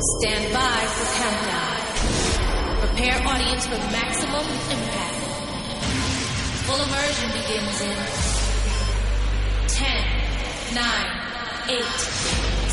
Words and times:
Stand 0.00 0.48
by 0.54 0.80
for 0.96 1.04
countdown. 1.20 1.76
Prepare 2.80 3.20
audience 3.28 3.66
for 3.66 3.76
maximum 3.92 4.46
impact. 4.72 5.20
Full 6.64 6.80
immersion 6.88 7.28
begins 7.36 7.80
in 7.84 7.98
10, 9.68 9.92
9, 10.72 10.84
8, 11.68 11.84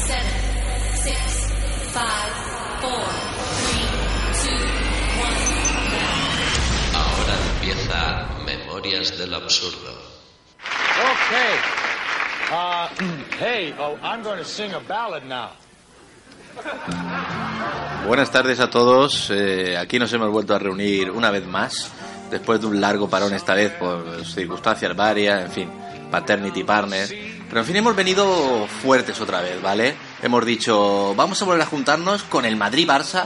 7, 0.08 0.24
6, 1.04 1.52
5, 1.92 2.32
4, 2.80 2.96
3, 2.96 3.92
2, 4.48 4.56
1, 5.20 5.36
Ahora 6.96 7.36
empieza 7.52 8.00
Memorias 8.46 9.18
del 9.18 9.34
Absurdo. 9.34 9.92
Okay. 10.96 11.60
Uh, 12.50 12.88
hey, 13.38 13.74
oh, 13.78 14.00
I'm 14.02 14.24
going 14.24 14.38
to 14.38 14.46
sing 14.46 14.72
a 14.72 14.80
ballad 14.80 15.26
now. 15.26 15.52
Buenas 18.08 18.32
tardes 18.32 18.60
a 18.60 18.70
todos. 18.70 19.30
Eh, 19.32 19.78
aquí 19.78 20.00
nos 20.00 20.12
hemos 20.14 20.32
vuelto 20.32 20.56
a 20.56 20.60
reunir 20.60 21.12
una 21.12 21.30
vez 21.30 21.46
más, 21.46 21.92
después 22.32 22.62
de 22.62 22.68
un 22.68 22.80
largo 22.80 23.10
parón 23.10 23.34
esta 23.34 23.54
vez 23.54 23.72
por 23.74 24.24
circunstancias 24.26 24.96
varias, 24.96 25.44
en 25.46 25.52
fin, 25.52 25.70
paternity 26.10 26.64
partners. 26.64 27.14
Pero 27.50 27.62
en 27.62 27.66
fin, 27.66 27.76
hemos 27.78 27.96
venido 27.96 28.68
fuertes 28.82 29.20
otra 29.22 29.42
vez, 29.42 29.62
¿vale? 29.62 29.96
Hemos 30.22 30.46
dicho, 30.46 31.14
vamos 31.16 31.42
a 31.42 31.46
volver 31.46 31.62
a 31.62 31.66
juntarnos 31.66 32.24
con 32.24 32.46
el 32.46 32.56
Madrid-Barça 32.58 33.26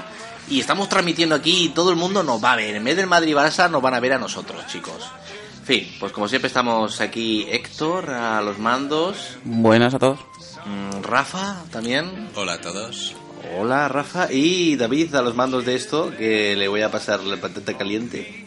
y 0.49 0.59
estamos 0.59 0.89
transmitiendo 0.89 1.35
aquí 1.35 1.65
y 1.65 1.69
todo 1.69 1.91
el 1.91 1.95
mundo 1.95 2.23
nos 2.23 2.43
va 2.43 2.53
a 2.53 2.55
ver. 2.55 2.75
En 2.75 2.83
vez 2.83 2.95
del 2.97 3.07
Madrid-Barça 3.07 3.69
nos 3.69 3.81
van 3.81 3.93
a 3.93 3.99
ver 3.99 4.13
a 4.13 4.17
nosotros, 4.19 4.65
chicos. 4.67 5.09
En 5.59 5.65
fin, 5.65 5.95
pues 5.99 6.11
como 6.11 6.27
siempre 6.27 6.47
estamos 6.47 7.01
aquí 7.01 7.45
Héctor 7.49 8.09
a 8.09 8.41
los 8.41 8.57
mandos, 8.57 9.37
Buenas 9.43 9.93
a 9.93 9.99
todos. 9.99 10.19
mm, 10.65 11.03
Rafa 11.03 11.63
también. 11.71 12.29
Hola 12.35 12.53
a 12.53 12.61
todos. 12.61 13.15
Hola 13.53 13.89
Rafa 13.89 14.31
y 14.31 14.77
David 14.77 15.13
a 15.15 15.21
los 15.21 15.35
mandos 15.35 15.65
de 15.65 15.75
esto 15.75 16.09
que 16.17 16.55
le 16.55 16.69
voy 16.69 16.83
a 16.83 16.91
pasar 16.91 17.19
la 17.21 17.35
patata 17.35 17.77
caliente. 17.77 18.45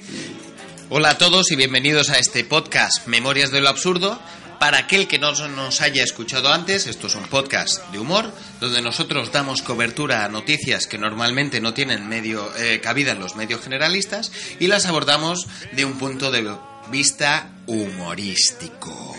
Hola 0.88 1.10
a 1.10 1.18
todos 1.18 1.50
y 1.52 1.56
bienvenidos 1.56 2.08
a 2.08 2.18
este 2.18 2.42
podcast 2.42 3.06
Memorias 3.06 3.50
de 3.50 3.60
lo 3.60 3.68
Absurdo. 3.68 4.18
Para 4.58 4.78
aquel 4.78 5.06
que 5.06 5.18
no 5.18 5.32
nos 5.48 5.80
haya 5.82 6.02
escuchado 6.02 6.50
antes, 6.50 6.86
esto 6.86 7.08
es 7.08 7.16
un 7.16 7.24
podcast 7.24 7.86
de 7.90 7.98
humor 7.98 8.32
donde 8.60 8.80
nosotros 8.80 9.30
damos 9.30 9.60
cobertura 9.60 10.24
a 10.24 10.28
noticias 10.30 10.86
que 10.86 10.96
normalmente 10.96 11.60
no 11.60 11.74
tienen 11.74 12.08
medio 12.08 12.50
eh, 12.56 12.80
cabida 12.80 13.12
en 13.12 13.20
los 13.20 13.36
medios 13.36 13.60
generalistas 13.60 14.32
y 14.58 14.68
las 14.68 14.86
abordamos 14.86 15.46
de 15.72 15.84
un 15.84 15.98
punto 15.98 16.30
de 16.30 16.50
vista 16.90 17.50
humorístico. 17.66 19.14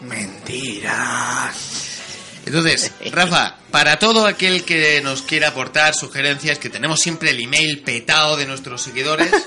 Mentira. 0.00 1.52
Entonces, 2.48 2.92
Rafa, 3.12 3.56
para 3.70 3.98
todo 3.98 4.26
aquel 4.26 4.64
que 4.64 5.00
nos 5.02 5.22
quiera 5.22 5.48
aportar 5.48 5.94
sugerencias, 5.94 6.58
que 6.58 6.68
tenemos 6.70 7.00
siempre 7.00 7.30
el 7.30 7.40
email 7.40 7.80
petado 7.82 8.36
de 8.36 8.46
nuestros 8.46 8.82
seguidores, 8.82 9.30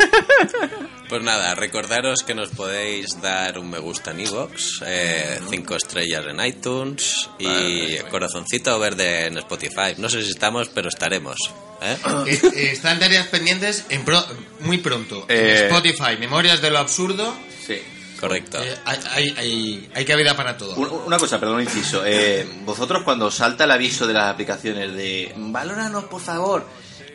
Pues 1.09 1.23
nada, 1.23 1.55
recordaros 1.55 2.23
que 2.23 2.33
nos 2.33 2.51
podéis 2.51 3.19
dar 3.21 3.59
un 3.59 3.69
me 3.69 3.79
gusta 3.79 4.11
en 4.11 4.21
iVoox, 4.21 4.81
eh, 4.85 5.39
cinco 5.49 5.75
estrellas 5.75 6.23
en 6.25 6.39
iTunes 6.45 7.29
y 7.37 7.97
corazoncito 8.09 8.79
verde 8.79 9.25
en 9.25 9.37
Spotify. 9.39 9.93
No 9.97 10.09
sé 10.09 10.23
si 10.23 10.29
estamos, 10.29 10.69
pero 10.69 10.87
estaremos. 10.87 11.35
¿eh? 11.81 11.97
Eh, 12.27 12.39
eh, 12.55 12.69
están 12.71 12.97
tareas 12.99 13.27
pendientes 13.27 13.83
en 13.89 14.05
pro- 14.05 14.25
muy 14.61 14.77
pronto. 14.77 15.25
Eh, 15.27 15.57
En 15.57 15.65
Spotify, 15.65 16.15
Memorias 16.17 16.61
de 16.61 16.71
lo 16.71 16.77
Absurdo. 16.79 17.35
Sí. 17.67 17.81
Correcto. 18.21 18.61
Eh, 18.63 18.77
hay, 18.85 18.99
hay, 19.09 19.29
hay, 19.37 19.91
hay 19.95 20.05
cabida 20.05 20.35
para 20.37 20.55
todo. 20.55 20.75
Un- 20.75 21.01
Una 21.07 21.17
cosa, 21.17 21.39
perdón, 21.39 21.61
inciso. 21.61 22.03
Eh, 22.05 22.47
vosotros 22.63 23.01
cuando 23.03 23.29
salta 23.31 23.63
el 23.65 23.71
aviso 23.71 24.07
de 24.07 24.13
las 24.13 24.31
aplicaciones 24.31 24.93
de 24.93 25.33
valóranos 25.35 26.03
por 26.05 26.21
favor, 26.21 26.65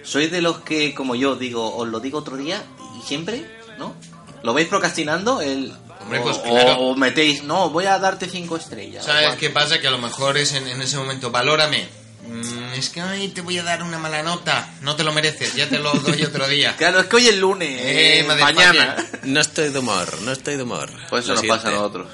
¿sois 0.03 0.31
de 0.31 0.43
los 0.43 0.59
que, 0.61 0.95
como 0.95 1.15
yo, 1.15 1.37
digo, 1.37 1.75
os 1.77 1.89
lo 1.89 2.00
digo 2.00 2.19
otro 2.19 2.37
día 2.37 2.62
y 2.99 3.06
siempre? 3.06 3.49
¿No? 3.78 3.95
¿Lo 4.43 4.53
vais 4.53 4.66
procrastinando? 4.69 5.41
El, 5.41 5.72
Hombre, 6.00 6.19
o, 6.19 6.22
pues 6.25 6.37
o- 6.39 6.43
claro. 6.43 6.78
o 6.81 6.97
metéis, 6.97 7.43
no, 7.45 7.71
voy 7.71 7.87
a 7.87 7.99
darte 7.99 8.28
cinco 8.28 8.56
estrellas. 8.56 9.05
¿Sabes 9.05 9.37
qué 9.37 9.50
pasa? 9.50 9.81
Que 9.81 9.87
a 9.89 9.91
lo 9.93 9.99
mejor 9.99 10.37
es 10.37 10.53
en, 10.55 10.66
en 10.69 10.83
ese 10.83 10.97
momento, 10.97 11.31
valórame. 11.31 11.89
Mm, 12.26 12.75
es 12.75 12.91
que 12.91 13.00
ay, 13.00 13.28
te 13.28 13.41
voy 13.41 13.59
a 13.59 13.62
dar 13.62 13.82
una 13.82 13.98
mala 13.98 14.22
nota. 14.22 14.69
No 14.82 14.97
te 14.97 15.04
lo 15.04 15.12
mereces, 15.12 15.54
ya 15.54 15.69
te 15.69 15.78
lo 15.78 15.92
doy 15.92 16.22
otro 16.22 16.47
día. 16.48 16.75
Claro, 16.78 17.00
es 17.00 17.06
que 17.06 17.16
hoy 17.16 17.28
es 17.28 17.37
lunes, 17.37 17.69
Eh, 17.82 18.20
eh, 18.20 18.25
mañana. 18.25 18.97
No 19.25 19.41
estoy 19.41 19.70
de 19.70 19.78
humor, 19.78 20.20
no 20.22 20.32
estoy 20.32 20.56
de 20.56 20.62
humor. 20.62 20.91
Pues 21.09 21.25
eso 21.25 21.34
Lo 21.34 21.41
nos 21.41 21.48
pasa 21.48 21.69
a 21.69 21.72
nosotros. 21.72 22.09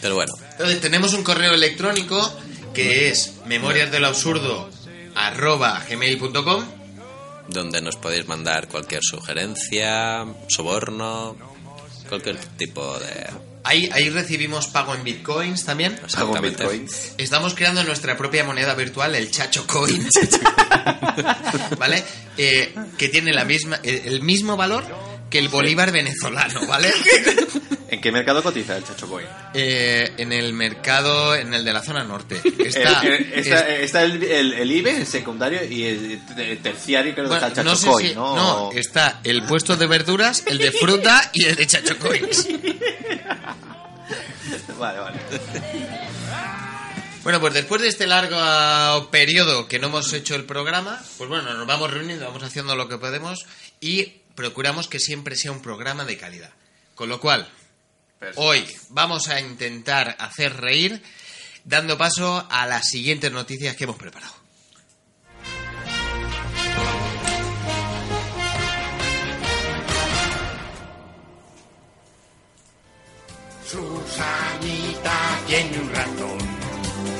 Pero 0.00 0.16
bueno, 0.16 0.32
Entonces, 0.52 0.80
tenemos 0.80 1.14
un 1.14 1.22
correo 1.22 1.54
electrónico 1.54 2.38
que 2.74 3.08
es 3.08 3.34
memoriasdelabsurdo 3.46 4.68
arroba 5.14 5.82
gmail.com 5.88 6.64
donde 7.48 7.80
nos 7.80 7.96
podéis 7.96 8.26
mandar 8.26 8.68
cualquier 8.68 9.00
sugerencia, 9.02 10.26
soborno, 10.48 11.36
cualquier 12.08 12.36
tipo 12.36 12.98
de... 12.98 13.53
Ahí, 13.64 13.88
ahí 13.92 14.10
recibimos 14.10 14.66
pago 14.68 14.94
en 14.94 15.02
bitcoins 15.04 15.64
también. 15.64 15.94
Hago 15.94 16.04
Exactamente. 16.04 16.62
bitcoins. 16.64 17.14
Estamos 17.18 17.54
creando 17.54 17.82
nuestra 17.84 18.16
propia 18.16 18.44
moneda 18.44 18.74
virtual, 18.74 19.14
el 19.14 19.30
Chacho 19.30 19.66
Coin. 19.66 20.06
¿Vale? 21.78 22.04
Eh, 22.36 22.74
que 22.98 23.08
tiene 23.08 23.32
la 23.32 23.44
misma, 23.44 23.80
el, 23.82 24.02
el 24.04 24.22
mismo 24.22 24.56
valor 24.56 24.84
que 25.30 25.38
el 25.38 25.48
bolívar 25.48 25.90
venezolano, 25.92 26.66
¿vale? 26.66 26.92
¿En 27.88 28.00
qué 28.00 28.10
mercado 28.10 28.42
cotiza 28.42 28.76
el 28.76 28.84
Chacho 28.84 29.08
Coin? 29.08 29.26
Eh, 29.54 30.12
en 30.18 30.32
el 30.32 30.52
mercado, 30.52 31.34
en 31.36 31.54
el 31.54 31.64
de 31.64 31.72
la 31.72 31.80
zona 31.82 32.02
norte. 32.04 32.40
Está, 32.58 33.00
El- 33.02 33.12
el- 33.12 33.32
está, 33.34 33.68
es- 33.68 33.82
está 33.84 34.02
el, 34.02 34.22
el, 34.22 34.70
IBE, 34.72 34.96
el 34.98 35.06
secundario, 35.06 35.64
y 35.64 35.84
el, 35.84 36.22
terciario 36.62 37.12
creo 37.14 37.24
que 37.26 37.28
bueno, 37.30 37.46
está 37.46 37.60
el 37.60 37.66
no 37.66 37.72
Chacho 37.74 37.84
sé 37.86 37.90
Coin, 37.90 38.08
si- 38.08 38.14
¿no? 38.14 38.36
no, 38.36 38.72
está 38.72 39.20
el 39.22 39.42
puesto 39.44 39.76
de 39.76 39.86
verduras, 39.86 40.42
el 40.46 40.58
de 40.58 40.72
fruta 40.72 41.30
y 41.32 41.44
el 41.44 41.54
de 41.56 41.66
Chacho 41.66 41.96
Coins. 41.98 42.48
Vale, 44.78 44.98
vale. 44.98 45.16
Bueno, 47.22 47.40
pues 47.40 47.54
después 47.54 47.80
de 47.80 47.88
este 47.88 48.06
largo 48.06 49.08
periodo 49.10 49.66
que 49.66 49.78
no 49.78 49.86
hemos 49.86 50.12
hecho 50.12 50.34
el 50.34 50.44
programa, 50.44 51.00
pues 51.16 51.30
bueno, 51.30 51.54
nos 51.54 51.66
vamos 51.66 51.90
reuniendo, 51.90 52.26
vamos 52.26 52.42
haciendo 52.42 52.76
lo 52.76 52.86
que 52.88 52.98
podemos 52.98 53.46
y 53.80 54.12
procuramos 54.34 54.88
que 54.88 55.00
siempre 55.00 55.36
sea 55.36 55.52
un 55.52 55.62
programa 55.62 56.04
de 56.04 56.16
calidad. 56.16 56.50
Con 56.94 57.08
lo 57.08 57.20
cual, 57.20 57.48
hoy 58.36 58.64
vamos 58.90 59.28
a 59.28 59.40
intentar 59.40 60.16
hacer 60.18 60.56
reír 60.56 61.02
dando 61.64 61.96
paso 61.98 62.46
a 62.50 62.66
las 62.66 62.88
siguientes 62.88 63.32
noticias 63.32 63.76
que 63.76 63.84
hemos 63.84 63.96
preparado. 63.96 64.34
Susanita 73.66 75.40
tiene 75.48 75.78
un 75.78 75.92
ratón, 75.92 76.38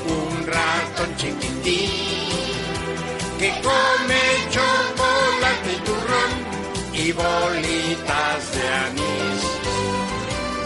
un 0.07 0.47
ratón 0.47 1.17
chiquitín, 1.17 1.91
que 3.39 3.51
come 3.61 4.21
chocolate 4.51 5.14
y 7.05 7.13
bolitas 7.13 8.55
de 8.55 8.69
anís. 8.69 9.43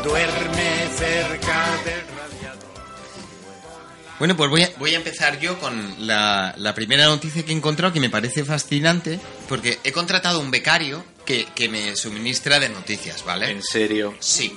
Duerme 0.05 0.89
cerca 0.97 1.67
del 1.85 2.01
radiador. 2.17 2.69
Bueno, 4.19 4.37
pues 4.37 4.51
voy 4.51 4.63
a, 4.63 4.71
voy 4.79 4.95
a 4.95 4.97
empezar 4.99 5.39
yo 5.41 5.59
con 5.59 6.07
la, 6.07 6.55
la 6.57 6.75
primera 6.75 7.07
noticia 7.07 7.45
que 7.45 7.53
he 7.53 7.57
encontrado 7.57 7.93
que 7.93 8.01
me 8.01 8.11
parece 8.11 8.45
fascinante 8.45 9.19
porque 9.49 9.79
he 9.85 9.93
contratado 9.93 10.41
un 10.41 10.51
becario 10.51 11.05
que, 11.25 11.47
que 11.55 11.69
me 11.69 11.95
suministra 11.97 12.59
de 12.59 12.69
noticias, 12.69 13.25
¿vale? 13.25 13.51
En 13.51 13.63
serio. 13.63 14.15
Sí. 14.21 14.57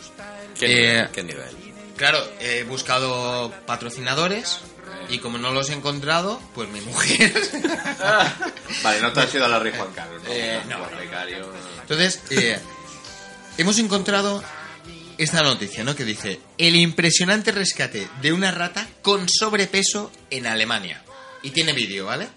¿Qué, 0.60 0.66
Eh, 0.66 0.92
nivel? 0.94 1.10
¿Qué 1.12 1.24
nivel? 1.24 1.50
Claro, 1.98 2.20
he 2.40 2.64
buscado 2.64 3.52
patrocinadores 3.66 4.60
y 5.12 5.20
como 5.20 5.38
no 5.38 5.52
los 5.52 5.70
he 5.70 5.74
encontrado, 5.74 6.42
pues 6.56 6.70
mi 6.70 6.80
mujer. 6.82 7.34
Vale, 8.84 9.02
no 9.02 9.12
te 9.12 9.20
has 9.20 9.36
ido 9.36 9.46
a 9.46 9.50
la 9.50 9.60
Rey 9.60 9.74
Juan 9.76 9.92
Carlos, 9.94 10.24
¿no? 10.24 10.30
Eh, 10.32 10.62
no. 10.70 10.78
Juan 10.78 10.98
Becario. 10.98 11.54
Entonces, 11.82 12.22
eh, 12.30 12.58
hemos 13.58 13.78
encontrado 13.78 14.42
esta 15.18 15.44
noticia, 15.44 15.84
¿no? 15.84 15.96
Que 15.96 16.06
dice, 16.06 16.40
el 16.58 16.76
impresionante 16.78 17.52
rescate 17.52 18.08
de 18.22 18.32
una 18.32 18.52
rata 18.52 18.88
con 19.02 19.28
sobrepeso 19.28 20.12
en 20.30 20.48
Alemania. 20.48 21.04
Y 21.44 21.52
tiene 21.52 21.74
vídeo, 21.74 22.06
¿vale? 22.06 22.30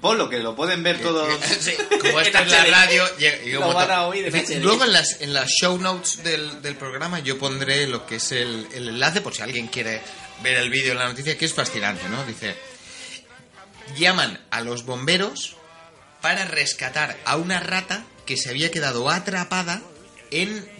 Ponlo, 0.00 0.28
que 0.28 0.38
lo 0.38 0.54
pueden 0.54 0.82
ver 0.82 1.00
todos. 1.00 1.28
Sí, 1.60 1.72
como 2.00 2.20
está 2.20 2.42
en 2.42 2.50
la 2.50 2.64
radio... 2.64 3.04
Lo 3.58 3.72
van 3.72 3.90
a 3.90 4.06
oír 4.06 4.30
HD. 4.30 4.62
Luego 4.62 4.84
en 4.84 4.92
las, 4.92 5.20
en 5.20 5.32
las 5.32 5.48
show 5.48 5.78
notes 5.78 6.22
del, 6.22 6.62
del 6.62 6.76
programa 6.76 7.20
yo 7.20 7.38
pondré 7.38 7.86
lo 7.86 8.06
que 8.06 8.16
es 8.16 8.30
el, 8.32 8.68
el 8.74 8.90
enlace 8.90 9.22
por 9.22 9.34
si 9.34 9.42
alguien 9.42 9.66
quiere 9.66 10.02
ver 10.42 10.56
el 10.56 10.70
vídeo 10.70 10.94
de 10.94 10.98
la 10.98 11.08
noticia, 11.08 11.38
que 11.38 11.44
es 11.44 11.54
fascinante, 11.54 12.08
¿no? 12.08 12.24
Dice, 12.24 12.56
llaman 13.96 14.44
a 14.50 14.60
los 14.60 14.84
bomberos 14.84 15.56
para 16.20 16.44
rescatar 16.44 17.18
a 17.24 17.36
una 17.36 17.60
rata 17.60 18.04
que 18.26 18.36
se 18.36 18.50
había 18.50 18.70
quedado 18.70 19.10
atrapada 19.10 19.82
en... 20.30 20.72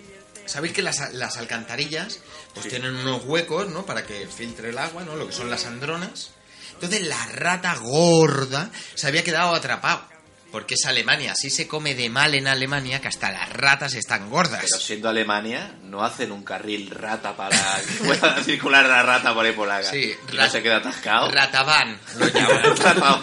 ¿Sabéis 0.47 0.75
que 0.75 0.83
las, 0.83 1.15
las 1.15 1.39
alcantarillas 1.39 2.21
pues 2.53 2.69
tienen 2.69 2.95
unos 2.95 3.25
huecos, 3.25 3.69
¿no? 3.69 3.87
Para 3.87 4.07
que 4.07 4.27
filtre 4.27 4.71
el 4.71 4.79
agua, 4.79 5.03
¿no? 5.05 5.17
Lo 5.17 5.27
que 5.27 5.33
son 5.33 5.51
las 5.51 5.65
andronas. 5.65 6.31
Entonces 6.75 7.07
la 7.07 7.25
rata 7.27 7.75
gorda 7.77 8.71
se 8.95 9.07
había 9.07 9.25
quedado 9.25 9.55
atrapado. 9.55 10.14
Porque 10.55 10.75
es 10.75 10.87
Alemania, 10.87 11.33
así 11.33 11.51
se 11.51 11.67
come 11.67 11.97
de 11.97 12.09
mal 12.09 12.33
en 12.33 12.47
Alemania 12.47 13.01
que 13.01 13.09
hasta 13.09 13.33
las 13.33 13.53
ratas 13.53 13.95
están 13.95 14.31
gordas. 14.31 14.61
Pero 14.63 14.79
siendo 14.79 15.09
Alemania, 15.09 15.73
no 15.83 16.05
hacen 16.05 16.31
un 16.31 16.45
carril 16.45 16.91
rata 16.91 17.37
para 17.37 17.59
que 17.81 18.05
pueda 18.05 18.41
circular 18.45 18.87
la 18.87 19.03
rata 19.03 19.35
por 19.35 19.45
ahí 19.45 19.51
por 19.51 19.67
la 19.67 19.83
Sí, 19.83 20.15
no 20.33 20.49
se 20.49 20.63
queda 20.63 20.77
atascado. 20.77 21.29
Rataban, 21.33 21.99
lo 22.19 22.29
llaman. 22.33 23.21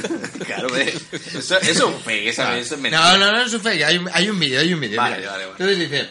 Claro. 0.46 0.74
Eso, 0.74 1.58
eso 1.58 1.58
es 1.58 1.80
un 1.80 2.00
fake, 2.00 2.28
eso, 2.28 2.50
eso 2.50 2.74
es 2.76 2.80
mentira. 2.80 3.18
No, 3.18 3.18
no, 3.18 3.32
no 3.32 3.42
es 3.42 3.52
un 3.52 3.60
fake. 3.60 3.82
Hay 3.82 3.98
un, 3.98 4.08
hay 4.10 4.30
un 4.30 4.40
vídeo, 4.40 4.58
hay 4.58 4.72
un 4.72 4.80
vídeo. 4.80 4.96
Vale, 4.96 5.16
vale, 5.26 5.28
vale. 5.28 5.50
Entonces 5.50 5.78
dice... 5.78 6.10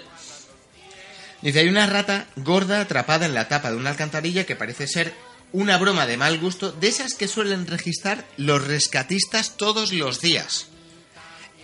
Dice, 1.42 1.60
hay 1.62 1.68
una 1.68 1.88
rata 1.88 2.28
gorda 2.36 2.82
atrapada 2.82 3.26
en 3.26 3.34
la 3.34 3.48
tapa 3.48 3.72
de 3.72 3.78
una 3.78 3.90
alcantarilla 3.90 4.46
que 4.46 4.56
parece 4.56 4.86
ser 4.86 5.16
una 5.52 5.78
broma 5.78 6.06
de 6.06 6.18
mal 6.18 6.40
gusto, 6.40 6.72
de 6.72 6.88
esas 6.88 7.14
que 7.14 7.28
suelen 7.28 7.68
registrar 7.68 8.28
los 8.38 8.66
rescatistas 8.66 9.58
todos 9.58 9.92
los 9.92 10.22
días. 10.22 10.68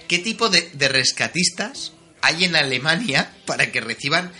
¿Qué 0.07 0.19
tipo 0.19 0.49
de, 0.49 0.69
rescatistas 0.87 1.93
hay 2.21 2.45
en 2.45 2.55
Alemania 2.55 3.31
para 3.45 3.71
que 3.71 3.81
reciban 3.81 4.31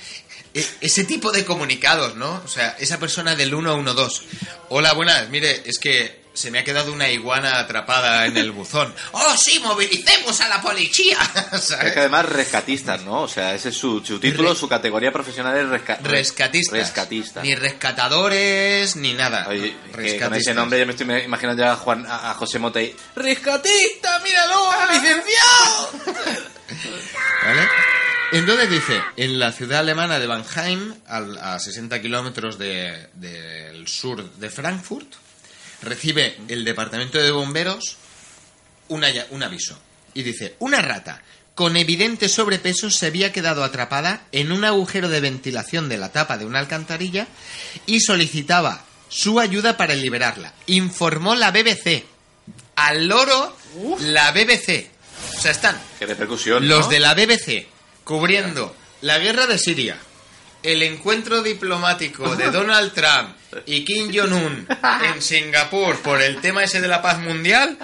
e- 0.54 0.66
ese 0.82 1.04
tipo 1.04 1.32
de 1.32 1.46
comunicados, 1.46 2.16
¿no? 2.16 2.42
O 2.44 2.48
sea, 2.48 2.76
esa 2.80 3.00
persona 3.00 3.36
del 3.36 3.50
112. 3.50 4.24
Hola, 4.70 4.94
buenas, 4.94 5.30
mire, 5.30 5.64
es 5.66 5.80
que 5.80 6.25
se 6.36 6.52
me 6.52 6.60
ha 6.60 6.64
quedado 6.64 6.94
una 6.94 7.10
iguana 7.10 7.58
atrapada 7.60 8.26
en 8.28 8.38
el 8.38 8.52
buzón. 8.52 8.94
¡Oh, 9.14 9.36
sí, 9.38 9.60
movilicemos 9.60 10.40
a 10.42 10.48
la 10.50 10.62
policía! 10.62 11.18
Es 11.54 11.74
que 11.94 12.00
además 12.00 12.26
rescatistas, 12.28 13.02
¿no? 13.04 13.22
O 13.22 13.28
sea, 13.28 13.54
ese 13.56 13.70
es 13.70 13.76
su, 13.78 14.04
su 14.06 14.20
título, 14.20 14.50
Re- 14.54 14.60
su 14.60 14.68
categoría 14.68 15.12
profesional 15.12 15.58
es 15.58 15.66
resca- 15.66 16.00
Rescatistas. 16.02 16.78
Rescatistas. 16.80 17.44
Ni 17.44 17.56
rescatadores, 17.56 18.96
ni 18.96 19.14
nada. 19.14 19.48
Oye, 19.48 19.76
con 20.20 20.34
ese 20.34 20.54
nombre 20.54 20.80
ya 20.80 20.86
me 20.86 20.92
estoy 20.94 21.10
imaginando 21.24 21.64
ya 21.64 21.74
a, 21.74 21.76
Juan, 21.76 22.06
a, 22.08 22.34
José 22.36 22.60
Motey. 22.60 22.96
¡Rescatista, 23.16 24.20
míralo! 24.20 24.70
¡Licenciado! 24.92 25.90
¿Vale? 27.44 27.68
Entonces 28.32 28.70
dice, 28.70 29.02
en 29.18 29.40
la 29.40 29.52
ciudad 29.52 29.80
alemana 29.80 30.20
de 30.20 30.28
Mannheim, 30.28 30.94
a 31.08 31.60
60 31.60 32.02
kilómetros 32.02 32.58
de- 32.58 33.08
del 33.14 33.88
sur 33.88 34.30
de 34.32 34.50
Frankfurt, 34.50 35.08
recibe 35.82 36.38
el 36.48 36.64
departamento 36.66 37.18
de 37.18 37.32
bomberos 37.32 37.98
una 38.88 39.08
un 39.32 39.44
aviso. 39.44 39.80
Y 40.14 40.24
dice, 40.24 40.56
una 40.60 40.82
rata 40.82 41.22
con 41.56 41.78
evidente 41.78 42.28
sobrepeso 42.28 42.92
se 42.92 43.08
había 43.08 43.32
quedado 43.32 43.64
atrapada 43.64 44.28
en 44.32 44.52
un 44.52 44.66
agujero 44.66 45.08
de 45.10 45.22
ventilación 45.22 45.88
de 45.90 45.98
la 45.98 46.12
tapa 46.12 46.38
de 46.38 46.46
una 46.46 46.60
alcantarilla 46.60 47.28
y 47.86 48.02
solicitaba 48.02 48.84
su 49.08 49.40
ayuda 49.40 49.78
para 49.78 49.96
liberarla. 49.96 50.54
Informó 50.68 51.36
la 51.36 51.52
BBC. 51.52 52.04
Al 52.76 53.08
loro, 53.08 53.56
la 54.02 54.32
BBC. 54.32 54.90
O 55.38 55.42
sea, 55.42 55.52
están 55.52 55.82
¡Qué 55.98 56.06
repercusión! 56.06 56.68
los 56.68 56.86
¿no? 56.86 56.92
de 56.92 57.00
la 57.00 57.14
BBC 57.14 57.68
cubriendo 58.04 58.76
la 59.02 59.18
guerra 59.18 59.48
de 59.48 59.58
Siria, 59.58 59.98
el 60.64 60.84
encuentro 60.84 61.42
diplomático 61.42 62.36
de 62.36 62.46
Donald 62.52 62.94
Trump 62.94 63.36
y 63.66 63.84
Kim 63.86 64.12
Jong-un 64.14 64.68
en 65.04 65.22
Singapur 65.22 65.98
por 66.02 66.22
el 66.22 66.42
tema 66.42 66.64
ese 66.64 66.82
de 66.82 66.88
la 66.88 67.02
paz 67.02 67.20
mundial 67.20 67.78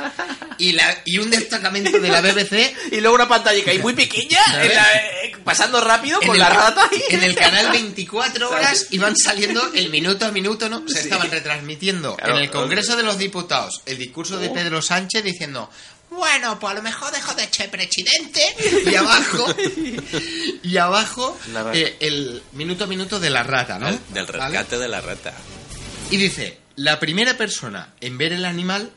y, 0.58 0.74
la, 0.74 0.96
y 1.06 1.18
un 1.18 1.30
destacamento 1.30 2.00
de 2.00 2.10
la 2.10 2.22
BBC 2.22 2.76
Y 2.92 3.00
luego 3.02 3.16
una 3.16 3.28
pantalla 3.28 3.64
que 3.64 3.72
hay 3.72 3.80
muy 3.80 3.94
pequeña, 3.94 4.40
en 4.62 4.76
la- 4.76 4.96
eh, 5.24 5.32
pasando 5.44 5.82
rápido 5.82 6.20
en 6.22 6.28
con 6.28 6.36
el, 6.36 6.40
la 6.42 6.50
rata. 6.50 6.88
ahí. 6.92 7.02
en 7.10 7.24
el 7.24 7.36
canal 7.36 7.72
24 7.72 8.50
horas 8.50 8.88
iban 8.92 9.16
saliendo 9.18 9.72
el 9.74 9.90
minuto 9.90 10.26
a 10.26 10.32
minuto, 10.32 10.70
¿no? 10.70 10.84
O 10.86 10.90
sea, 10.90 11.02
estaban 11.02 11.32
retransmitiendo 11.32 12.16
Claro, 12.16 12.36
en 12.38 12.44
el 12.44 12.52
Congreso 12.52 12.96
de 12.96 13.04
los 13.04 13.18
Diputados 13.18 13.82
el 13.86 13.98
discurso 13.98 14.38
de 14.38 14.50
Pedro 14.50 14.82
Sánchez 14.82 15.24
diciendo 15.24 15.70
bueno, 16.12 16.60
pues 16.60 16.72
a 16.72 16.76
lo 16.76 16.82
mejor 16.82 17.10
dejo 17.14 17.34
de 17.36 17.48
ser 17.50 17.72
presidente 17.72 18.44
y 18.86 18.94
abajo 18.96 19.56
y 20.64 20.78
abajo 20.78 21.40
eh, 21.74 21.96
el 22.02 22.44
minuto 22.52 22.84
a 22.84 22.88
minuto 22.88 23.18
de 23.20 23.30
la 23.30 23.44
rata, 23.44 23.80
¿no? 23.80 23.88
Del 24.10 24.26
¿Vale? 24.26 24.32
rescate 24.50 24.78
de 24.78 24.88
la 24.90 25.00
rata. 25.00 25.34
Y 26.12 26.18
dice, 26.18 26.58
la 26.76 27.00
primera 27.00 27.36
persona 27.38 27.94
en 28.02 28.18
ver 28.18 28.34
el 28.34 28.46
animal, 28.46 28.92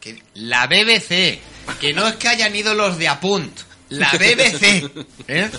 que 0.00 0.22
la 0.34 0.66
BBC, 0.66 1.40
que 1.80 1.92
no 1.94 2.06
es 2.06 2.16
que 2.16 2.28
hayan 2.28 2.54
ido 2.54 2.74
los 2.74 2.98
de 2.98 3.08
Apunt, 3.08 3.58
la 3.88 4.10
BBC, 4.12 4.90
¿eh? 5.28 5.50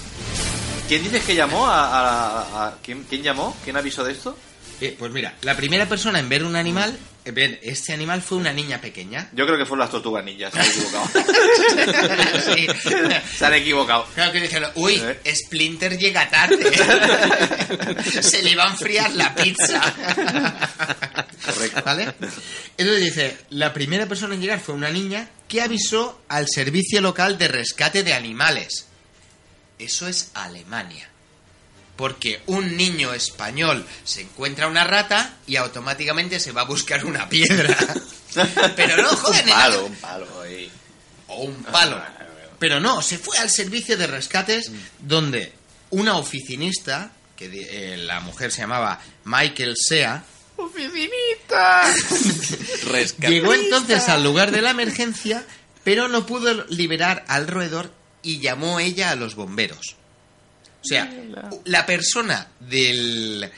¿Quién 0.87 1.03
dices 1.03 1.23
que 1.23 1.35
llamó 1.35 1.67
a... 1.67 1.85
a- 1.85 2.01
a- 2.41 2.67
a- 2.67 2.77
¿quién, 2.83 3.03
quién 3.09 3.23
llamó? 3.23 3.55
¿Quién 3.63 3.77
avisó 3.77 4.03
de 4.03 4.11
esto? 4.13 4.37
Eh, 4.79 4.95
Pues 4.97 5.11
mira, 5.11 5.35
la 5.41 5.55
primera 5.55 5.87
persona 5.87 6.19
en 6.19 6.29
ver 6.29 6.43
un 6.43 6.55
animal, 6.55 6.97
eh, 7.23 7.31
ver, 7.31 7.59
este 7.61 7.93
animal 7.93 8.21
fue 8.21 8.37
una 8.39 8.51
niña 8.51 8.81
pequeña. 8.81 9.29
Yo 9.33 9.45
creo 9.45 9.57
que 9.57 9.65
fueron 9.65 9.79
las 9.79 9.91
tortugas 9.91 10.23
ninjas, 10.25 10.51
se 10.53 10.59
han 10.59 10.65
equivocado. 10.67 11.09
Sí. 12.41 12.67
se 13.37 13.45
han 13.45 13.53
equivocado. 13.53 14.07
Claro 14.15 14.31
que 14.31 14.41
dijeron, 14.41 14.71
uy, 14.75 14.95
¿Eh? 14.95 15.35
Splinter 15.35 15.97
llega 15.97 16.29
tarde. 16.29 16.71
Se 18.21 18.41
le 18.41 18.55
va 18.55 18.65
a 18.65 18.71
enfriar 18.71 19.11
la 19.13 19.35
pizza. 19.35 19.81
Correcto. 21.45 21.81
¿Vale? 21.85 22.13
Entonces 22.77 23.03
dice, 23.03 23.37
la 23.51 23.73
primera 23.73 24.07
persona 24.07 24.33
en 24.33 24.41
llegar 24.41 24.59
fue 24.59 24.73
una 24.75 24.89
niña 24.89 25.29
que 25.47 25.61
avisó 25.61 26.21
al 26.27 26.47
servicio 26.49 27.01
local 27.01 27.37
de 27.37 27.47
rescate 27.47 28.03
de 28.03 28.13
animales. 28.13 28.87
Eso 29.77 30.07
es 30.07 30.31
Alemania. 30.33 31.10
Porque 31.95 32.41
un 32.47 32.75
niño 32.77 33.13
español 33.13 33.85
se 34.03 34.21
encuentra 34.21 34.67
una 34.67 34.83
rata 34.83 35.35
y 35.45 35.57
automáticamente 35.57 36.39
se 36.39 36.51
va 36.51 36.61
a 36.61 36.65
buscar 36.65 37.05
una 37.05 37.29
piedra. 37.29 37.77
Pero 38.75 38.97
no, 38.97 39.09
joder, 39.09 39.45
un 39.45 39.51
palo, 39.51 39.85
un 39.85 39.95
palo. 39.95 40.41
ahí. 40.41 40.71
o 41.27 41.43
un 41.43 41.63
palo. 41.63 42.01
Pero 42.59 42.79
no, 42.79 43.01
se 43.01 43.17
fue 43.17 43.37
al 43.37 43.49
servicio 43.49 43.97
de 43.97 44.07
rescates 44.07 44.71
donde 44.99 45.53
una 45.89 46.17
oficinista, 46.17 47.11
que 47.35 47.49
eh, 47.51 47.97
la 47.97 48.19
mujer 48.19 48.51
se 48.51 48.61
llamaba 48.61 49.01
Michael 49.25 49.75
Sea, 49.75 50.23
Rescate. 52.91 53.33
llegó 53.33 53.53
entonces 53.53 54.07
al 54.09 54.23
lugar 54.23 54.51
de 54.51 54.61
la 54.61 54.69
emergencia, 54.69 55.43
pero 55.83 56.07
no 56.07 56.25
pudo 56.25 56.65
liberar 56.69 57.25
al 57.27 57.47
roedor 57.47 57.91
y 58.21 58.39
llamó 58.39 58.79
ella 58.79 59.11
a 59.11 59.15
los 59.15 59.35
bomberos. 59.35 59.95
O 60.81 60.85
sea, 60.85 61.11
la 61.65 61.85
persona 61.85 62.47
del, 62.59 63.49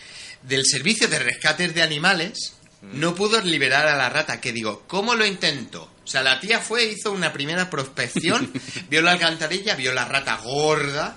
del 0.42 0.66
servicio 0.66 1.08
de 1.08 1.20
rescates 1.20 1.74
de 1.74 1.82
animales 1.82 2.54
no 2.82 3.16
pudo 3.16 3.40
liberar 3.42 3.88
a 3.88 3.96
la 3.96 4.10
rata. 4.10 4.42
Que 4.42 4.52
digo, 4.52 4.84
¿cómo 4.88 5.16
lo 5.16 5.26
intentó? 5.26 5.84
O 6.04 6.08
sea, 6.08 6.22
la 6.22 6.40
tía 6.40 6.60
fue, 6.60 6.86
hizo 6.86 7.12
una 7.12 7.32
primera 7.32 7.70
prospección, 7.70 8.52
vio 8.90 9.02
la 9.02 9.14
alcantarilla, 9.14 9.76
vio 9.76 9.94
la 9.94 10.06
rata 10.06 10.36
gorda, 10.44 11.16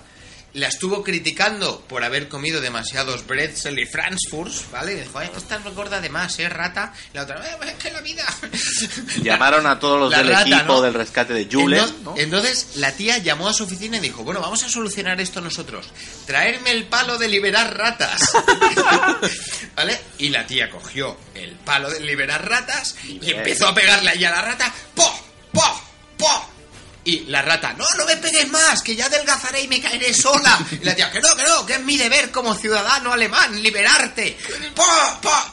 la 0.57 0.67
estuvo 0.67 1.03
criticando 1.03 1.81
por 1.81 2.03
haber 2.03 2.27
comido 2.29 2.59
demasiados 2.61 3.25
bretzel 3.27 3.77
y 3.79 3.85
frankfurts, 3.85 4.63
¿vale? 4.71 4.93
Y 4.93 5.01
dijo, 5.01 5.21
"Eh, 5.21 5.31
esta 5.37 5.57
es 5.57 5.75
gorda 5.75 6.01
de 6.01 6.09
más, 6.09 6.39
¿eh, 6.39 6.49
rata? 6.49 6.93
Y 7.13 7.15
la 7.17 7.23
otra, 7.23 7.35
"Eh, 7.47 7.53
pues 7.57 7.69
es 7.69 7.75
que 7.75 7.91
la 7.91 8.01
vida... 8.01 8.25
Llamaron 9.21 9.67
a 9.67 9.79
todos 9.79 9.99
los 9.99 10.11
La 10.11 10.17
del 10.19 10.27
rata, 10.29 10.41
equipo 10.49 10.73
¿no? 10.73 10.81
del 10.81 10.93
rescate 10.95 11.33
de 11.33 11.47
Jules, 11.51 11.79
Entonces, 11.81 12.03
¿no? 12.03 12.15
entonces, 12.17 12.67
la 12.75 12.91
tía 12.93 13.17
llamó 13.19 13.47
a 13.49 13.53
su 13.53 13.65
oficina 13.65 13.97
y 13.97 13.99
dijo, 13.99 14.23
bueno, 14.23 14.41
vamos 14.41 14.63
a 14.63 14.69
solucionar 14.69 15.21
esto 15.21 15.41
nosotros. 15.41 15.85
Traerme 16.25 16.71
el 16.71 16.85
palo 16.85 17.17
de 17.17 17.27
liberar 17.27 17.77
ratas. 17.77 18.21
¿Vale? 19.75 19.99
Y 20.17 20.29
la 20.29 20.45
tía 20.47 20.69
cogió 20.69 21.17
el 21.35 21.51
palo 21.51 21.89
de 21.89 21.99
liberar 21.99 22.47
ratas 22.49 22.95
y 23.03 23.31
empezó 23.31 23.67
a 23.67 23.75
pegarle 23.75 24.09
ahí 24.11 24.23
a 24.25 24.31
la 24.31 24.41
rata. 24.41 24.73
¡Po! 24.95 25.25
¡Po! 25.53 25.81
¡Po! 26.17 26.49
Y 27.07 27.21
la 27.27 27.41
rata, 27.41 27.71
no, 27.71 27.85
no 27.97 28.05
me 28.05 28.17
pegues 28.17 28.49
más, 28.49 28.81
que 28.81 28.93
ya 28.93 29.05
adelgazaré 29.05 29.61
y 29.61 29.69
me 29.69 29.79
caeré 29.79 30.13
sola. 30.13 30.59
Y 30.69 30.83
la 30.83 30.93
tía, 30.93 31.09
que 31.09 31.21
no, 31.21 31.37
que 31.37 31.43
no, 31.43 31.65
que 31.65 31.75
es 31.75 31.81
mi 31.81 31.95
deber 31.95 32.31
como 32.31 32.53
ciudadano 32.53 33.13
alemán, 33.13 33.63
liberarte. 33.63 34.37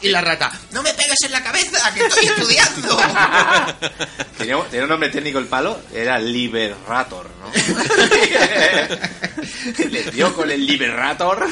Y 0.01 0.09
la 0.09 0.21
rata, 0.21 0.51
no 0.73 0.83
me 0.83 0.93
pegues 0.95 1.19
en 1.25 1.31
la 1.31 1.45
cabeza, 1.45 1.95
que 1.95 2.07
estoy 2.07 2.27
estudiando. 2.37 2.97
Tenía, 4.37 4.61
tenía 4.65 4.83
un 4.83 4.89
nombre 4.89 5.11
técnico 5.11 5.39
el 5.39 5.47
palo, 5.47 5.81
era 5.95 6.19
Liberator, 6.19 7.31
¿no? 7.39 7.53
Le 9.91 10.11
dio 10.11 10.35
con 10.35 10.51
el 10.51 10.67
Liberator. 10.67 11.49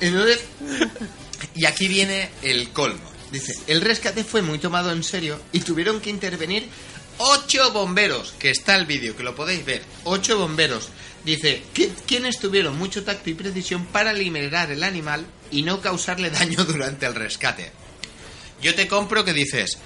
Entonces, 0.00 0.38
y 1.54 1.64
aquí 1.64 1.88
viene 1.88 2.28
el 2.42 2.74
colmo. 2.74 3.10
Dice, 3.30 3.54
el 3.68 3.80
rescate 3.80 4.22
fue 4.22 4.42
muy 4.42 4.58
tomado 4.58 4.92
en 4.92 5.02
serio 5.02 5.40
y 5.52 5.60
tuvieron 5.60 6.02
que 6.02 6.10
intervenir 6.10 6.68
ocho 7.22 7.70
bomberos, 7.72 8.34
que 8.38 8.50
está 8.50 8.74
el 8.74 8.86
vídeo, 8.86 9.16
que 9.16 9.22
lo 9.22 9.34
podéis 9.34 9.64
ver. 9.64 9.82
Ocho 10.04 10.38
bomberos. 10.38 10.88
Dice, 11.24 11.62
quienes 12.06 12.40
tuvieron 12.40 12.76
mucho 12.76 13.04
tacto 13.04 13.30
y 13.30 13.34
precisión 13.34 13.86
para 13.86 14.12
liberar 14.12 14.72
el 14.72 14.82
animal 14.82 15.24
y 15.50 15.62
no 15.62 15.80
causarle 15.80 16.30
daño 16.30 16.64
durante 16.66 17.06
el 17.06 17.14
rescate. 17.14 17.70
Yo 18.60 18.74
te 18.74 18.88
compro 18.88 19.24
que 19.24 19.32
dices, 19.32 19.78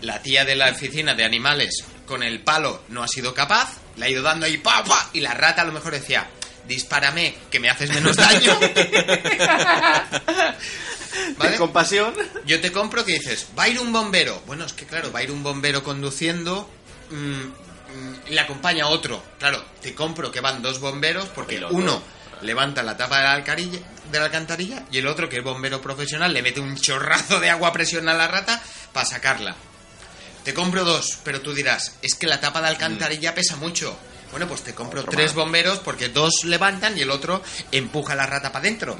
la 0.00 0.22
tía 0.22 0.44
de 0.44 0.54
la 0.54 0.70
oficina 0.70 1.14
de 1.14 1.24
animales 1.24 1.84
con 2.06 2.22
el 2.22 2.40
palo 2.40 2.82
no 2.88 3.02
ha 3.02 3.08
sido 3.08 3.34
capaz, 3.34 3.78
le 3.96 4.06
ha 4.06 4.10
ido 4.10 4.22
dando 4.22 4.46
ahí 4.46 4.58
pa, 4.58 4.84
pa, 4.84 5.10
y 5.12 5.20
la 5.20 5.34
rata 5.34 5.62
a 5.62 5.64
lo 5.64 5.72
mejor 5.72 5.92
decía, 5.92 6.28
dispárame, 6.68 7.34
que 7.50 7.58
me 7.58 7.68
haces 7.68 7.90
menos 7.90 8.16
daño. 8.16 8.58
¿Vale? 11.38 11.56
Con 11.56 11.72
pasión. 11.72 12.14
Yo 12.46 12.60
te 12.60 12.72
compro 12.72 13.04
que 13.04 13.14
dices, 13.14 13.48
va 13.58 13.64
a 13.64 13.68
ir 13.68 13.80
un 13.80 13.92
bombero. 13.92 14.42
Bueno, 14.46 14.64
es 14.64 14.72
que 14.72 14.86
claro, 14.86 15.12
va 15.12 15.20
a 15.20 15.22
ir 15.22 15.30
un 15.30 15.42
bombero 15.42 15.82
conduciendo 15.82 16.70
mm, 17.10 17.14
mm, 17.14 18.14
le 18.30 18.40
acompaña 18.40 18.88
otro. 18.88 19.22
Claro, 19.38 19.64
te 19.80 19.94
compro 19.94 20.30
que 20.30 20.40
van 20.40 20.62
dos 20.62 20.80
bomberos 20.80 21.26
porque 21.28 21.64
uno 21.70 22.02
levanta 22.42 22.82
la 22.82 22.96
tapa 22.96 23.18
de 23.18 23.24
la, 23.24 23.32
alcarilla- 23.32 23.80
de 24.10 24.18
la 24.18 24.26
alcantarilla 24.26 24.84
y 24.90 24.98
el 24.98 25.06
otro, 25.06 25.28
que 25.28 25.38
es 25.38 25.44
bombero 25.44 25.80
profesional, 25.80 26.32
le 26.32 26.42
mete 26.42 26.60
un 26.60 26.76
chorrazo 26.76 27.40
de 27.40 27.50
agua 27.50 27.68
a 27.68 27.72
presión 27.72 28.08
a 28.08 28.14
la 28.14 28.28
rata 28.28 28.62
para 28.92 29.06
sacarla. 29.06 29.54
Te 30.44 30.54
compro 30.54 30.84
dos, 30.84 31.18
pero 31.24 31.40
tú 31.40 31.52
dirás, 31.54 31.94
es 32.02 32.14
que 32.14 32.26
la 32.26 32.40
tapa 32.40 32.60
de 32.60 32.68
alcantarilla 32.68 33.34
pesa 33.34 33.56
mucho. 33.56 33.98
Bueno, 34.30 34.46
pues 34.46 34.62
te 34.62 34.74
compro 34.74 35.00
Otro 35.00 35.12
tres 35.12 35.28
más. 35.28 35.34
bomberos 35.34 35.78
porque 35.78 36.08
dos 36.08 36.44
levantan 36.44 36.96
y 36.98 37.02
el 37.02 37.10
otro 37.10 37.42
empuja 37.72 38.14
la 38.14 38.26
rata 38.26 38.52
para 38.52 38.60
adentro. 38.64 38.96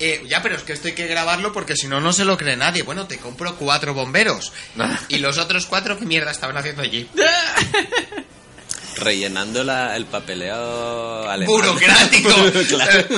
Eh, 0.00 0.24
ya, 0.26 0.42
pero 0.42 0.56
es 0.56 0.62
que 0.62 0.72
esto 0.72 0.88
hay 0.88 0.94
que 0.94 1.06
grabarlo 1.06 1.52
porque 1.52 1.76
si 1.76 1.86
no, 1.86 2.00
no 2.00 2.12
se 2.12 2.24
lo 2.24 2.36
cree 2.38 2.56
nadie. 2.56 2.82
Bueno, 2.82 3.06
te 3.06 3.18
compro 3.18 3.56
cuatro 3.56 3.92
bomberos. 3.94 4.52
¿Y 5.08 5.18
los 5.18 5.36
otros 5.38 5.66
cuatro 5.66 5.98
qué 5.98 6.06
mierda 6.06 6.30
estaban 6.30 6.56
haciendo 6.56 6.82
allí? 6.82 7.06
Rellenando 8.96 9.64
la- 9.64 9.96
el 9.96 10.04
papeleo 10.06 11.28
alemán. 11.28 11.46
Burocrático. 11.54 12.28
Claro. 12.68 13.08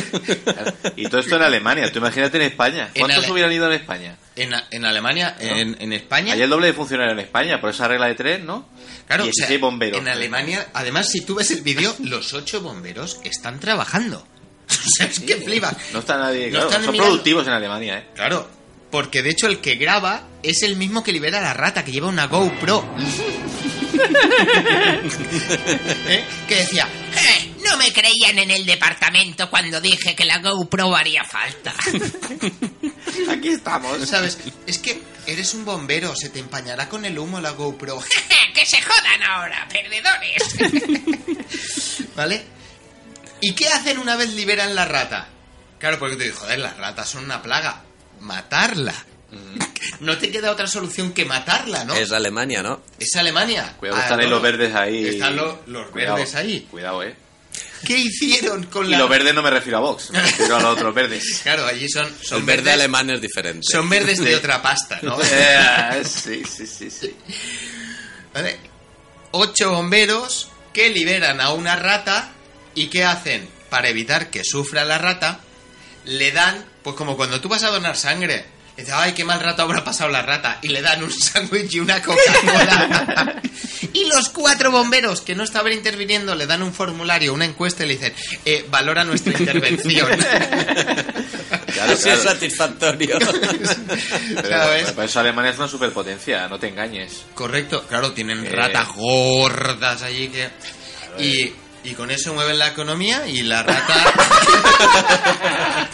Y 0.97 1.09
todo 1.09 1.21
esto 1.21 1.37
en 1.37 1.43
Alemania. 1.43 1.91
Tú 1.91 1.99
imagínate 1.99 2.37
en 2.37 2.45
España. 2.45 2.91
En 2.95 3.01
¿Cuántos 3.01 3.25
Ale- 3.25 3.33
hubieran 3.33 3.53
ido 3.53 3.67
en 3.67 3.73
España? 3.73 4.17
En, 4.37 4.53
en 4.71 4.85
Alemania, 4.85 5.37
en, 5.41 5.77
en 5.81 5.93
España... 5.93 6.35
Hay 6.35 6.43
el 6.43 6.49
doble 6.51 6.69
de 6.69 6.73
funcionarios 6.73 7.12
en 7.15 7.19
España, 7.25 7.61
por 7.61 7.71
esa 7.71 7.87
regla 7.89 8.07
de 8.07 8.15
tres, 8.15 8.43
¿no? 8.45 8.69
Claro, 9.07 9.25
o 9.25 9.27
16 9.27 9.49
sea, 9.49 9.59
bomberos. 9.59 10.01
En 10.01 10.09
Alemania, 10.09 10.69
además, 10.73 11.11
si 11.11 11.21
tú 11.23 11.35
ves 11.35 11.51
el 11.51 11.62
vídeo, 11.62 11.95
los 12.01 12.33
ocho 12.33 12.61
bomberos 12.61 13.21
están 13.25 13.59
trabajando. 13.61 14.27
O 14.73 14.88
sea, 14.97 15.07
es 15.07 15.21
que. 15.21 15.37
No 15.93 15.99
está 16.00 16.17
nadie. 16.19 16.47
No 16.47 16.50
claro, 16.52 16.67
están 16.69 16.85
son 16.85 16.93
mirando. 16.93 17.11
productivos 17.12 17.47
en 17.47 17.52
Alemania, 17.52 17.99
¿eh? 17.99 18.07
Claro, 18.14 18.49
porque 18.91 19.23
de 19.23 19.31
hecho 19.31 19.47
el 19.47 19.61
que 19.61 19.76
graba 19.76 20.25
es 20.43 20.62
el 20.62 20.76
mismo 20.76 21.02
que 21.02 21.12
libera 21.12 21.38
a 21.38 21.43
la 21.43 21.55
rata, 21.55 21.85
que 21.85 21.93
lleva 21.93 22.09
una 22.09 22.26
GoPro. 22.26 22.85
¿Eh? 26.09 26.25
Que 26.49 26.57
decía, 26.57 26.88
"Eh, 27.14 27.52
no 27.64 27.76
me 27.76 27.93
creían 27.93 28.38
en 28.38 28.50
el 28.50 28.67
departamento 28.67 29.49
cuando 29.50 29.81
dije 29.81 30.14
que 30.14 30.25
la 30.25 30.38
GoPro 30.38 30.95
haría 30.97 31.25
falta. 31.25 31.73
Aquí 33.31 33.49
estamos. 33.49 34.09
¿Sabes? 34.09 34.38
Es 34.67 34.79
que 34.79 35.00
eres 35.26 35.55
un 35.55 35.64
bombero, 35.64 36.14
se 36.17 36.31
te 36.31 36.38
empañará 36.41 36.88
con 36.88 37.05
el 37.05 37.19
humo 37.19 37.41
la 37.41 37.50
GoPro. 37.50 38.02
¡Que 38.55 38.67
se 38.67 38.81
jodan 38.83 39.23
ahora, 39.23 39.67
perdedores! 39.71 40.43
¿Vale? 42.17 42.43
¿Y 43.43 43.55
qué 43.55 43.69
hacen 43.69 43.99
una 43.99 44.17
vez 44.17 44.33
liberan 44.33 44.75
la 44.75 44.87
rata? 44.87 45.29
Claro, 45.79 45.99
porque 45.99 46.17
te 46.17 46.25
digo, 46.25 46.37
joder, 46.39 46.59
las 46.61 46.77
ratas 46.79 47.09
son 47.11 47.25
una 47.25 47.43
plaga. 47.43 47.83
Matarla. 48.21 48.95
No 50.01 50.17
te 50.19 50.31
queda 50.31 50.51
otra 50.53 50.67
solución 50.67 51.13
que 51.13 51.25
matarla, 51.25 51.85
¿no? 51.85 51.95
Es 51.95 52.13
Alemania, 52.13 52.63
¿no? 52.63 52.83
Es 52.99 53.17
Alemania. 53.17 53.75
Cuidado, 53.79 53.99
Ah, 53.99 54.03
están 54.05 54.21
ahí 54.21 54.29
los 54.29 54.41
verdes 54.43 54.75
ahí. 54.75 55.09
Están 55.09 55.37
lo- 55.37 55.63
los 55.67 55.91
Cuidado, 55.91 56.17
verdes 56.17 56.35
ahí. 56.35 56.67
Cuidado, 56.71 57.03
¿eh? 57.03 57.17
¿Qué 57.85 57.99
hicieron 57.99 58.65
con 58.67 58.87
Y 58.87 58.91
la... 58.91 58.99
los 58.99 59.09
verdes 59.09 59.35
no 59.35 59.43
me 59.43 59.51
refiero 59.51 59.79
a 59.79 59.81
Vox, 59.81 60.11
me 60.11 60.21
refiero 60.23 60.57
a 60.57 60.61
los 60.61 60.73
otros 60.77 60.95
verdes. 60.95 61.41
Claro, 61.43 61.67
allí 61.67 61.89
son, 61.89 62.09
son 62.23 62.39
el 62.41 62.45
verde 62.45 62.63
verdes... 62.63 62.75
alemán 62.81 63.11
es 63.11 63.21
diferente. 63.21 63.67
Son 63.71 63.89
verdes 63.89 64.21
de 64.23 64.37
otra 64.37 64.63
pasta, 64.63 65.01
¿no? 65.03 65.19
Eh, 65.33 66.03
sí, 66.05 66.43
sí, 66.45 66.67
sí, 66.67 66.91
sí. 66.91 67.13
¿Vale? 68.33 68.59
Ocho 69.33 69.71
bomberos 69.73 70.49
que 70.73 70.91
liberan 70.91 71.41
a 71.41 71.53
una 71.53 71.75
rata 71.77 72.32
y 72.75 72.87
¿qué 72.87 73.05
hacen? 73.05 73.49
Para 73.71 73.88
evitar 73.88 74.31
que 74.31 74.45
sufra 74.45 74.85
la 74.85 74.99
rata, 74.99 75.41
le 76.05 76.31
dan, 76.33 76.64
pues 76.83 76.97
como 76.97 77.17
cuando 77.17 77.41
tú 77.41 77.49
vas 77.49 77.62
a 77.62 77.71
donar 77.71 77.97
sangre, 77.97 78.45
dices, 78.76 78.93
ay, 78.95 79.12
qué 79.12 79.25
mal 79.25 79.41
rato 79.41 79.62
habrá 79.62 79.83
pasado 79.85 80.11
la 80.11 80.23
rata, 80.23 80.59
y 80.62 80.69
le 80.69 80.83
dan 80.83 81.02
un 81.02 81.11
sándwich 81.12 81.75
y 81.75 81.81
una 81.81 82.02
Coca-Cola. 82.02 83.41
y 83.93 84.05
los 84.07 84.29
cuatro 84.31 84.71
bomberos 84.71 85.21
que 85.23 85.35
no 85.35 85.45
estaban 85.45 85.73
interviniendo 85.73 86.35
le 86.35 86.47
dan 86.47 86.62
un 86.62 86.73
formulario, 86.75 87.33
una 87.35 87.45
encuesta 87.45 87.85
y 87.85 87.88
le 87.88 87.95
dicen, 87.95 88.14
eh, 88.45 88.67
valora 88.71 89.05
nuestra 89.05 89.33
intervención. 89.38 90.09
Claro, 91.73 91.93
Así 91.95 92.09
es 92.11 92.19
claro. 92.21 92.31
satisfactorio. 92.35 93.19
Pero, 94.43 94.95
por 94.95 95.05
eso 95.05 95.21
Alemania 95.21 95.50
es 95.52 95.59
una 95.59 95.69
superpotencia, 95.69 96.47
no 96.49 96.59
te 96.59 96.69
engañes. 96.69 97.25
Correcto, 97.35 97.87
claro, 97.88 98.12
tienen 98.12 98.45
Eh. 98.45 98.49
ratas 98.50 98.88
gordas 98.95 100.02
allí 100.02 100.29
que... 100.29 100.50
Y, 101.19 101.52
y 101.85 101.95
con 101.95 102.11
eso 102.11 102.35
mueven 102.35 102.59
la 102.59 102.69
economía 102.69 103.27
y 103.29 103.43
la 103.43 103.62
rata... 103.62 103.95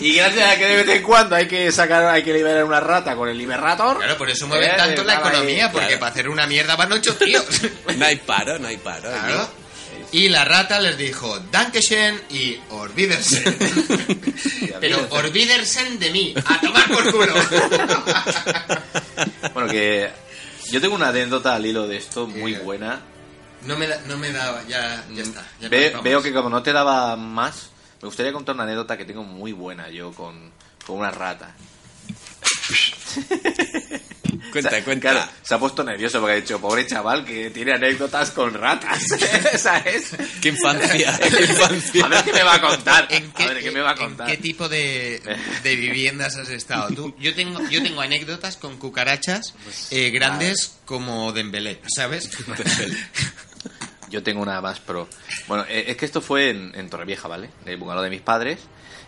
Y 0.00 0.14
gracias 0.16 0.50
a 0.50 0.58
que 0.58 0.66
de 0.66 0.76
vez 0.82 0.88
en 0.96 1.02
cuando 1.04 1.36
hay 1.36 1.46
que 1.46 1.70
sacar, 1.70 2.04
hay 2.06 2.24
que 2.24 2.32
liberar 2.32 2.64
una 2.64 2.80
rata 2.80 3.14
con 3.14 3.28
el 3.28 3.38
Liberator. 3.38 3.98
Claro, 3.98 4.18
por 4.18 4.28
eso 4.28 4.48
mueven 4.48 4.70
Eh, 4.70 4.74
tanto 4.76 5.04
la 5.04 5.12
ahí, 5.12 5.18
economía, 5.20 5.70
porque 5.70 5.86
claro. 5.86 6.00
para 6.00 6.10
hacer 6.12 6.28
una 6.28 6.44
mierda 6.48 6.74
van 6.74 6.90
ocho 6.92 7.14
tíos. 7.14 7.44
No 7.96 8.04
hay 8.04 8.16
paro, 8.16 8.58
no 8.58 8.66
hay 8.66 8.78
paro. 8.78 9.02
Claro. 9.10 9.48
Y 10.10 10.28
la 10.28 10.44
rata 10.44 10.80
les 10.80 10.98
dijo, 10.98 11.38
Dankeschön 11.52 12.20
y 12.30 12.58
Orbidersen. 12.70 13.56
Pero 14.80 15.06
Orbidersen 15.10 16.00
de 16.00 16.10
mí, 16.10 16.34
a 16.46 16.60
tomar 16.60 16.88
por 16.88 17.12
culo. 17.12 17.34
Bueno, 19.54 19.68
que 19.70 20.10
yo 20.70 20.80
tengo 20.80 20.96
una 20.96 21.08
anécdota 21.10 21.54
al 21.54 21.64
hilo 21.64 21.86
de 21.86 21.98
esto 21.98 22.26
muy 22.26 22.54
buena. 22.54 23.02
No 23.66 23.76
me, 23.76 23.86
da, 23.86 24.00
no 24.06 24.16
me 24.18 24.32
daba, 24.32 24.62
ya, 24.68 25.04
ya 25.14 25.22
está. 25.22 25.46
ya 25.60 25.68
Ve- 25.68 25.84
nos 25.84 25.92
vamos. 25.92 26.04
veo 26.04 26.22
que 26.22 26.32
como 26.32 26.48
no 26.50 26.62
te 26.62 26.72
daba 26.72 27.16
más, 27.16 27.70
me 28.00 28.06
gustaría 28.06 28.32
contar 28.32 28.54
una 28.54 28.64
anécdota 28.64 28.96
que 28.96 29.04
tengo 29.04 29.22
muy 29.22 29.52
buena 29.52 29.88
yo 29.90 30.12
con, 30.12 30.50
con 30.86 30.98
una 30.98 31.10
rata. 31.10 31.54
Cuenta, 34.50 34.68
O 34.68 34.72
sea, 34.72 34.84
cuenta. 34.84 35.10
claro, 35.12 35.30
se 35.42 35.54
ha 35.54 35.58
puesto 35.58 35.82
nervioso 35.82 36.20
porque 36.20 36.32
ha 36.32 36.36
dicho, 36.40 36.60
pobre 36.60 36.86
chaval 36.86 37.24
que 37.24 37.48
tiene 37.50 37.72
anécdotas 37.72 38.32
con 38.32 38.52
ratas. 38.52 39.02
¿Sabes? 39.58 40.10
Qué 40.42 40.50
infancia, 40.50 41.18
qué 41.18 41.44
infancia. 41.48 42.04
A 42.04 42.08
ver 42.08 42.24
qué 42.24 42.32
me 42.34 42.42
va 42.42 42.54
a 42.56 42.60
contar. 42.60 43.06
¿En 43.10 43.30
qué, 43.32 43.44
a 43.44 43.46
ver 43.48 43.62
qué 43.62 43.70
me 43.70 43.80
va 43.80 43.90
a 43.90 43.94
en 43.94 43.98
contar. 43.98 44.26
qué 44.26 44.36
tipo 44.36 44.68
de, 44.68 45.22
de 45.62 45.76
viviendas 45.76 46.36
has 46.36 46.50
estado 46.50 46.88
tú? 46.94 47.14
Yo 47.18 47.34
tengo, 47.34 47.60
yo 47.70 47.82
tengo 47.82 48.02
anécdotas 48.02 48.58
con 48.58 48.76
cucarachas 48.78 49.54
eh, 49.90 50.10
grandes 50.10 50.76
como 50.84 51.32
Dembélé, 51.32 51.80
¿sabes? 51.94 52.28
Yo 54.12 54.22
tengo 54.22 54.42
una 54.42 54.60
más 54.60 54.78
pro. 54.78 55.08
Bueno, 55.48 55.64
eh, 55.66 55.86
es 55.88 55.96
que 55.96 56.04
esto 56.04 56.20
fue 56.20 56.50
en, 56.50 56.90
Torrevieja, 56.90 57.28
¿vale? 57.28 57.48
En 57.62 57.72
el 57.72 57.78
bungalow 57.78 58.04
de 58.04 58.10
mis 58.10 58.20
padres. 58.20 58.60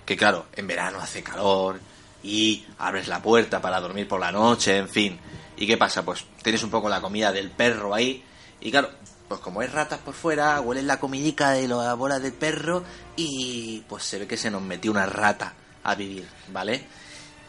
Que 0.07 0.17
claro, 0.17 0.47
en 0.57 0.67
verano 0.67 0.99
hace 0.99 1.23
calor 1.23 1.79
y 2.23 2.65
abres 2.79 3.07
la 3.07 3.21
puerta 3.21 3.61
para 3.61 3.81
dormir 3.81 4.09
por 4.09 4.19
la 4.19 4.33
noche, 4.33 4.79
en 4.79 4.89
fin. 4.89 5.21
¿Y 5.59 5.67
qué 5.67 5.77
pasa? 5.77 6.07
Pues 6.07 6.25
tienes 6.43 6.63
un 6.63 6.71
poco 6.71 6.89
la 6.89 7.03
comida 7.03 7.33
del 7.33 7.51
perro 7.51 7.95
ahí. 7.95 8.25
Y 8.63 8.71
claro, 8.71 8.89
pues 9.29 9.41
como 9.41 9.61
hay 9.61 9.67
ratas 9.67 9.99
por 9.99 10.15
fuera, 10.15 10.59
hueles 10.63 10.85
la 10.85 10.99
comidica 10.99 11.51
de 11.51 11.69
la 11.69 11.93
bola 11.93 12.19
del 12.19 12.33
perro 12.33 12.83
y 13.15 13.83
pues 13.87 14.05
se 14.05 14.19
ve 14.19 14.27
que 14.27 14.39
se 14.39 14.51
nos 14.51 14.63
metió 14.63 14.91
una 14.91 15.05
rata 15.05 15.53
a 15.83 15.95
vivir, 15.95 16.27
¿vale? 16.49 16.83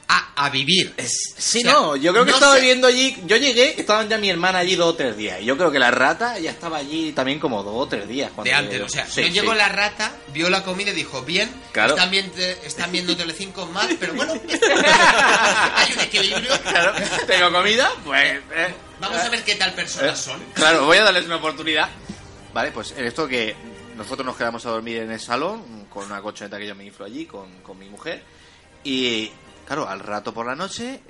A, 0.07 0.45
a 0.45 0.49
vivir. 0.49 0.93
Sí, 1.37 1.59
O 1.59 1.61
sea, 1.61 1.73
no, 1.73 1.95
yo 1.95 2.11
creo 2.13 2.25
que 2.25 2.31
no 2.31 2.37
estaba 2.37 2.55
sé- 2.55 2.61
viviendo 2.61 2.87
allí. 2.87 3.17
Yo 3.25 3.37
llegué, 3.37 3.79
estaban 3.79 4.07
ya 4.09 4.17
mi 4.17 4.29
hermana 4.29 4.59
allí 4.59 4.75
dos 4.75 4.93
o 4.93 4.95
tres 4.95 5.17
días. 5.17 5.41
Y 5.41 5.45
yo 5.45 5.57
creo 5.57 5.71
que 5.71 5.79
la 5.79 5.91
rata 5.91 6.37
ya 6.39 6.51
estaba 6.51 6.77
allí 6.77 7.11
también 7.13 7.39
como 7.39 7.63
dos 7.63 7.73
o 7.75 7.87
tres 7.87 8.07
días. 8.07 8.31
cuando 8.35 8.49
de 8.49 8.55
antes, 8.55 8.81
o 8.81 8.89
sea, 8.89 9.07
Sí, 9.07 9.21
no 9.21 9.27
sí. 9.27 9.33
llegó 9.33 9.53
la 9.53 9.69
rata, 9.69 10.11
vio 10.33 10.49
la 10.49 10.63
comida 10.63 10.91
y 10.91 10.93
dijo, 10.93 11.21
bien, 11.23 11.49
Claro. 11.71 11.93
están, 11.95 12.11
bien, 12.11 12.31
están 12.63 12.91
viendo 12.91 13.15
Telecinco 13.17 13.65
más, 13.67 13.87
pero 13.99 14.13
bueno, 14.13 14.33
hay 15.75 15.93
un 15.93 15.99
equilibrio. 16.01 16.51
Claro, 16.61 16.93
tengo 17.27 17.51
comida, 17.51 17.89
pues. 18.03 18.39
eh, 18.55 18.73
Vamos 18.99 19.19
a 19.19 19.29
ver 19.29 19.43
qué 19.43 19.55
tal 19.55 19.69
eh, 19.71 19.73
personas 19.73 20.19
son. 20.19 20.41
Claro, 20.53 20.85
voy 20.85 20.97
a 20.97 21.03
darles 21.03 21.25
una 21.25 21.37
oportunidad. 21.37 21.89
Vale, 22.53 22.71
pues 22.71 22.93
en 22.97 23.05
esto 23.05 23.27
que 23.27 23.55
nosotros 23.97 24.25
nos 24.25 24.37
quedamos 24.37 24.65
a 24.65 24.69
dormir 24.69 24.97
en 24.97 25.11
el 25.11 25.19
salón 25.19 25.85
con 25.89 26.05
una 26.05 26.21
colchoneta 26.21 26.57
que 26.57 26.67
yo 26.67 26.75
me 26.75 26.85
inflo 26.85 27.05
allí 27.05 27.25
con, 27.25 27.61
con 27.61 27.77
mi 27.77 27.89
mujer. 27.89 28.23
Y 28.83 29.31
claro, 29.65 29.87
al 29.87 29.99
rato 29.99 30.33
por 30.33 30.45
la 30.45 30.55
noche, 30.55 30.95
eh, 30.95 31.01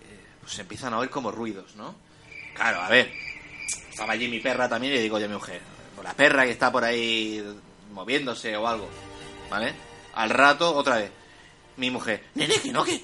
pues 0.42 0.58
empiezan 0.60 0.94
a 0.94 1.00
oír 1.00 1.10
como 1.10 1.32
ruidos, 1.32 1.76
¿no? 1.76 1.96
Claro, 2.56 2.82
a 2.82 2.90
ver. 2.90 3.12
Estaba 3.90 4.14
allí 4.14 4.28
mi 4.28 4.40
perra 4.40 4.68
también 4.70 4.94
y 4.94 4.98
le 4.98 5.02
digo 5.04 5.18
yo 5.20 5.26
a 5.26 5.30
mi 5.30 5.36
mujer, 5.36 5.62
"Pues 5.96 6.06
la 6.08 6.14
perra 6.14 6.46
que 6.46 6.52
está 6.52 6.72
por 6.72 6.84
ahí 6.84 7.44
moviéndose 7.92 8.56
o 8.58 8.68
algo, 8.68 8.90
¿vale? 9.50 9.74
Al 10.16 10.30
rato, 10.30 10.74
otra 10.76 10.98
vez, 10.98 11.12
mi 11.78 11.90
mujer, 11.92 12.26
nene, 12.36 12.60
que 12.62 12.72
no, 12.72 12.84
que, 12.84 13.02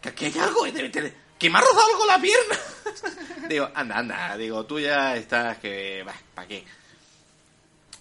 que 0.00 0.08
aquí 0.08 0.24
hay 0.26 0.38
algo, 0.38 0.66
eh, 0.66 0.90
que 1.38 1.50
me 1.50 1.58
ha 1.58 1.60
rozado 1.60 1.86
algo 1.92 2.06
la 2.06 2.18
pierna. 2.20 2.56
digo, 3.48 3.68
anda, 3.74 3.98
anda, 3.98 4.36
digo, 4.36 4.64
tú 4.66 4.78
ya 4.80 5.16
estás 5.16 5.58
que, 5.58 6.04
¿para 6.34 6.46
qué? 6.48 6.64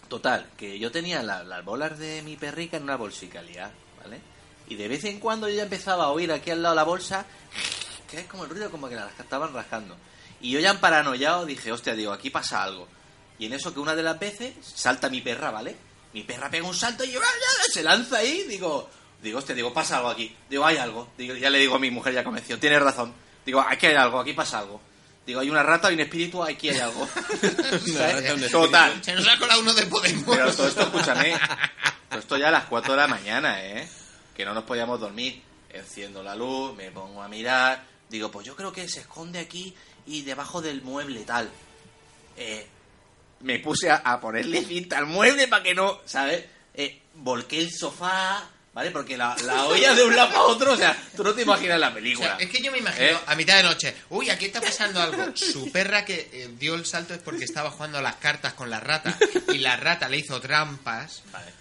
Total, 0.07 0.49
que 0.57 0.77
yo 0.77 0.91
tenía 0.91 1.23
la- 1.23 1.43
las 1.43 1.63
bolas 1.63 1.97
de 1.97 2.21
mi 2.23 2.35
perrica 2.35 2.77
en 2.77 2.83
una 2.83 2.97
bolsica 2.97 3.41
liada, 3.41 3.71
¿vale? 4.03 4.19
Y 4.71 4.75
de 4.75 4.87
vez 4.87 5.03
en 5.03 5.19
cuando 5.19 5.49
yo 5.49 5.55
ya 5.55 5.63
empezaba 5.63 6.05
a 6.05 6.09
oír 6.11 6.31
aquí 6.31 6.49
al 6.49 6.61
lado 6.63 6.73
de 6.73 6.77
la 6.77 6.85
bolsa, 6.85 7.25
que 8.09 8.21
es 8.21 8.25
como 8.25 8.45
el 8.45 8.51
ruido 8.51 8.71
como 8.71 8.87
que 8.87 8.95
la 8.95 9.11
estaban 9.19 9.53
rascando. 9.53 9.97
Y 10.39 10.51
yo 10.51 10.61
ya 10.61 10.71
en 10.71 10.77
paranoiado 10.77 11.45
dije, 11.45 11.73
hostia, 11.73 11.93
digo, 11.93 12.13
aquí 12.13 12.29
pasa 12.29 12.63
algo. 12.63 12.87
Y 13.37 13.47
en 13.47 13.51
eso 13.51 13.73
que 13.73 13.81
una 13.81 13.95
de 13.95 14.03
las 14.03 14.17
veces 14.17 14.53
salta 14.63 15.09
mi 15.09 15.19
perra, 15.19 15.51
¿vale? 15.51 15.75
Mi 16.13 16.23
perra 16.23 16.49
pega 16.49 16.65
un 16.65 16.73
salto 16.73 17.03
y 17.03 17.13
se 17.69 17.83
lanza 17.83 18.19
ahí, 18.19 18.43
digo, 18.47 18.89
digo, 19.21 19.39
hostia, 19.39 19.53
digo, 19.53 19.73
pasa 19.73 19.97
algo 19.97 20.07
aquí. 20.07 20.33
Digo, 20.49 20.65
hay 20.65 20.77
algo. 20.77 21.09
Digo, 21.17 21.35
ya 21.35 21.49
le 21.49 21.59
digo 21.59 21.75
a 21.75 21.79
mi 21.79 21.91
mujer 21.91 22.13
ya 22.13 22.23
convenció, 22.23 22.57
tienes 22.57 22.81
razón. 22.81 23.13
Digo, 23.45 23.59
aquí 23.59 23.87
hay 23.87 23.95
algo, 23.95 24.21
aquí 24.21 24.31
pasa 24.31 24.59
algo. 24.59 24.79
Digo, 25.25 25.41
hay 25.41 25.49
una 25.49 25.63
rata, 25.63 25.89
hay 25.89 25.95
un 25.95 25.99
espíritu, 25.99 26.41
aquí 26.41 26.69
hay 26.69 26.79
algo. 26.79 27.05
rata, 27.99 28.35
un 28.35 28.49
Total. 28.49 29.03
Se 29.03 29.15
nos 29.15 29.27
ha 29.27 29.37
colado 29.37 29.59
uno 29.59 29.73
de 29.73 29.85
Podemos. 29.87 30.23
Pero 30.33 30.55
todo 30.55 30.67
esto, 30.69 30.83
escúchame, 30.83 31.37
todo 32.09 32.19
esto 32.19 32.37
ya 32.37 32.47
a 32.47 32.51
las 32.51 32.63
4 32.67 32.93
de 32.93 32.97
la 32.97 33.07
mañana, 33.09 33.61
¿eh? 33.65 34.00
Que 34.41 34.45
no 34.45 34.55
nos 34.55 34.63
podíamos 34.63 34.99
dormir. 34.99 35.39
Enciendo 35.69 36.23
la 36.23 36.35
luz, 36.35 36.75
me 36.75 36.89
pongo 36.89 37.21
a 37.21 37.27
mirar. 37.27 37.83
Digo, 38.09 38.31
pues 38.31 38.43
yo 38.43 38.55
creo 38.55 38.73
que 38.73 38.89
se 38.89 39.01
esconde 39.01 39.37
aquí 39.37 39.71
y 40.07 40.23
debajo 40.23 40.63
del 40.63 40.81
mueble 40.81 41.19
tal. 41.25 41.47
Eh, 42.35 42.67
me 43.41 43.59
puse 43.59 43.91
a, 43.91 43.97
a 43.97 44.19
ponerle 44.19 44.65
cinta 44.65 44.97
al 44.97 45.05
mueble 45.05 45.47
para 45.47 45.61
que 45.61 45.75
no, 45.75 45.99
¿sabes? 46.05 46.43
Eh, 46.73 47.03
volqué 47.13 47.59
el 47.59 47.71
sofá, 47.71 48.49
¿vale? 48.73 48.89
Porque 48.89 49.15
la, 49.15 49.35
la 49.43 49.65
oía 49.65 49.93
de 49.93 50.03
un 50.05 50.15
lado 50.15 50.29
para 50.29 50.41
otro, 50.41 50.71
o 50.73 50.75
sea, 50.75 50.97
tú 51.15 51.23
no 51.23 51.35
te 51.35 51.43
imaginas 51.43 51.79
la 51.79 51.89
O 51.89 51.93
película. 51.93 52.29
sea, 52.29 52.37
es 52.37 52.49
que 52.49 52.63
yo 52.63 52.71
me 52.71 52.79
imagino 52.79 53.05
¿Eh? 53.11 53.17
a 53.27 53.35
mitad 53.35 53.57
de 53.57 53.63
noche, 53.63 53.95
uy, 54.09 54.31
aquí 54.31 54.45
está 54.45 54.59
pasando 54.59 54.99
algo. 54.99 55.37
Su 55.37 55.71
perra 55.71 56.03
que 56.03 56.31
eh, 56.33 56.49
dio 56.57 56.73
el 56.73 56.87
salto 56.87 57.13
es 57.13 57.19
porque 57.21 57.43
estaba 57.45 57.69
jugando 57.69 57.99
a 57.99 58.01
las 58.01 58.15
cartas 58.15 58.53
con 58.53 58.71
la 58.71 58.79
rata 58.79 59.15
y 59.53 59.59
la 59.59 59.77
rata 59.77 60.09
le 60.09 60.17
hizo 60.17 60.41
trampas. 60.41 61.21
Vale. 61.31 61.60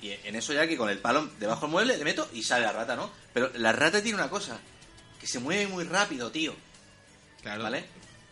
Y 0.00 0.10
en 0.10 0.36
eso 0.36 0.52
ya 0.52 0.66
que 0.68 0.76
con 0.76 0.88
el 0.90 0.98
palo 0.98 1.28
debajo 1.40 1.62
del 1.62 1.70
mueble 1.70 1.96
le 1.96 2.04
meto 2.04 2.28
y 2.32 2.42
sale 2.42 2.64
la 2.64 2.72
rata, 2.72 2.94
¿no? 2.94 3.10
Pero 3.32 3.50
la 3.56 3.72
rata 3.72 4.02
tiene 4.02 4.18
una 4.18 4.30
cosa, 4.30 4.58
que 5.20 5.26
se 5.26 5.40
mueve 5.40 5.66
muy 5.66 5.84
rápido, 5.84 6.30
tío. 6.30 6.54
Claro. 7.42 7.64
¿Vale? 7.64 7.84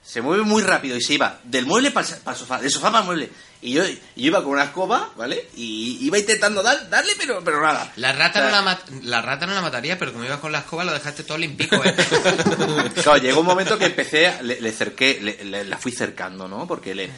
Se 0.07 0.23
mueve 0.23 0.45
muy 0.45 0.63
rápido 0.63 0.97
y 0.97 1.03
se 1.03 1.15
iba 1.15 1.41
del 1.45 1.67
mueble 1.67 1.91
para 1.91 2.07
el 2.07 2.37
sofá, 2.37 2.61
del 2.61 2.71
sofá 2.71 2.89
para 2.93 3.01
el 3.01 3.07
mueble. 3.07 3.31
Y 3.63 3.73
yo, 3.73 3.85
y 3.87 3.95
yo 3.95 4.01
iba 4.29 4.43
con 4.43 4.53
una 4.53 4.65
escoba, 4.65 5.11
¿vale? 5.17 5.49
Y 5.57 5.99
iba 6.03 6.19
intentando 6.19 6.63
dar, 6.63 6.89
darle, 6.91 7.13
pero, 7.19 7.43
pero 7.43 7.61
nada. 7.61 7.91
La 7.97 8.13
rata, 8.13 8.39
O 8.41 8.43
no 8.45 8.51
sea, 8.51 8.57
la, 8.61 8.63
mat- 8.63 8.91
la 9.03 9.23
rata 9.23 9.47
no 9.47 9.55
la 9.55 9.63
mataría, 9.63 9.99
pero 9.99 10.13
como 10.13 10.25
ibas 10.25 10.39
con 10.41 10.53
la 10.53 10.59
escoba 10.61 10.85
lo 10.85 10.93
dejaste 10.93 11.25
todo 11.25 11.39
limpico, 11.39 11.83
¿eh? 11.85 11.95
Claro, 13.03 13.17
llegó 13.17 13.41
un 13.41 13.47
momento 13.47 13.79
que 13.79 13.87
empecé, 13.87 14.27
a- 14.29 14.43
le, 14.43 14.61
le 14.61 14.73
cerqué, 14.73 15.19
le- 15.23 15.45
le- 15.45 15.65
la 15.65 15.79
fui 15.79 15.91
cercando, 15.91 16.47
¿no? 16.47 16.67
Porque 16.67 16.95
le, 16.95 17.11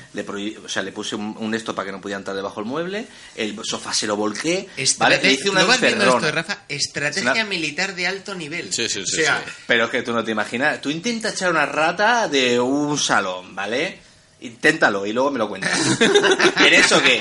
o 0.64 0.68
sea, 0.68 0.82
le 0.82 0.92
puse 0.92 1.16
un, 1.16 1.36
un 1.38 1.54
esto 1.54 1.74
para 1.74 1.86
que 1.86 1.92
no 1.92 2.00
pudiera 2.00 2.18
entrar 2.18 2.36
debajo 2.36 2.60
del 2.60 2.70
mueble, 2.70 3.06
el 3.34 3.58
sofá 3.64 3.92
se 3.92 4.06
lo 4.06 4.16
volqué, 4.16 4.68
¿vale? 4.98 5.20
Le 5.20 5.32
hice 5.32 5.50
una 5.50 5.62
¿No 5.62 5.66
vas 5.66 5.80
viendo 5.80 6.04
esto. 6.16 6.30
Rafa? 6.30 6.58
Estrategia 6.68 7.32
Una- 7.32 7.44
militar 7.44 7.94
de 7.94 8.06
alto 8.06 8.34
nivel. 8.36 8.72
Sí, 8.72 8.88
sí, 8.88 9.02
sí, 9.04 9.20
O 9.20 9.24
sea, 9.24 9.42
sí. 9.44 9.52
Pero 9.66 9.84
es 9.86 9.90
que 9.90 10.02
tú 10.02 10.12
no 10.12 10.22
te 10.24 10.30
imaginas. 10.30 10.80
Tú 10.80 10.88
intenta 10.88 11.30
echar 11.30 11.50
una 11.50 11.66
rata 11.66 12.28
de 12.28 12.60
un 12.60 12.77
salón, 12.98 13.54
¿vale? 13.54 13.98
Inténtalo 14.40 15.04
y 15.06 15.12
luego 15.12 15.30
me 15.30 15.38
lo 15.38 15.48
cuentas. 15.48 15.78
en 16.00 16.74
eso 16.74 17.02
que 17.02 17.20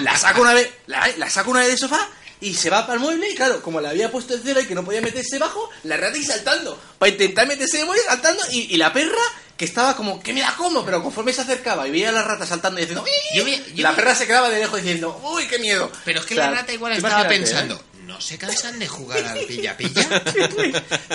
la 0.00 0.16
saco 0.16 0.42
una 0.42 0.54
vez, 0.54 0.70
la, 0.86 1.06
la 1.18 1.28
saco 1.28 1.50
una 1.50 1.60
vez 1.60 1.68
del 1.68 1.78
sofá 1.78 2.08
y 2.40 2.54
se 2.54 2.70
va 2.70 2.86
para 2.86 2.94
el 2.94 3.00
mueble 3.00 3.30
y 3.30 3.34
claro, 3.34 3.62
como 3.62 3.80
la 3.80 3.90
había 3.90 4.10
puesto 4.10 4.34
en 4.34 4.40
cero 4.44 4.60
y 4.60 4.66
que 4.66 4.74
no 4.74 4.84
podía 4.84 5.00
meterse 5.00 5.38
bajo, 5.38 5.70
la 5.84 5.96
rata 5.96 6.16
y 6.18 6.24
saltando. 6.24 6.78
Para 6.98 7.12
intentar 7.12 7.46
meterse 7.46 7.80
el 7.80 7.86
mueble, 7.86 8.02
saltando 8.04 8.42
y, 8.52 8.74
y 8.74 8.76
la 8.76 8.92
perra 8.92 9.22
que 9.56 9.64
estaba 9.64 9.96
como, 9.96 10.22
que 10.22 10.32
me 10.34 10.40
la 10.40 10.54
como, 10.54 10.84
pero 10.84 11.02
conforme 11.02 11.32
se 11.32 11.40
acercaba 11.40 11.88
y 11.88 11.90
veía 11.90 12.10
a 12.10 12.12
la 12.12 12.22
rata 12.22 12.46
saltando 12.46 12.78
y 12.78 12.84
diciendo, 12.84 13.04
la 13.76 13.94
perra 13.94 14.14
se 14.14 14.26
quedaba 14.26 14.50
de 14.50 14.58
lejos 14.58 14.82
diciendo, 14.82 15.18
uy, 15.24 15.46
qué 15.46 15.58
miedo. 15.58 15.90
Pero 16.04 16.20
es 16.20 16.26
que 16.26 16.34
O 16.34 16.36
sea, 16.36 16.50
la 16.50 16.58
rata 16.58 16.72
igual 16.72 16.92
estaba 16.92 17.22
¿eh? 17.22 17.78
¿No 18.06 18.20
se 18.20 18.38
cansan 18.38 18.78
de 18.78 18.86
jugar 18.88 19.24
al 19.24 19.40
pilla-pilla? 19.46 20.22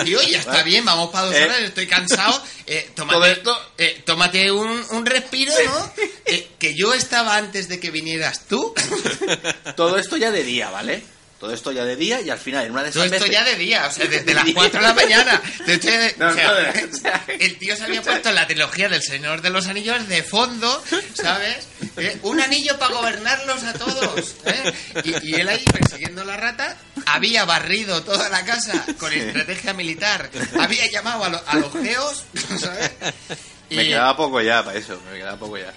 Tío, 0.04 0.20
ya 0.22 0.38
está 0.38 0.62
bien, 0.62 0.84
vamos 0.84 1.10
para 1.10 1.26
dos 1.26 1.34
Eh. 1.34 1.44
horas, 1.44 1.60
estoy 1.62 1.86
cansado. 1.86 2.42
Eh, 2.66 2.90
tómate 2.94 3.42
eh, 3.78 4.02
tómate 4.04 4.52
un, 4.52 4.84
un 4.90 5.06
respiro, 5.06 5.52
¿no? 5.64 5.92
Eh, 6.26 6.50
que 6.58 6.74
yo 6.74 6.92
estaba 6.94 7.36
antes 7.36 7.68
de 7.68 7.80
que 7.80 7.90
vinieras 7.90 8.46
tú. 8.46 8.74
Todo 9.76 9.96
esto 9.98 10.16
ya 10.16 10.30
de 10.30 10.44
día, 10.44 10.70
¿vale? 10.70 11.02
Todo 11.42 11.52
esto 11.52 11.72
ya 11.72 11.84
de 11.84 11.96
día 11.96 12.20
y 12.20 12.30
al 12.30 12.38
final 12.38 12.66
en 12.66 12.70
una 12.70 12.84
de 12.84 12.92
Todo 12.92 13.02
esas 13.02 13.14
esto 13.16 13.24
veces... 13.28 13.36
ya 13.36 13.44
de 13.44 13.56
día, 13.56 13.84
o 13.88 13.90
sea, 13.90 14.06
desde 14.06 14.32
las 14.34 14.44
4 14.54 14.80
de 14.80 14.86
la 14.86 14.94
mañana. 14.94 15.42
Te 15.66 15.74
estoy- 15.74 16.14
No, 16.16 16.28
o 16.28 16.34
sea, 16.34 16.52
no, 16.52 16.90
o 16.92 16.96
sea, 16.96 17.24
el 17.26 17.58
tío 17.58 17.74
se 17.76 17.82
había 17.82 18.00
puesto 18.00 18.28
en 18.28 18.36
la 18.36 18.46
trilogía 18.46 18.88
del 18.88 19.02
Señor 19.02 19.42
de 19.42 19.50
los 19.50 19.66
Anillos 19.66 20.06
de 20.06 20.22
fondo, 20.22 20.84
¿sabes? 21.14 21.66
Eh, 21.96 22.16
Un 22.22 22.40
anillo 22.40 22.78
para 22.78 22.94
gobernarlos 22.94 23.64
a 23.64 23.72
todos. 23.72 24.36
¿eh? 24.44 24.72
Y, 25.02 25.30
y 25.30 25.34
él 25.34 25.48
ahí 25.48 25.64
persiguiendo 25.64 26.22
la 26.22 26.36
rata, 26.36 26.76
había 27.06 27.44
barrido 27.44 28.04
toda 28.04 28.28
la 28.28 28.44
casa 28.44 28.86
con 29.00 29.12
estrategia 29.12 29.72
militar, 29.74 30.30
había 30.60 30.88
llamado 30.92 31.24
a, 31.24 31.28
lo- 31.28 31.42
a 31.44 31.56
los 31.56 31.72
geos, 31.72 32.22
¿sabes? 32.60 32.88
Y, 33.68 33.74
Me 33.78 33.84
quedaba 33.86 34.16
poco 34.16 34.40
ya 34.40 34.64
para 34.64 34.78
eso, 34.78 34.96
me 35.10 35.18
quedaba 35.18 35.36
poco 35.38 35.58
ya. 35.58 35.72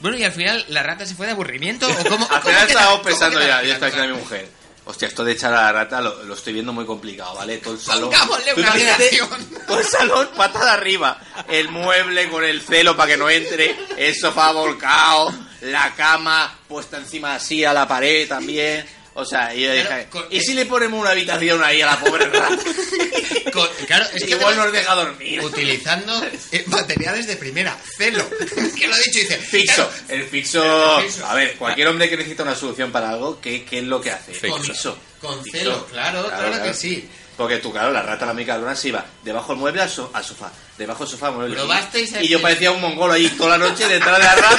Bueno, 0.00 0.16
y 0.16 0.24
al 0.24 0.32
final 0.32 0.64
la 0.68 0.82
rata 0.82 1.04
se 1.04 1.14
fue 1.14 1.26
de 1.26 1.32
aburrimiento. 1.32 1.86
¿o 1.86 2.04
cómo, 2.08 2.26
Al 2.30 2.40
final 2.40 2.68
cómo 2.72 3.02
pensando 3.02 3.40
ya, 3.40 3.46
la 3.56 3.62
yo 3.64 3.72
estaba 3.74 3.90
cosa? 3.90 4.02
diciendo 4.02 4.14
a 4.14 4.16
mi 4.16 4.22
mujer. 4.22 4.48
Hostia, 4.88 5.08
esto 5.08 5.24
de 5.24 5.32
echar 5.32 5.52
a 5.52 5.62
la 5.62 5.72
rata 5.72 6.00
lo, 6.00 6.22
lo 6.22 6.34
estoy 6.34 6.52
viendo 6.52 6.72
muy 6.72 6.86
complicado, 6.86 7.34
¿vale? 7.34 7.58
Todo 7.58 7.74
el 7.74 7.80
salón. 7.80 8.08
Una. 8.56 8.72
Todo 9.66 9.80
el 9.80 9.84
salón 9.84 10.28
patada 10.36 10.74
arriba. 10.74 11.20
El 11.48 11.70
mueble 11.70 12.28
con 12.30 12.44
el 12.44 12.62
celo 12.62 12.96
para 12.96 13.10
que 13.10 13.16
no 13.16 13.28
entre. 13.28 13.76
El 13.96 14.14
sofá 14.14 14.52
volcado. 14.52 15.34
La 15.62 15.92
cama 15.96 16.56
puesta 16.68 16.98
encima 16.98 17.34
así 17.34 17.64
a 17.64 17.72
la 17.72 17.88
pared 17.88 18.28
también. 18.28 18.86
O 19.18 19.24
sea, 19.24 19.54
y 19.54 19.62
yo 19.62 19.72
Claro, 19.72 19.88
dije, 19.96 20.06
con- 20.10 20.26
¿y 20.30 20.40
si 20.42 20.52
le 20.54 20.66
ponemos 20.66 21.00
una 21.00 21.10
habitación 21.10 21.64
ahí 21.64 21.80
a 21.80 21.86
la 21.86 21.98
pobre 22.00 22.26
rata? 22.26 22.56
Con- 23.52 23.68
claro, 23.86 24.04
es 24.12 24.24
que 24.24 24.30
Igual 24.32 24.56
nos 24.56 24.70
deja 24.72 24.94
dormir. 24.94 25.40
utilizando 25.42 26.22
eh, 26.52 26.64
materiales 26.66 27.26
de 27.26 27.36
primera, 27.36 27.74
celo. 27.96 28.28
que 28.78 28.86
lo 28.88 28.94
he 28.94 29.02
dicho 29.04 29.18
y 29.18 29.22
dice, 29.22 29.38
Fixo, 29.38 29.74
claro, 29.88 29.92
el 30.08 30.24
fixo. 30.24 30.96
A 31.24 31.34
ver, 31.34 31.54
cualquier 31.56 31.88
hombre 31.88 32.10
que 32.10 32.16
necesita 32.18 32.42
una 32.42 32.54
solución 32.54 32.92
para 32.92 33.10
algo, 33.10 33.40
¿qué, 33.40 33.64
qué 33.64 33.78
es 33.78 33.84
lo 33.84 34.00
que 34.00 34.10
hace? 34.10 34.34
Fixo. 34.34 34.98
Con 35.20 35.42
Fixo. 35.42 35.58
celo, 35.58 35.86
claro, 35.86 36.26
claro 36.28 36.62
que 36.62 36.74
sí. 36.74 37.08
Porque 37.36 37.58
tú, 37.58 37.70
claro, 37.70 37.90
la 37.92 38.00
rata, 38.02 38.24
la 38.24 38.32
mica 38.32 38.54
cabrona, 38.54 38.74
se 38.74 38.88
iba 38.88 39.04
debajo 39.22 39.52
del 39.52 39.58
mueble 39.60 39.82
al, 39.82 39.90
so- 39.90 40.10
al 40.14 40.24
sofá, 40.24 40.50
debajo 40.78 41.04
del 41.04 41.10
sofá 41.12 41.26
al 41.28 41.34
mueble. 41.34 41.54
Probasteis 41.56 42.12
y, 42.22 42.28
yo 42.28 42.40
parecía 42.40 42.70
un 42.72 42.80
mongolo 42.80 43.12
ahí 43.12 43.28
toda 43.30 43.58
la 43.58 43.68
noche 43.68 43.86
detrás 43.86 44.16
de 44.18 44.24
la 44.24 44.34
rata, 44.34 44.58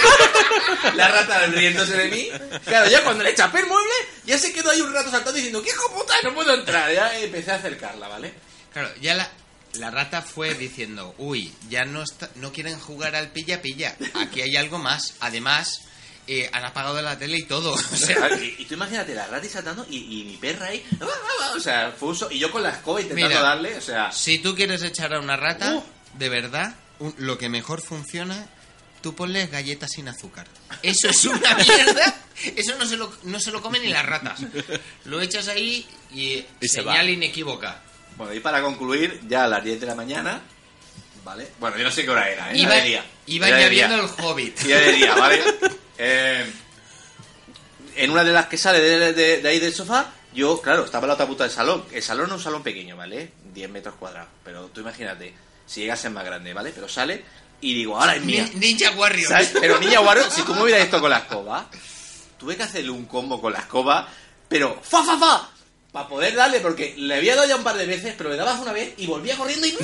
la 0.95 1.07
rata 1.07 1.45
riéndose 1.47 1.97
de 1.97 2.07
mí. 2.09 2.29
Claro, 2.65 2.89
ya 2.89 3.03
cuando 3.03 3.23
le 3.23 3.33
chapé 3.33 3.59
el 3.61 3.65
mueble, 3.67 3.91
ya 4.25 4.37
se 4.37 4.53
quedó 4.53 4.69
ahí 4.69 4.81
un 4.81 4.93
rato 4.93 5.09
saltando 5.09 5.33
diciendo, 5.33 5.61
¿qué 5.63 5.69
hijo 5.69 5.91
puta? 5.91 6.13
No 6.23 6.33
puedo 6.35 6.53
entrar. 6.53 6.93
Ya 6.93 7.17
empecé 7.19 7.51
a 7.51 7.55
acercarla, 7.55 8.07
¿vale? 8.07 8.33
Claro, 8.71 8.89
ya 9.01 9.15
la, 9.15 9.27
la 9.73 9.89
rata 9.89 10.21
fue 10.21 10.53
diciendo, 10.53 11.15
uy, 11.17 11.51
ya 11.69 11.83
no, 11.85 12.03
está, 12.03 12.29
no 12.35 12.51
quieren 12.51 12.79
jugar 12.79 13.15
al 13.15 13.29
pilla-pilla, 13.31 13.95
aquí 14.13 14.41
hay 14.41 14.55
algo 14.55 14.77
más. 14.77 15.15
Además, 15.19 15.81
eh, 16.27 16.49
han 16.51 16.63
apagado 16.65 17.01
la 17.01 17.17
tele 17.17 17.37
y 17.37 17.43
todo. 17.43 17.73
O 17.93 17.95
sea, 17.95 18.29
y, 18.37 18.55
y 18.59 18.65
tú 18.65 18.73
imagínate 18.75 19.15
la 19.15 19.27
rata 19.27 19.43
ahí 19.43 19.49
saltando 19.49 19.85
y, 19.89 19.97
y 20.21 20.23
mi 20.25 20.37
perra 20.37 20.67
ahí, 20.67 20.83
"Ah, 20.99 21.05
ah, 21.05 21.07
ah", 21.43 21.53
o 21.55 21.59
sea, 21.59 21.93
fue 21.97 22.09
un 22.09 22.15
so- 22.15 22.29
y 22.31 22.39
yo 22.39 22.51
con 22.51 22.63
la 22.63 22.69
escoba 22.69 23.01
intentando 23.01 23.29
Mira. 23.29 23.41
darle, 23.41 23.77
o 23.77 23.81
sea, 23.81 24.11
si 24.11 24.39
tú 24.39 24.53
quieres 24.55 24.81
echar 24.83 25.13
a 25.13 25.19
una 25.19 25.35
rata, 25.37 25.73
Uh. 25.75 25.83
de 26.17 26.29
verdad, 26.29 26.75
un- 26.99 27.15
lo 27.17 27.37
que 27.37 27.49
mejor 27.49 27.81
funciona, 27.81 28.47
tú 29.01 29.15
ponle 29.15 29.47
galletas 29.47 29.91
sin 29.91 30.07
azúcar. 30.09 30.47
Eso 30.83 31.09
es 31.09 31.25
una 31.25 31.53
mierda. 31.55 32.15
Eso 32.55 32.75
no 32.77 32.85
se 32.85 32.97
lo, 32.97 33.11
no 33.23 33.39
se 33.39 33.51
lo 33.51 33.61
comen 33.61 33.81
ni 33.81 33.89
las 33.89 34.05
ratas. 34.05 34.39
Lo 35.05 35.19
echas 35.21 35.47
ahí 35.47 35.87
y, 36.13 36.33
Y 36.59 36.67
se 36.67 36.67
señal 36.81 37.07
va. 37.07 37.11
inequívoca. 37.11 37.81
Bueno, 38.15 38.33
y 38.33 38.39
para 38.39 38.61
concluir, 38.61 39.21
ya 39.27 39.45
a 39.45 39.47
las 39.47 39.63
10 39.63 39.79
de 39.81 39.85
la 39.87 39.95
mañana, 39.95 40.41
¿vale? 41.23 41.47
Bueno, 41.59 41.77
yo 41.77 41.83
no 41.83 41.91
sé 41.91 42.03
qué 42.03 42.09
hora 42.09 42.29
era, 42.29 42.51
¿eh? 42.51 42.57
Iba, 42.57 42.75
iba 43.27 43.49
ya 43.49 43.69
viendo 43.69 43.95
el 43.95 44.09
Hobbit. 44.23 44.59
Día 44.61 44.77
de 44.79 44.91
día, 44.93 45.15
¿vale? 45.15 45.41
Eh, 45.97 46.45
en 47.95 48.11
una 48.11 48.23
de 48.23 48.31
las 48.31 48.47
que 48.47 48.57
sale 48.57 48.79
de, 48.79 49.13
de- 49.13 49.41
de 49.41 49.49
ahí 49.49 49.59
del 49.59 49.73
sofá, 49.73 50.11
yo, 50.33 50.61
claro, 50.61 50.85
estaba 50.85 51.05
en 51.05 51.07
la 51.09 51.13
otra 51.15 51.27
puta 51.27 51.43
del 51.43 51.51
salón. 51.53 51.83
El 51.91 52.03
salón 52.03 52.27
es 52.27 52.33
un 52.33 52.39
salón 52.41 52.63
pequeño, 52.63 52.95
¿vale? 52.95 53.31
10 53.53 53.69
metros 53.69 53.95
cuadrados. 53.95 54.29
Pero 54.43 54.67
tú 54.67 54.81
imagínate, 54.81 55.33
si 55.65 55.81
llega 55.81 55.93
a 55.95 55.97
ser 55.97 56.11
más 56.11 56.23
grande, 56.25 56.53
¿vale? 56.53 56.71
Pero 56.73 56.87
sale 56.87 57.23
y 57.59 57.73
digo, 57.73 57.99
ahora 57.99 58.15
es 58.15 58.23
mía. 58.23 58.45
Nin- 58.45 58.53
Ninja 58.59 58.91
Warrior. 58.91 59.27
¿Sabes? 59.29 59.51
Pero 59.59 59.79
Niña 59.79 59.99
Warrior, 60.01 60.29
si 60.29 60.43
tú 60.43 60.53
me 60.53 60.61
hubieras 60.63 60.81
esto 60.83 61.01
con 61.01 61.09
la 61.09 61.17
escoba, 61.19 61.67
tuve 62.37 62.55
que 62.55 62.63
hacerle 62.63 62.91
un 62.91 63.05
combo 63.05 63.41
con 63.41 63.51
la 63.53 63.59
escoba, 63.59 64.07
pero 64.47 64.79
¡fa, 64.83 65.03
fa, 65.03 65.17
fa! 65.17 65.49
Para 65.91 66.09
poder 66.09 66.35
darle, 66.35 66.59
porque 66.59 66.93
le 66.97 67.15
había 67.15 67.35
dado 67.35 67.47
ya 67.47 67.55
un 67.55 67.63
par 67.63 67.77
de 67.77 67.85
veces, 67.85 68.13
pero 68.17 68.29
le 68.29 68.35
dabas 68.35 68.59
una 68.59 68.73
vez 68.73 68.93
y 68.97 69.07
volvía 69.07 69.35
corriendo 69.37 69.65
y, 69.65 69.69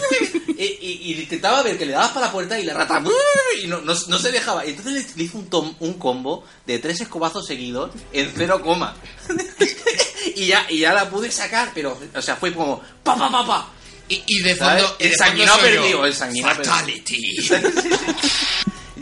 y, 0.58 0.64
y- 0.82 1.00
y 1.12 1.22
intentaba 1.22 1.64
ver 1.64 1.78
que 1.78 1.86
le 1.86 1.94
dabas 1.94 2.12
para 2.12 2.26
la 2.28 2.32
puerta 2.32 2.60
y 2.60 2.66
la 2.66 2.74
rata 2.74 3.02
y 3.64 3.68
no, 3.68 3.80
no, 3.82 3.94
no 4.08 4.20
se 4.20 4.32
dejaba. 4.32 4.66
Y 4.66 4.72
entonces 4.72 5.16
le, 5.16 5.24
hizo 5.24 5.38
un, 5.38 5.50
tom- 5.50 5.76
un 5.80 5.94
combo 5.94 6.46
de 6.68 6.78
tres 6.80 7.00
escobazos 7.02 7.48
seguidos 7.48 7.92
en 8.12 8.32
cero 8.36 8.62
coma. 8.62 8.96
y, 10.36 10.46
ya, 10.48 10.66
y 10.70 10.80
ya 10.80 10.94
la 10.94 11.10
pude 11.10 11.32
sacar, 11.32 11.72
pero, 11.74 11.98
o 12.14 12.22
sea, 12.22 12.36
fue 12.36 12.54
como 12.54 12.82
¡pa, 13.04 13.16
pa, 13.18 13.32
pa, 13.32 13.46
pa! 13.48 13.70
Y, 14.10 14.42
de 14.44 14.56
¿Sabes? 14.56 14.84
fondo. 14.84 14.98
y 15.00 15.08
El 15.08 15.16
yo. 15.58 15.62
perdido, 15.64 16.06
el 16.06 16.14
sanguinao 16.14 16.50
perdido. 16.58 16.74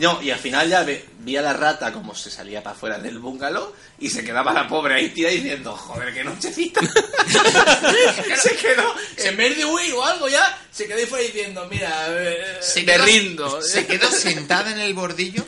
No, 0.02 0.20
y 0.20 0.30
al 0.30 0.38
final 0.38 0.68
ya 0.68 0.82
ve- 0.82 1.04
vi 1.20 1.36
a 1.36 1.42
la 1.42 1.52
rata 1.52 1.92
como 1.92 2.14
se 2.14 2.28
salía 2.30 2.62
para 2.62 2.74
afuera 2.76 2.98
del 2.98 3.18
bungalow 3.20 3.72
y 4.00 4.10
se 4.10 4.24
quedaba 4.24 4.52
la 4.52 4.66
pobre 4.66 4.94
ahí 4.94 5.10
tía 5.10 5.28
diciendo, 5.28 5.76
joder, 5.76 6.12
qué 6.12 6.24
nochecita. 6.24 6.80
se 8.42 8.56
quedó, 8.56 8.94
en 9.18 9.36
vez 9.36 9.56
de 9.56 9.64
huir 9.64 9.92
o 9.94 10.04
algo 10.04 10.28
ya, 10.28 10.58
se 10.70 10.86
quedó 10.86 10.98
ahí 10.98 11.06
fuera 11.06 11.24
diciendo, 11.24 11.66
mira, 11.70 12.06
eh, 12.10 12.58
Se 12.60 12.80
me 12.80 12.86
quedó, 12.94 13.04
rindo. 13.04 13.62
se 13.62 13.86
quedó 13.86 14.10
sentada 14.10 14.72
en 14.72 14.78
el 14.80 14.92
bordillo, 14.94 15.44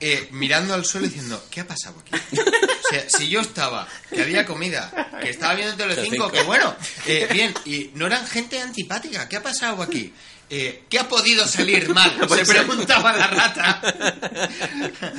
eh, 0.00 0.28
mirando 0.30 0.74
al 0.74 0.84
suelo 0.84 1.06
diciendo, 1.08 1.44
¿qué 1.50 1.60
ha 1.60 1.66
pasado 1.66 1.96
aquí? 2.00 2.12
O 2.38 2.88
sea, 2.90 3.08
si 3.10 3.28
yo 3.28 3.40
estaba, 3.40 3.86
que 4.10 4.22
había 4.22 4.46
comida, 4.46 5.10
que 5.20 5.30
estaba 5.30 5.54
viendo 5.54 5.74
Telecinco, 5.76 6.08
Telecinco. 6.10 6.30
que 6.32 6.42
bueno, 6.42 6.74
eh, 7.06 7.28
bien, 7.32 7.52
y 7.64 7.90
no 7.94 8.06
eran 8.06 8.26
gente 8.26 8.60
antipática, 8.60 9.28
¿qué 9.28 9.36
ha 9.36 9.42
pasado 9.42 9.82
aquí? 9.82 10.12
Eh, 10.50 10.84
¿Qué 10.88 10.98
ha 10.98 11.08
podido 11.08 11.46
salir 11.46 11.88
mal? 11.90 12.16
Se 12.34 12.44
preguntaba 12.44 13.16
la 13.16 13.26
rata. 13.26 13.82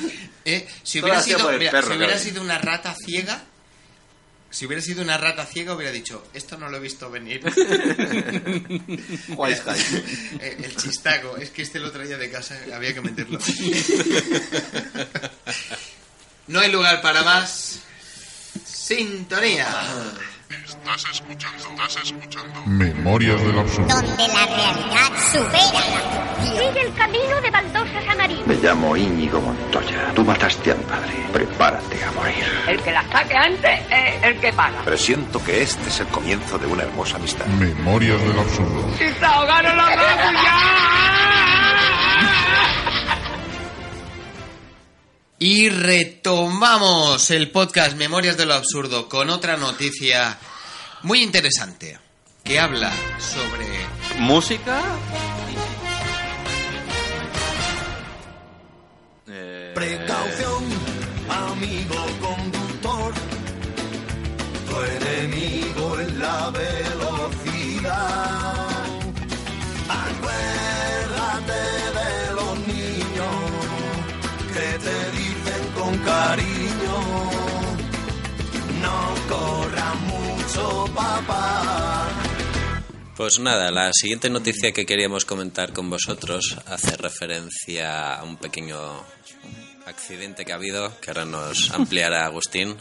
Eh, 0.46 0.68
si 0.82 1.00
hubiera, 1.00 1.22
sido 1.22 1.52
mira, 1.52 1.70
perro, 1.70 1.92
si 1.92 1.98
hubiera 1.98 2.18
sido 2.18 2.42
una 2.42 2.58
rata 2.58 2.96
ciega, 2.96 3.44
si 4.50 4.66
hubiera 4.66 4.82
sido 4.82 5.04
una 5.04 5.16
rata 5.16 5.46
ciega, 5.46 5.76
hubiera 5.76 5.92
dicho, 5.92 6.26
esto 6.34 6.58
no 6.58 6.70
lo 6.70 6.78
he 6.78 6.80
visto 6.80 7.12
venir. 7.12 7.42
Eh, 10.40 10.58
el 10.64 10.76
chistaco, 10.76 11.38
es 11.38 11.52
que 11.52 11.62
este 11.62 11.80
lo 11.80 11.92
traía 11.92 12.18
de 12.18 12.32
casa, 12.32 12.58
había 12.74 12.94
que 12.94 13.02
meterlo. 13.02 13.38
No 16.48 16.60
hay 16.62 16.72
lugar 16.72 17.02
para 17.02 17.22
más. 17.22 17.80
Sintonía. 18.66 19.68
Memorias 22.66 23.42
del 23.42 23.60
absurdo. 23.60 23.88
donde 23.96 24.28
la 24.28 24.46
realidad 24.46 25.10
supera 25.32 25.80
la 25.90 26.00
ficción. 26.42 26.58
Sigue 26.58 26.82
el 26.82 26.94
camino 26.94 27.42
de 27.42 27.52
baldosas 27.52 28.08
amarillas. 28.10 28.48
Me 28.48 28.56
llamo 28.56 28.98
Íñigo 28.98 29.40
Montoya. 29.42 30.12
Tú 30.16 30.24
mataste 30.24 30.72
a 30.72 30.76
mi 30.76 30.84
padre. 30.86 31.12
Prepárate 31.34 32.04
a 32.04 32.12
morir. 32.12 32.44
El 32.68 32.82
que 32.82 32.92
la 32.92 33.04
saque 33.12 33.36
antes 33.36 33.80
es 33.92 34.24
el 34.24 34.40
que 34.40 34.54
paga. 34.54 34.82
Presiento 34.84 35.44
que 35.44 35.62
este 35.62 35.90
es 35.90 36.00
el 36.00 36.08
comienzo 36.08 36.58
de 36.58 36.68
una 36.68 36.84
hermosa 36.84 37.18
amistad. 37.18 37.46
Memorias 37.46 38.20
del 38.22 38.40
absurdo. 38.40 38.90
¡Y 38.96 39.14
se 39.20 39.26
ahogaron 39.26 39.78
los 39.78 39.88
gatos 39.88 40.34
Y 45.42 45.70
retomamos 45.70 47.32
el 47.32 47.50
podcast 47.50 47.96
Memorias 47.96 48.36
de 48.36 48.46
lo 48.46 48.56
Absurdo 48.56 49.08
con 49.08 49.30
otra 49.30 49.56
noticia 49.56 50.38
muy 51.04 51.24
interesante 51.24 51.98
que 52.44 52.60
habla 52.60 52.92
sobre 53.20 53.66
Música. 54.18 54.82
Pues 83.20 83.38
nada, 83.38 83.70
la 83.70 83.92
siguiente 83.92 84.30
noticia 84.30 84.72
que 84.72 84.86
queríamos 84.86 85.26
comentar 85.26 85.74
con 85.74 85.90
vosotros 85.90 86.56
hace 86.68 86.96
referencia 86.96 88.16
a 88.16 88.24
un 88.24 88.38
pequeño 88.38 88.80
accidente 89.88 90.46
que 90.46 90.54
ha 90.54 90.56
habido, 90.56 90.98
que 91.02 91.12
ahora 91.12 91.26
nos 91.26 91.70
ampliará 91.72 92.24
Agustín. 92.24 92.78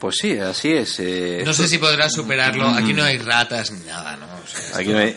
Pues 0.00 0.16
sí, 0.16 0.36
así 0.36 0.72
es. 0.72 0.98
eh, 0.98 1.44
No 1.46 1.52
sé 1.54 1.68
si 1.68 1.78
podrás 1.78 2.12
superarlo. 2.12 2.66
Aquí 2.70 2.92
no 2.92 3.04
hay 3.04 3.18
ratas 3.18 3.70
ni 3.70 3.86
nada, 3.86 4.16
¿no? 4.16 4.26
O 4.26 4.46
sea, 4.48 4.78
Aquí 4.78 4.88
no 4.88 4.98
hay, 4.98 5.14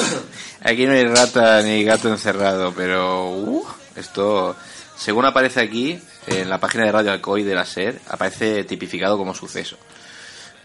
aquí 0.62 0.84
no 0.84 0.92
hay 0.92 1.04
rata 1.04 1.62
ni 1.62 1.84
gato 1.84 2.10
encerrado, 2.10 2.74
pero 2.74 3.30
uh, 3.30 3.66
esto, 3.96 4.54
según 4.98 5.24
aparece 5.24 5.62
aquí 5.62 5.98
en 6.26 6.50
la 6.50 6.60
página 6.60 6.84
de 6.84 6.92
Radio 6.92 7.12
Alcoy 7.12 7.42
de 7.42 7.54
la 7.54 7.64
SER, 7.64 8.02
aparece 8.06 8.64
tipificado 8.64 9.16
como 9.16 9.34
suceso. 9.34 9.78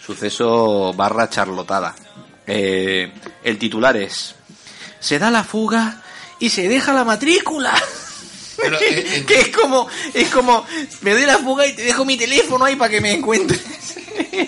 Suceso 0.06 0.92
barra 0.92 1.30
charlotada. 1.30 1.96
Eh, 2.48 3.12
el 3.44 3.58
titular 3.58 3.96
es: 3.98 4.36
Se 5.00 5.20
da 5.20 5.32
la 5.32 5.44
fuga 5.44 6.02
y 6.40 6.50
se 6.50 6.68
deja 6.68 6.94
la 6.94 7.04
matrícula. 7.04 7.74
Pero, 8.58 8.78
eh, 8.82 8.84
eh, 9.18 9.24
que 9.28 9.40
es 9.40 9.50
como, 9.50 9.88
es 10.14 10.28
como, 10.30 10.66
me 11.02 11.12
doy 11.14 11.26
la 11.26 11.40
fuga 11.40 11.66
y 11.66 11.74
te 11.74 11.84
dejo 11.84 12.06
mi 12.06 12.18
teléfono 12.18 12.66
ahí 12.66 12.76
para 12.76 12.92
que 12.92 13.02
me 13.02 13.12
encuentres. 13.14 13.62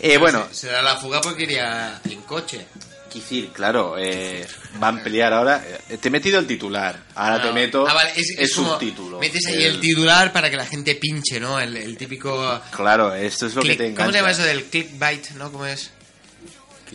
eh, 0.00 0.16
bueno, 0.18 0.46
se, 0.50 0.66
se 0.66 0.66
da 0.68 0.82
la 0.82 0.96
fuga 0.96 1.20
porque 1.20 1.44
iría 1.44 2.00
en 2.08 2.20
coche. 2.22 2.66
Quisir, 3.10 3.50
claro, 3.50 3.94
eh, 3.96 4.44
van 4.80 4.98
a 4.98 5.02
pelear 5.04 5.32
ahora. 5.32 5.64
Eh, 5.88 5.98
Te 5.98 6.08
he 6.08 6.10
metido 6.10 6.40
el 6.40 6.48
titular, 6.48 7.00
ahora 7.14 7.40
te 7.40 7.48
Ah, 7.48 7.52
meto 7.52 7.86
ah, 7.88 7.94
vale, 7.94 8.10
es, 8.16 8.34
el 8.36 8.44
es 8.44 8.54
como 8.54 8.70
subtítulo. 8.72 9.20
Metes 9.20 9.46
ahí 9.46 9.54
el... 9.64 9.74
El- 9.74 9.80
titular 9.80 10.32
para 10.32 10.50
que 10.50 10.56
la 10.56 10.66
gente 10.66 10.96
pinche, 10.96 11.38
¿no? 11.38 11.60
El, 11.60 11.76
el 11.76 11.96
típico. 11.96 12.60
Claro, 12.72 13.14
esto 13.14 13.46
es 13.46 13.54
lo 13.54 13.62
click- 13.62 13.68
que 13.68 13.76
te 13.90 13.94
¿Cómo 13.94 14.10
se 14.10 14.16
llama 14.16 14.30
eso 14.32 14.42
del 14.42 14.64
clickbait, 14.64 15.30
no? 15.32 15.52
¿Cómo 15.52 15.64
es? 15.64 15.90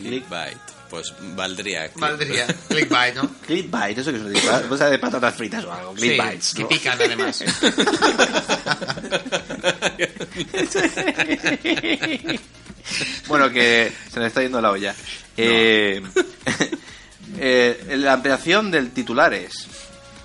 Clickbait. 0.08 0.58
Pues 0.90 1.14
valdría. 1.36 1.86
click- 1.92 2.00
Valdría. 2.00 2.46
clickbait, 2.68 3.14
¿no? 3.14 3.30
Clickbait, 3.46 3.96
eso 3.98 4.10
que 4.10 4.16
es 4.18 4.24
una 4.44 4.62
cosa 4.68 4.90
de 4.90 4.98
patatas 4.98 5.34
fritas 5.36 5.64
o 5.64 5.72
algo. 5.72 5.94
Clickbites, 5.94 6.44
Sí, 6.46 6.56
que 6.56 6.62
¿no? 6.62 6.68
pican 6.68 6.98
además. 7.00 7.44
bueno, 13.28 13.50
que 13.50 13.92
se 14.12 14.20
me 14.20 14.26
está 14.26 14.42
yendo 14.42 14.60
la 14.60 14.70
olla. 14.70 14.94
Eh, 15.36 16.02
eh, 17.38 17.94
la 17.98 18.14
ampliación 18.14 18.70
del 18.70 18.90
titulares, 18.90 19.66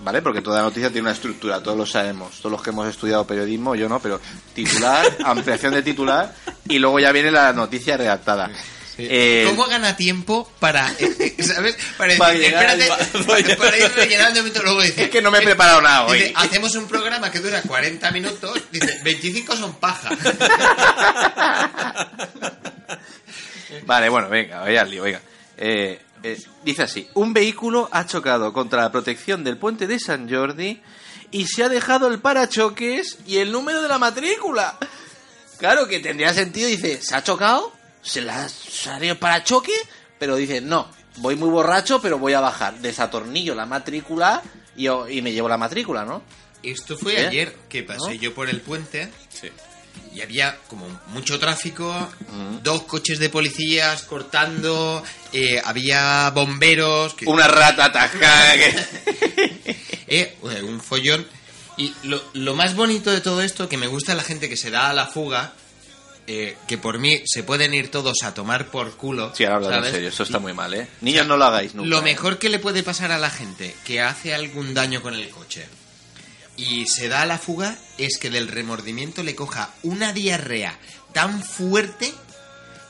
¿vale? 0.03 0.21
Porque 0.21 0.41
toda 0.41 0.61
noticia 0.61 0.89
tiene 0.89 1.01
una 1.03 1.11
estructura, 1.11 1.61
todos 1.61 1.77
lo 1.77 1.85
sabemos. 1.85 2.38
Todos 2.39 2.51
los 2.53 2.61
que 2.63 2.69
hemos 2.71 2.88
estudiado 2.88 3.25
periodismo, 3.27 3.75
yo 3.75 3.88
no, 3.89 3.99
pero 3.99 4.19
titular, 4.53 5.05
ampliación 5.23 5.73
de 5.73 5.83
titular, 5.83 6.33
y 6.67 6.79
luego 6.79 6.99
ya 6.99 7.11
viene 7.11 7.31
la 7.31 7.53
noticia 7.53 7.97
redactada. 7.97 8.49
Eh, 8.97 9.45
¿Cómo 9.49 9.65
gana 9.67 9.97
tiempo 9.97 10.49
para, 10.60 10.89
eh, 10.99 11.36
eh, 11.38 11.43
¿sabes? 11.43 11.75
Para, 11.97 12.15
Para 12.17 12.31
decir, 12.34 12.47
llegar 12.47 12.65
al- 12.67 12.81
espérate, 12.81 13.25
para, 13.25 13.55
para 13.58 13.77
ir 13.77 13.91
rellenando 13.93 14.41
luego 14.63 14.81
dice, 14.81 15.03
Es 15.05 15.10
que 15.10 15.21
no 15.21 15.31
me 15.31 15.39
he 15.39 15.41
preparado 15.41 15.81
nada 15.81 16.05
hoy. 16.05 16.19
dice, 16.19 16.34
hacemos 16.36 16.75
un 16.75 16.88
programa 16.88 17.29
que 17.29 17.39
dura 17.39 17.62
40 17.62 18.12
minutos, 18.12 18.62
dice, 18.71 18.99
25 19.03 19.55
son 19.58 19.75
paja. 19.75 20.10
Vale, 23.86 24.10
bueno, 24.10 24.29
venga, 24.29 24.62
vaya 24.62 24.81
al 24.81 24.89
lío, 24.89 25.03
venga. 25.03 25.21
Eh, 25.58 25.99
dice 26.63 26.84
así, 26.84 27.08
un 27.15 27.34
vehículo 27.34 27.89
ha 27.91 28.05
chocado 28.05 28.53
contra 28.53 28.81
la 28.84 28.91
protección 28.91 29.43
del 29.43 29.58
puente 29.58 29.88
de 29.88 29.99
San 29.99 30.29
Jordi 30.29 30.81
y 31.31 31.47
se 31.47 31.63
ha 31.63 31.69
dejado 31.69 32.08
el 32.08 32.19
parachoques 32.19 33.17
y 33.27 33.38
el 33.38 33.51
número 33.51 33.81
de 33.81 33.89
la 33.89 33.97
matrícula. 33.99 34.77
Claro 35.58 35.88
que 35.88 35.99
tendría 35.99 36.34
sentido, 36.34 36.67
dice, 36.67 36.99
¿se 37.01 37.15
ha 37.15 37.23
chocado? 37.23 37.73
¿Se 38.06 38.22
le 38.22 38.32
ha 38.32 38.48
salido 38.48 39.13
el 39.13 39.20
parachoque? 39.20 39.74
Pero 40.20 40.36
dice, 40.38 40.62
no, 40.62 40.89
voy 41.18 41.36
muy 41.36 41.50
borracho, 41.50 42.02
pero 42.02 42.18
voy 42.20 42.34
a 42.34 42.39
bajar. 42.39 42.80
Desatornillo 42.80 43.54
la 43.56 43.65
matrícula 43.65 44.41
y, 44.78 44.88
y 44.88 45.22
me 45.22 45.32
llevo 45.34 45.50
la 45.50 45.58
matrícula, 45.58 46.06
¿no? 46.06 46.22
Esto 46.63 46.98
fue 46.98 47.20
¿Eh? 47.22 47.28
ayer 47.28 47.56
que 47.68 47.84
pasé 47.84 48.00
¿No? 48.00 48.12
yo 48.13 48.34
por 48.34 48.50
el 48.50 48.62
puente 48.62 49.12
Sí. 49.30 49.50
y 50.13 50.22
había 50.22 50.58
como 50.68 50.88
mucho 51.08 51.38
tráfico, 51.39 51.94
dos 52.63 52.84
coches 52.84 53.20
de 53.20 53.30
policías 53.30 54.04
cortando, 54.04 55.04
eh, 55.34 55.62
había 55.63 56.30
bomberos... 56.32 57.13
que- 57.13 57.26
Una 57.26 57.48
rata 57.48 57.86
atascada 57.86 58.54
que... 58.58 59.78
eh, 60.08 60.38
un 60.63 60.80
follón. 60.82 61.28
Y 61.78 61.94
lo, 62.04 62.22
lo 62.34 62.56
más 62.56 62.76
bonito 62.76 63.12
de 63.12 63.20
todo 63.22 63.41
esto, 63.41 63.68
que 63.68 63.78
me 63.78 63.88
gusta 63.88 64.15
la 64.15 64.24
gente 64.24 64.48
que 64.50 64.56
se 64.58 64.72
da 64.72 64.89
a 64.89 64.94
la 64.94 65.08
fuga, 65.08 65.54
eh, 66.27 66.57
que 66.67 66.77
por 66.77 66.97
mí 66.99 67.21
se 67.25 67.43
pueden 67.43 67.73
ir 67.73 67.91
todos 67.91 68.23
a 68.23 68.33
tomar 68.33 68.67
por 68.67 68.95
culo. 68.97 69.33
Sí, 69.35 69.43
ahora 69.43 69.55
hablando 69.57 69.75
en 69.77 69.81
¿sabes? 69.83 69.93
serio, 69.93 70.09
eso 70.09 70.23
está 70.23 70.39
muy 70.39 70.53
mal, 70.53 70.73
¿eh? 70.73 70.88
Niños, 71.01 71.27
no 71.27 71.38
lo 71.38 71.45
hagáis 71.45 71.75
nunca. 71.75 71.89
Lo 71.89 71.99
¿eh? 71.99 72.03
mejor 72.03 72.39
que 72.39 72.49
le 72.49 72.59
puede 72.59 72.83
pasar 72.83 73.11
a 73.11 73.17
la 73.17 73.29
gente 73.29 73.75
que 73.85 74.01
hace 74.01 74.33
algún 74.33 74.73
daño 74.73 75.01
con 75.01 75.13
el 75.13 75.29
coche 75.29 75.65
y 76.57 76.85
se 76.88 77.09
da 77.09 77.21
a 77.21 77.25
la 77.25 77.38
fuga 77.38 77.77
es 77.97 78.17
que 78.17 78.29
del 78.29 78.47
remordimiento 78.47 79.23
le 79.23 79.35
coja 79.35 79.71
una 79.83 80.13
diarrea 80.13 80.79
tan 81.13 81.43
fuerte 81.43 82.13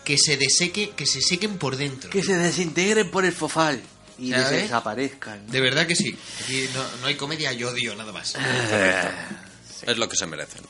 que 0.04 0.18
se 0.20 0.38
deseque, 0.38 0.92
que 0.92 1.06
se 1.08 1.22
sequen 1.22 1.58
por 1.58 1.76
dentro. 1.78 2.10
Que 2.12 2.24
se 2.24 2.36
desintegren 2.38 3.10
por 3.10 3.26
el 3.26 3.34
fofal 3.34 3.82
y 4.20 4.32
¿Sabes? 4.32 4.52
desaparezcan. 4.64 5.48
De 5.48 5.60
verdad 5.60 5.88
que 5.88 5.96
sí. 5.96 6.16
Aquí 6.44 6.70
no, 6.74 6.84
no 7.02 7.08
hay 7.08 7.16
comedia, 7.16 7.52
yo 7.54 7.70
odio 7.70 7.96
nada 7.96 8.12
más. 8.14 8.36
Eh, 8.72 9.02
Es 9.88 9.98
lo 9.98 10.08
que 10.08 10.16
se 10.16 10.26
merecen. 10.26 10.62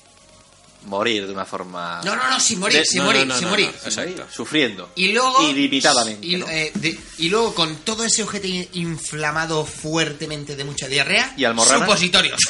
Morir 0.86 1.26
de 1.28 1.34
una 1.34 1.46
forma... 1.46 2.02
No, 2.04 2.16
no, 2.16 2.30
no, 2.30 2.40
sin 2.40 2.60
morir, 2.60 2.80
De- 2.80 2.86
sin 2.86 3.00
no, 3.00 3.06
morir, 3.06 3.22
no, 3.28 3.34
no, 3.34 3.40
sin 3.40 3.46
no, 3.46 3.50
morir. 3.52 3.72
Exacto. 3.84 4.26
Sufriendo. 4.32 4.90
Y 4.96 5.10
luego. 5.14 5.50
Ilimitadamente, 5.50 6.26
Y, 6.28 6.36
¿no? 6.38 6.48
eh, 6.48 6.72
de- 6.76 7.00
y 7.20 7.30
luego 7.30 7.54
con 7.54 7.76
todo 7.78 8.04
ese 8.04 8.24
ojete 8.24 8.70
inflamado 8.74 9.66
fuertemente 9.66 10.56
de 10.56 10.64
mucha 10.64 10.88
diarrea. 10.88 11.34
¿Y 11.38 11.44
almorranas? 11.46 11.82
Supositorios. 11.82 12.40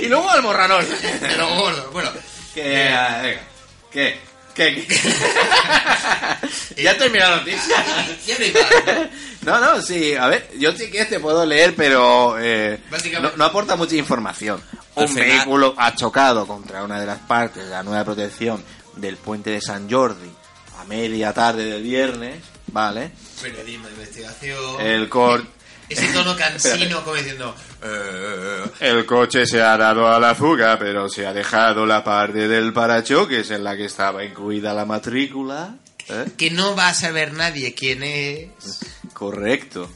Y 0.00 0.06
luego 0.06 0.28
al 0.30 0.42
morranón. 0.42 0.84
Pero 1.20 1.48
gordo, 1.56 1.90
bueno. 1.92 2.10
¿Qué? 2.54 2.88
Ah, 2.88 3.20
venga. 3.22 3.40
¿Qué? 3.90 4.31
¿Qué? 4.54 4.86
¿Ya 6.76 6.90
ha 6.92 6.96
terminado 6.98 7.36
la 7.36 7.36
noticia? 7.38 7.76
No. 9.42 9.58
No, 9.58 9.82
sí, 9.82 10.14
a 10.14 10.28
ver, 10.28 10.48
yo 10.56 10.70
sí 10.70 10.88
que 10.88 11.04
te 11.04 11.18
puedo 11.18 11.44
leer, 11.44 11.74
pero 11.74 12.36
eh, 12.38 12.78
no, 13.36 13.44
aporta 13.44 13.74
mucha 13.74 13.96
información. 13.96 14.62
Un 14.94 15.08
final- 15.08 15.26
vehículo 15.30 15.74
ha 15.76 15.96
chocado 15.96 16.46
contra 16.46 16.84
una 16.84 17.00
de 17.00 17.06
las 17.06 17.18
partes 17.18 17.64
de 17.64 17.70
la 17.70 17.82
nueva 17.82 18.04
protección 18.04 18.62
del 18.94 19.16
puente 19.16 19.50
de 19.50 19.60
San 19.60 19.90
Jordi 19.90 20.30
a 20.78 20.84
media 20.84 21.32
tarde 21.32 21.64
del 21.64 21.82
viernes, 21.82 22.40
¿vale? 22.68 23.10
Periodismo 23.40 23.88
de 23.88 23.94
investigación. 23.94 24.80
El 24.80 25.08
cor... 25.08 25.44
Ese 25.92 26.12
tono 26.12 26.36
cansino 26.36 27.02
como 27.02 27.16
diciendo. 27.16 27.54
eh, 27.82 28.64
El 28.80 29.06
coche 29.06 29.46
se 29.46 29.60
ha 29.62 29.76
dado 29.76 30.06
a 30.08 30.18
la 30.18 30.34
fuga, 30.34 30.78
pero 30.78 31.08
se 31.08 31.26
ha 31.26 31.32
dejado 31.32 31.86
la 31.86 32.02
parte 32.04 32.48
del 32.48 32.72
parachoques 32.72 33.50
en 33.50 33.64
la 33.64 33.76
que 33.76 33.86
estaba 33.86 34.24
incluida 34.24 34.72
la 34.74 34.84
matrícula. 34.84 35.74
¿eh? 36.08 36.24
que 36.36 36.50
no 36.50 36.74
va 36.74 36.88
a 36.88 36.94
saber 36.94 37.32
nadie 37.32 37.74
quién 37.74 38.02
es. 38.02 38.48
Correcto. 39.12 39.88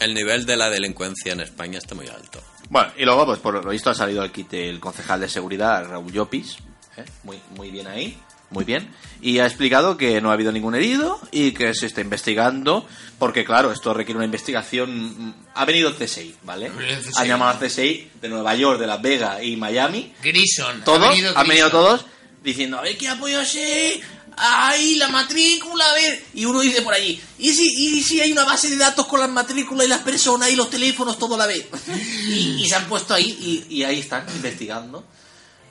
El 0.00 0.12
nivel 0.14 0.44
de 0.44 0.56
la 0.56 0.68
delincuencia 0.68 1.32
en 1.32 1.40
España 1.40 1.78
está 1.78 1.94
muy 1.94 2.06
alto. 2.08 2.42
Bueno, 2.68 2.92
y 2.96 3.04
luego, 3.04 3.24
pues 3.26 3.38
por 3.38 3.54
lo 3.54 3.70
visto 3.70 3.90
ha 3.90 3.94
salido 3.94 4.20
al 4.22 4.32
quite 4.32 4.68
el 4.68 4.80
concejal 4.80 5.20
de 5.20 5.28
seguridad, 5.28 5.86
Raúl 5.88 6.12
Llopis. 6.12 6.56
¿eh? 6.96 7.04
Muy, 7.22 7.40
muy 7.56 7.70
bien 7.70 7.86
ahí, 7.86 8.18
muy 8.50 8.64
bien. 8.64 8.88
Y 9.20 9.38
ha 9.38 9.46
explicado 9.46 9.96
que 9.96 10.20
no 10.20 10.30
ha 10.30 10.34
habido 10.34 10.52
ningún 10.52 10.74
herido 10.74 11.18
y 11.32 11.52
que 11.52 11.74
se 11.74 11.86
está 11.86 12.00
investigando, 12.00 12.86
porque 13.18 13.44
claro, 13.44 13.72
esto 13.72 13.92
requiere 13.94 14.16
una 14.18 14.24
investigación. 14.26 15.28
mm, 15.28 15.34
Ha 15.54 15.64
venido 15.64 15.88
el 15.88 15.96
CSI, 15.96 16.34
¿vale? 16.44 16.66
Ha 16.66 16.72
venido 16.72 16.96
el 16.98 17.02
CSI. 17.04 17.12
Han 17.16 17.26
llamado 17.28 17.50
al 17.58 17.58
CSI 17.68 18.10
de 18.20 18.28
Nueva 18.28 18.54
York, 18.54 18.78
de 18.78 18.86
Las 18.86 19.02
Vegas 19.02 19.42
y 19.42 19.56
Miami. 19.56 20.12
Grison. 20.22 20.82
Todos, 20.84 21.06
ha 21.08 21.10
venido 21.10 21.36
han 21.38 21.48
venido 21.48 21.70
todos 21.70 22.06
diciendo, 22.44 22.78
a 22.78 22.82
ver 22.82 22.96
qué 22.96 23.08
apoyo 23.08 23.44
sé, 23.44 24.00
ahí 24.36 24.94
la 24.96 25.08
matrícula, 25.08 25.84
a 25.84 25.94
ver. 25.94 26.22
Y 26.34 26.44
uno 26.44 26.60
dice 26.60 26.82
por 26.82 26.94
allí, 26.94 27.20
¿y 27.38 27.52
si, 27.52 27.66
y 27.66 28.02
si 28.04 28.20
hay 28.20 28.30
una 28.30 28.44
base 28.44 28.70
de 28.70 28.76
datos 28.76 29.06
con 29.06 29.18
las 29.18 29.30
matrículas 29.30 29.86
y 29.86 29.88
las 29.90 30.02
personas 30.02 30.50
y 30.50 30.56
los 30.56 30.70
teléfonos 30.70 31.18
todo 31.18 31.34
a 31.34 31.38
la 31.38 31.46
vez? 31.46 31.66
y, 32.28 32.62
y 32.62 32.68
se 32.68 32.76
han 32.76 32.86
puesto 32.86 33.14
ahí 33.14 33.64
y, 33.68 33.76
y 33.78 33.82
ahí 33.82 33.98
están 33.98 34.24
investigando. 34.36 35.04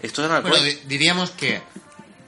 Esto 0.02 0.24
es 0.24 0.30
una 0.30 0.42
Bueno, 0.42 0.58
diríamos 0.88 1.30
que 1.32 1.62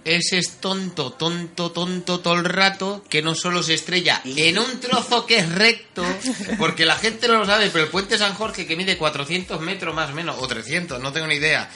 ese 0.08 0.38
es 0.38 0.58
tonto, 0.60 1.12
tonto, 1.12 1.72
tonto 1.72 2.20
todo 2.20 2.36
el 2.36 2.46
rato, 2.46 3.04
que 3.10 3.22
no 3.22 3.36
solo 3.36 3.62
se 3.62 3.74
estrella 3.74 4.22
en 4.24 4.58
un 4.58 4.80
trozo 4.80 5.26
que 5.26 5.40
es 5.40 5.50
recto, 5.50 6.06
porque 6.58 6.86
la 6.86 6.96
gente 6.96 7.28
no 7.28 7.40
lo 7.40 7.46
sabe, 7.46 7.70
pero 7.70 7.86
el 7.86 7.92
puente 7.92 8.18
San 8.18 8.34
Jorge 8.34 8.66
que 8.66 8.76
mide 8.76 8.98
400 8.98 9.60
metros 9.62 9.94
más 9.94 10.12
o 10.12 10.14
menos, 10.14 10.38
o 10.40 10.48
300, 10.48 11.02
no 11.02 11.12
tengo 11.12 11.28
ni 11.28 11.36
idea. 11.36 11.70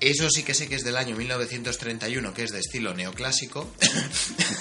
Eso 0.00 0.28
sí 0.30 0.42
que 0.42 0.54
sé 0.54 0.68
que 0.68 0.74
es 0.74 0.82
del 0.82 0.96
año 0.96 1.14
1931, 1.14 2.34
que 2.34 2.42
es 2.42 2.50
de 2.50 2.58
estilo 2.58 2.92
neoclásico. 2.92 3.72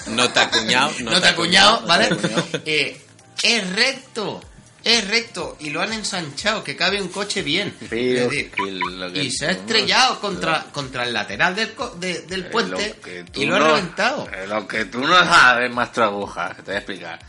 No 0.07 0.31
te 0.31 0.39
ha 0.39 0.43
acuñado. 0.43 0.91
No, 0.99 1.19
te 1.19 1.27
ha 1.27 1.31
acuñado, 1.31 1.87
¿vale? 1.87 2.09
no 2.09 2.17
te 2.17 2.27
acuñado. 2.27 2.47
Eh, 2.65 3.01
es 3.41 3.69
recto, 3.71 4.39
es 4.83 5.07
recto, 5.07 5.57
y 5.59 5.69
lo 5.69 5.81
han 5.81 5.93
ensanchado, 5.93 6.63
que 6.63 6.75
cabe 6.75 7.01
un 7.01 7.09
coche 7.09 7.41
bien. 7.43 7.75
Pero 7.89 8.23
Es 8.25 8.29
decir, 8.31 8.51
que 8.51 8.71
lo 8.71 9.11
que 9.13 9.23
y 9.23 9.31
se 9.31 9.45
ha 9.45 9.51
no- 9.51 9.59
estrellado 9.59 10.19
contra, 10.19 10.63
contra 10.71 11.03
el 11.03 11.13
lateral 11.13 11.55
del, 11.55 11.73
co- 11.73 11.91
de- 11.91 12.21
del 12.23 12.45
puente 12.47 12.95
Lo 12.95 13.01
que 13.01 13.23
tú 13.25 13.41
y 13.41 13.45
lo 13.45 13.55
ha 13.55 13.59
no- 13.59 13.67
reventado. 13.67 14.27
eh, 14.33 14.47
Lo 14.47 14.67
que 14.67 14.85
tú 14.85 14.99
no 14.99 15.17
sabes, 15.19 15.71
maestro 15.71 16.05
aguja, 16.05 16.49
que 16.55 16.61
te 16.63 16.71
voy 16.71 16.75
a 16.75 16.77
explicar. 16.77 17.19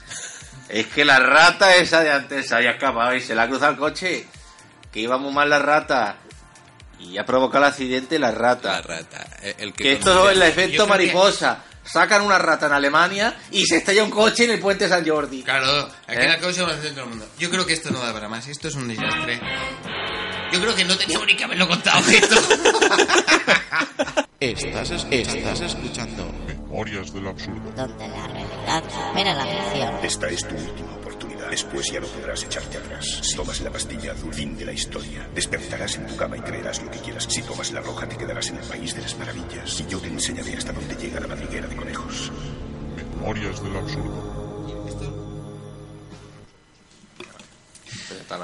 Es 0.69 0.87
que 0.87 1.05
la 1.05 1.19
rata 1.19 1.77
esa 1.77 2.01
de 2.01 2.11
antes 2.11 2.49
se 2.49 2.55
había 2.55 2.71
escapado 2.71 3.15
y 3.15 3.21
se 3.21 3.35
la 3.35 3.43
ha 3.43 3.49
cruzado 3.49 3.73
el 3.73 3.79
coche. 3.79 4.27
Que 4.91 5.01
iba 5.01 5.19
muy 5.19 5.33
mal 5.33 5.49
la 5.51 5.59
rata. 5.59 6.17
Y 7.01 7.19
ha 7.19 7.27
provocado 7.27 7.65
el 7.65 7.71
accidente 7.71 8.19
la 8.19 8.31
rata. 8.31 8.73
La 8.73 8.83
rata. 8.83 9.27
eh, 9.43 9.57
El 9.59 9.73
que 9.73 9.83
Que 9.85 9.93
esto 9.95 10.31
es 10.31 10.37
el 10.37 10.43
efecto 10.43 10.85
que- 10.85 10.89
mariposa. 10.91 11.65
Sacan 11.85 12.23
una 12.23 12.39
rata 12.39 12.67
en 12.67 12.73
Alemania 12.73 13.37
y 13.51 13.67
se 13.67 13.79
estrella 13.79 14.05
un 14.05 14.11
coche 14.11 14.45
en 14.45 14.51
el 14.53 14.61
puente 14.61 14.89
San 14.89 15.07
Jordi. 15.07 15.43
Claro, 15.43 15.87
aquí 16.07 16.21
¿Eh? 16.23 16.29
la 16.29 16.39
causa 16.39 16.65
más 16.65 16.81
del 16.83 16.95
mundo. 17.07 17.27
Yo 17.39 17.51
creo 17.51 17.67
que 17.67 17.73
esto 17.75 17.91
no 17.91 17.99
da 18.01 18.13
para 18.13 18.29
más, 18.29 18.47
esto 18.49 18.69
es 18.69 18.75
un 18.77 18.89
desastre. 18.89 19.41
Yo 20.53 20.61
creo 20.61 20.75
que 20.75 20.85
no 20.85 20.97
teníamos 20.97 21.27
ni 21.27 21.35
que 21.37 21.45
haberlo 21.45 21.67
contado 21.69 21.99
esto. 22.11 22.37
Estás, 24.41 24.91
es- 24.91 25.07
estás 25.11 25.61
escuchando 25.61 26.25
Memorias 26.47 27.13
del 27.15 27.29
absurdo. 27.29 27.71
Donde 27.77 28.09
la 28.09 28.27
realidad 28.27 28.83
supera 28.91 29.35
la 29.35 29.45
ficción. 29.47 29.95
Esta 30.03 30.29
es 30.29 30.49
tu 30.49 30.55
última. 30.57 31.02
Después 31.53 31.93
ya 31.93 32.01
no 32.01 32.07
podrás 32.07 32.43
echarte 32.45 32.79
atrás. 32.79 33.21
Si 33.23 33.37
tomas 33.37 33.61
la 33.61 33.71
pastilla 33.71 34.13
azul, 34.13 34.33
de 34.57 34.65
la 34.65 34.73
historia. 34.73 35.29
Despertarás 35.35 35.97
en 35.97 36.07
tu 36.07 36.17
cama 36.17 36.39
y 36.39 36.41
creerás 36.41 36.83
lo 36.83 36.91
que 36.91 36.99
quieras. 37.01 37.27
Si 37.29 37.43
tomas 37.43 37.71
la 37.73 37.83
roja, 37.83 38.09
te 38.09 38.17
quedarás 38.17 38.49
en 38.49 38.57
el 38.57 38.65
país 38.65 38.97
de 38.97 39.03
las 39.03 39.19
maravillas. 39.19 39.79
Y 39.81 39.87
yo 39.87 39.99
te 39.99 40.09
enseñaré 40.09 40.57
hasta 40.57 40.73
dónde 40.73 40.95
llega 40.95 41.21
la 41.21 41.27
madriguera 41.27 41.69
de 41.69 41.77
conejos. 41.77 42.33
Memorias 42.97 43.63
del 43.63 43.77
absurdo. 43.77 44.32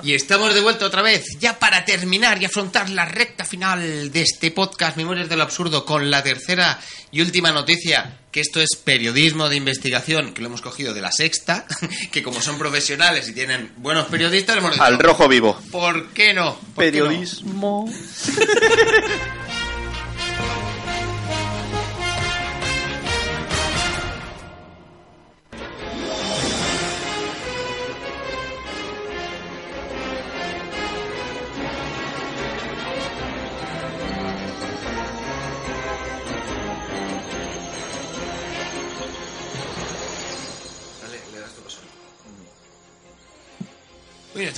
Y 0.02 0.14
estamos 0.14 0.54
de 0.54 0.60
vuelta 0.60 0.86
otra 0.86 1.02
vez, 1.02 1.24
ya 1.38 1.58
para 1.58 1.84
terminar 1.84 2.40
y 2.40 2.44
afrontar 2.44 2.90
la 2.90 3.04
recta 3.04 3.44
final 3.44 4.10
de 4.10 4.22
este 4.22 4.50
podcast 4.50 4.96
Memorias 4.96 5.28
del 5.28 5.40
Absurdo 5.40 5.84
con 5.84 6.10
la 6.10 6.22
tercera 6.22 6.78
y 7.10 7.20
última 7.20 7.52
noticia, 7.52 8.18
que 8.30 8.40
esto 8.40 8.60
es 8.60 8.76
periodismo 8.84 9.48
de 9.48 9.56
investigación, 9.56 10.34
que 10.34 10.42
lo 10.42 10.48
hemos 10.48 10.60
cogido 10.60 10.94
de 10.94 11.00
la 11.00 11.12
sexta, 11.12 11.66
que 12.12 12.22
como 12.22 12.40
son 12.42 12.58
profesionales 12.58 13.28
y 13.28 13.32
tienen 13.32 13.72
buenos 13.76 14.06
periodistas, 14.06 14.56
hemos 14.56 14.72
dicho, 14.72 14.84
Al 14.84 14.98
rojo 14.98 15.28
vivo. 15.28 15.58
¿por 15.70 16.08
qué 16.10 16.34
no? 16.34 16.58
¿Por 16.74 16.90
qué 16.90 17.00
no? 17.00 17.86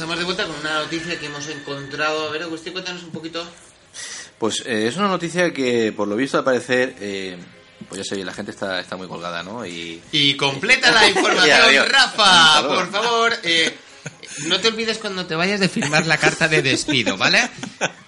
estamos 0.01 0.19
de 0.19 0.25
vuelta 0.25 0.47
con 0.47 0.57
una 0.57 0.79
noticia 0.79 1.19
que 1.21 1.27
hemos 1.27 1.47
encontrado. 1.49 2.27
A 2.29 2.31
ver, 2.31 2.43
Agustín, 2.45 2.73
cuéntanos 2.73 3.03
un 3.03 3.11
poquito. 3.11 3.45
Pues 4.39 4.63
eh, 4.65 4.87
es 4.89 4.97
una 4.97 5.09
noticia 5.09 5.53
que, 5.53 5.93
por 5.95 6.09
lo 6.09 6.17
visto, 6.17 6.39
al 6.39 6.45
parecer, 6.45 6.95
eh, 7.01 7.37
pues 7.87 7.99
ya 8.01 8.05
sé, 8.17 8.25
la 8.25 8.33
gente 8.33 8.51
está, 8.51 8.81
está 8.81 8.97
muy 8.97 9.07
colgada, 9.09 9.43
¿no? 9.43 9.67
Y 9.67 10.01
Y 10.13 10.37
completa 10.39 10.91
la 10.91 11.03
Ya, 11.03 11.09
información, 11.11 11.61
adiós. 11.63 11.89
Rafa, 11.91 12.67
por 12.67 12.91
favor. 12.91 13.33
eh, 13.43 13.77
no 14.47 14.59
te 14.59 14.69
olvides 14.69 14.97
cuando 14.97 15.27
te 15.27 15.35
vayas 15.35 15.61
de 15.61 15.69
firmar 15.69 16.07
la 16.07 16.17
carta 16.17 16.49
de 16.49 16.63
despido, 16.63 17.19
¿vale? 17.19 17.51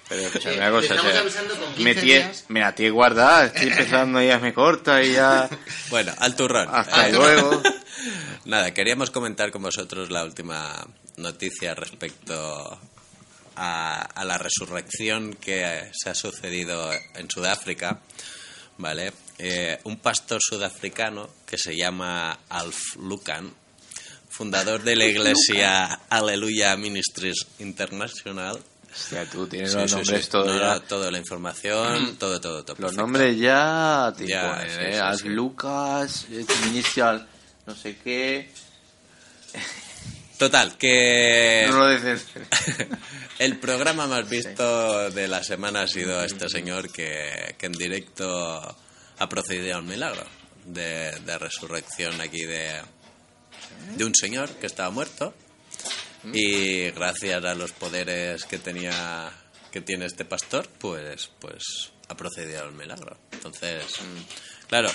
Pero 0.09 0.21
escúchame 0.23 0.55
Eh, 0.55 0.57
una 0.57 0.71
cosa, 0.71 0.95
o 0.95 1.01
sea, 1.11 1.19
avisando 1.19 1.53
con 1.55 1.73
15 1.75 1.83
me, 1.83 1.93
tie, 1.95 2.31
la 2.49 2.73
tiene 2.73 2.89
guardada, 2.91 3.45
estoy 3.45 3.67
empezando 3.67 4.19
ya 4.19 4.39
me 4.39 4.51
corta 4.53 5.03
y 5.03 5.13
ya... 5.13 5.47
Bueno, 5.91 6.11
al 6.17 6.35
turrón. 6.35 6.67
Hasta 6.71 7.09
Eh, 7.09 7.11
luego. 7.13 7.61
Nada, 8.45 8.73
queríamos 8.73 9.11
comentar 9.11 9.51
con 9.51 9.61
vosotros 9.61 10.09
la 10.09 10.23
última 10.23 10.83
noticia 11.17 11.73
respecto 11.75 12.79
a, 13.55 14.01
a 14.01 14.25
la 14.25 14.37
resurrección 14.37 15.33
que 15.35 15.89
se 15.93 16.09
ha 16.09 16.15
sucedido 16.15 16.91
en 17.15 17.29
Sudáfrica, 17.29 17.99
¿vale? 18.77 19.13
Eh, 19.37 19.79
un 19.83 19.97
pastor 19.97 20.39
sudafricano 20.41 21.29
que 21.45 21.57
se 21.57 21.75
llama 21.75 22.39
Alf 22.49 22.95
Lucan, 22.97 23.53
fundador 24.29 24.83
de 24.83 24.95
la 24.95 25.05
iglesia 25.13 25.99
Hallelujah 26.09 26.75
Ministries 26.77 27.45
International. 27.59 28.59
Hostia, 28.91 29.27
tú 29.27 29.47
tienes 29.47 29.71
Sí, 29.71 29.77
los 29.77 29.89
sí, 29.89 29.95
nombres 29.97 30.25
sí. 30.25 30.29
todo 30.31 30.45
No, 30.45 30.59
ya. 30.59 30.73
no, 30.75 30.81
toda 30.83 31.09
la 31.09 31.17
información, 31.17 32.15
todo, 32.17 32.39
todo, 32.39 32.63
todo. 32.63 32.75
Los 32.77 32.91
perfecto. 32.91 33.01
nombres 33.01 33.39
ya 33.39 34.13
te 34.15 34.27
Ya, 34.27 34.63
¿eh? 34.63 34.91
sí, 34.93 34.99
Alf. 34.99 35.23
Lucas, 35.25 36.27
eh, 36.31 36.45
Initial, 36.67 37.27
no 37.65 37.75
sé 37.75 37.97
qué. 38.03 38.51
Total, 40.43 40.77
que 40.77 41.67
No 41.69 41.77
lo 41.77 41.89
dices. 41.89 42.25
el 43.39 43.59
programa 43.59 44.07
más 44.07 44.27
visto 44.27 45.09
de 45.09 45.29
la 45.29 45.41
semana 45.41 45.83
ha 45.83 45.87
sido 45.87 46.21
este 46.21 46.49
señor 46.49 46.91
que, 46.91 47.55
que 47.57 47.65
en 47.65 47.71
directo 47.71 48.75
ha 49.19 49.29
procedido 49.29 49.77
a 49.77 49.79
un 49.79 49.87
milagro 49.87 50.25
de, 50.65 51.11
de 51.11 51.37
resurrección 51.37 52.19
aquí 52.19 52.43
de, 52.43 52.81
de 53.95 54.03
un 54.03 54.13
señor 54.13 54.49
que 54.55 54.65
estaba 54.65 54.89
muerto. 54.89 55.33
Y 56.33 56.91
gracias 56.91 57.45
a 57.45 57.55
los 57.55 57.71
poderes 57.71 58.43
que 58.43 58.57
tenía 58.57 59.31
que 59.71 59.79
tiene 59.79 60.07
este 60.07 60.25
pastor 60.25 60.67
pues 60.77 61.31
pues 61.39 61.63
ha 62.09 62.17
procedido 62.17 62.63
al 62.63 62.73
milagro. 62.73 63.17
Entonces 63.31 63.85
claro 64.67 64.89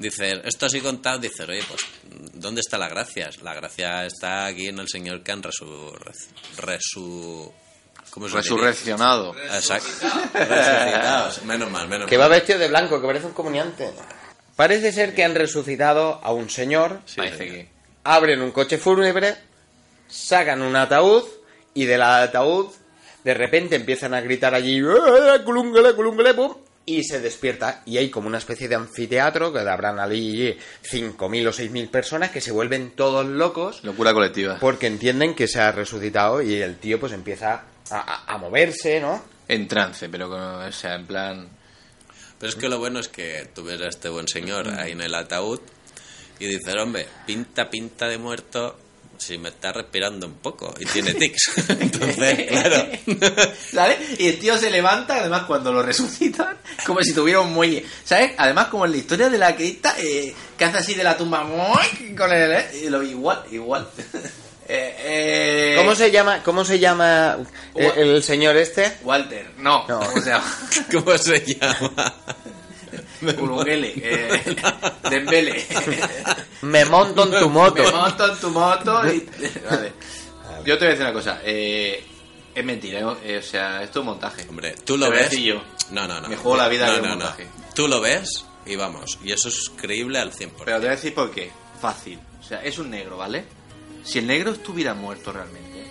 dices 0.00 0.40
esto 0.44 0.66
así 0.66 0.80
contado 0.80 1.18
dices 1.18 1.48
oye 1.48 1.62
pues 1.68 1.80
dónde 2.34 2.60
está 2.60 2.76
la 2.78 2.88
gracia 2.88 3.30
la 3.42 3.54
gracia 3.54 4.04
está 4.06 4.46
aquí 4.46 4.68
en 4.68 4.78
el 4.78 4.88
señor 4.88 5.22
que 5.22 5.32
han 5.32 5.42
resu, 5.42 5.92
resu 6.58 7.52
¿cómo 8.10 8.26
se 8.28 8.36
diría? 8.36 8.42
Resurreccionado. 8.42 9.34
exacto 9.38 9.88
resucitados 10.34 11.42
menos 11.44 11.70
mal 11.70 11.88
menos 11.88 12.08
Que 12.08 12.16
mal 12.18 12.30
va 12.30 12.36
vestido 12.36 12.58
de 12.58 12.68
blanco, 12.68 13.00
que 13.00 13.06
parece 13.06 13.26
un 13.26 13.32
comuniante. 13.32 13.90
Parece 14.56 14.90
ser 14.92 15.14
que 15.14 15.22
han 15.24 15.34
resucitado 15.36 16.20
a 16.22 16.32
un 16.32 16.50
señor, 16.50 17.00
Parece 17.16 17.46
que. 17.46 17.68
abren 18.04 18.40
un 18.42 18.50
coche 18.50 18.76
fúnebre, 18.78 19.36
sacan 20.08 20.62
un 20.62 20.74
ataúd 20.74 21.22
y 21.74 21.84
del 21.84 22.02
ataúd 22.02 22.66
de 23.24 23.34
repente 23.34 23.76
empiezan 23.76 24.14
a 24.14 24.20
gritar 24.20 24.54
allí 24.54 24.78
"¡Eh, 24.78 25.42
culungale, 25.44 25.94
culungale, 25.94 26.34
pum", 26.34 26.54
y 26.96 27.04
se 27.04 27.20
despierta 27.20 27.82
y 27.86 27.98
hay 27.98 28.10
como 28.10 28.26
una 28.28 28.38
especie 28.38 28.68
de 28.68 28.74
anfiteatro 28.76 29.52
que 29.52 29.60
habrán 29.60 29.98
allí 30.00 30.56
5.000 30.82 31.46
o 31.48 31.52
6.000 31.52 31.90
personas 31.90 32.30
que 32.30 32.40
se 32.40 32.50
vuelven 32.52 32.90
todos 32.92 33.26
locos 33.26 33.82
Locura 33.84 34.12
colectiva. 34.12 34.58
porque 34.60 34.86
entienden 34.86 35.34
que 35.34 35.48
se 35.48 35.60
ha 35.60 35.72
resucitado 35.72 36.40
y 36.42 36.54
el 36.62 36.76
tío 36.78 36.98
pues 37.00 37.12
empieza 37.12 37.64
a, 37.90 37.96
a- 37.98 38.34
a 38.34 38.38
moverse, 38.38 39.00
¿no? 39.00 39.22
En 39.48 39.66
trance, 39.68 40.08
pero 40.08 40.28
con, 40.28 40.40
o 40.40 40.72
sea, 40.72 40.94
en 40.94 41.06
plan. 41.06 41.48
Pero 42.38 42.50
es 42.50 42.56
que 42.56 42.68
lo 42.68 42.78
bueno 42.78 43.00
es 43.00 43.08
que 43.08 43.48
tú 43.54 43.64
ves 43.64 43.80
a 43.80 43.88
este 43.88 44.08
buen 44.08 44.28
señor 44.28 44.68
ahí 44.68 44.92
en 44.92 45.00
el 45.00 45.14
ataúd 45.14 45.60
y 46.38 46.46
dices, 46.46 46.74
hombre, 46.76 47.06
pinta, 47.26 47.68
pinta 47.70 48.06
de 48.08 48.18
muerto 48.18 48.78
si 49.18 49.36
me 49.38 49.50
está 49.50 49.72
respirando 49.72 50.26
un 50.26 50.34
poco 50.34 50.74
y 50.78 50.84
tiene 50.86 51.14
tics. 51.14 51.50
Entonces, 51.68 52.46
claro. 52.48 52.86
¿Sabes? 53.72 53.98
Y 54.18 54.28
el 54.28 54.38
tío 54.38 54.56
se 54.56 54.70
levanta, 54.70 55.16
además, 55.16 55.42
cuando 55.46 55.72
lo 55.72 55.82
resucitan, 55.82 56.56
como 56.86 57.02
si 57.02 57.12
tuviera 57.12 57.40
un 57.40 57.52
muelle. 57.52 57.84
¿Sabes? 58.04 58.32
Además, 58.38 58.66
como 58.66 58.86
en 58.86 58.92
la 58.92 58.96
historia 58.98 59.28
de 59.28 59.38
la 59.38 59.54
cripta, 59.54 59.94
eh, 59.98 60.34
que 60.56 60.64
hace 60.64 60.78
así 60.78 60.94
de 60.94 61.04
la 61.04 61.16
tumba, 61.16 61.46
con 62.16 62.32
el. 62.32 62.52
eh, 62.52 62.70
y 62.84 62.88
lo, 62.88 63.02
igual, 63.02 63.42
igual. 63.50 63.88
Eh, 64.70 64.94
eh, 64.98 65.74
¿Cómo 65.78 65.94
se 65.94 66.10
llama, 66.10 66.42
cómo 66.42 66.62
se 66.62 66.78
llama 66.78 67.38
eh, 67.74 67.90
el, 67.96 68.22
señor 68.22 68.54
este? 68.58 68.98
Walter, 69.02 69.52
no, 69.56 69.86
No. 69.88 70.00
¿cómo 70.00 70.20
se 70.20 70.28
llama? 70.28 70.58
¿Cómo 70.92 71.16
se 71.16 71.40
llama? 71.40 72.14
Ulungele, 73.38 73.94
eh, 73.96 74.56
Dembele. 75.08 75.66
Me 76.62 76.84
monto 76.84 77.24
en 77.24 77.40
tu 77.40 77.48
moto. 77.50 77.82
Me 77.82 77.90
monto 77.92 78.32
en 78.32 78.38
tu 78.40 78.50
moto 78.50 79.06
y... 79.12 79.20
Vale. 79.70 79.92
Yo 80.64 80.76
te 80.76 80.84
voy 80.84 80.86
a 80.86 80.90
decir 80.90 81.02
una 81.04 81.12
cosa. 81.12 81.40
Eh, 81.44 82.04
es 82.54 82.64
mentira, 82.64 83.16
eh, 83.22 83.38
o 83.38 83.42
sea, 83.42 83.82
esto 83.82 84.00
es 84.00 84.02
un 84.02 84.06
montaje. 84.06 84.46
Hombre, 84.48 84.74
tú 84.84 84.96
lo 84.96 85.06
Te 85.06 85.10
voy 85.12 85.20
a 85.20 85.28
ves. 85.28 85.38
yo. 85.38 85.62
No, 85.90 86.06
no, 86.08 86.20
no. 86.20 86.28
Me 86.28 86.36
juego 86.36 86.56
la 86.56 86.68
vida 86.68 86.86
no, 86.86 86.92
de 86.94 86.98
un 87.00 87.04
no, 87.04 87.14
no. 87.14 87.20
montaje. 87.24 87.46
Tú 87.74 87.86
lo 87.88 88.00
ves 88.00 88.44
y 88.66 88.76
vamos. 88.76 89.18
Y 89.22 89.32
eso 89.32 89.48
es 89.48 89.70
creíble 89.76 90.18
al 90.18 90.32
100%. 90.32 90.50
Pero 90.64 90.76
te 90.76 90.78
voy 90.78 90.86
a 90.88 90.90
decir 90.90 91.14
por 91.14 91.30
qué. 91.30 91.50
Fácil. 91.80 92.18
O 92.40 92.42
sea, 92.42 92.62
es 92.62 92.78
un 92.78 92.90
negro, 92.90 93.16
¿vale? 93.16 93.44
Si 94.04 94.18
el 94.18 94.26
negro 94.26 94.50
estuviera 94.52 94.94
muerto 94.94 95.32
realmente, 95.32 95.84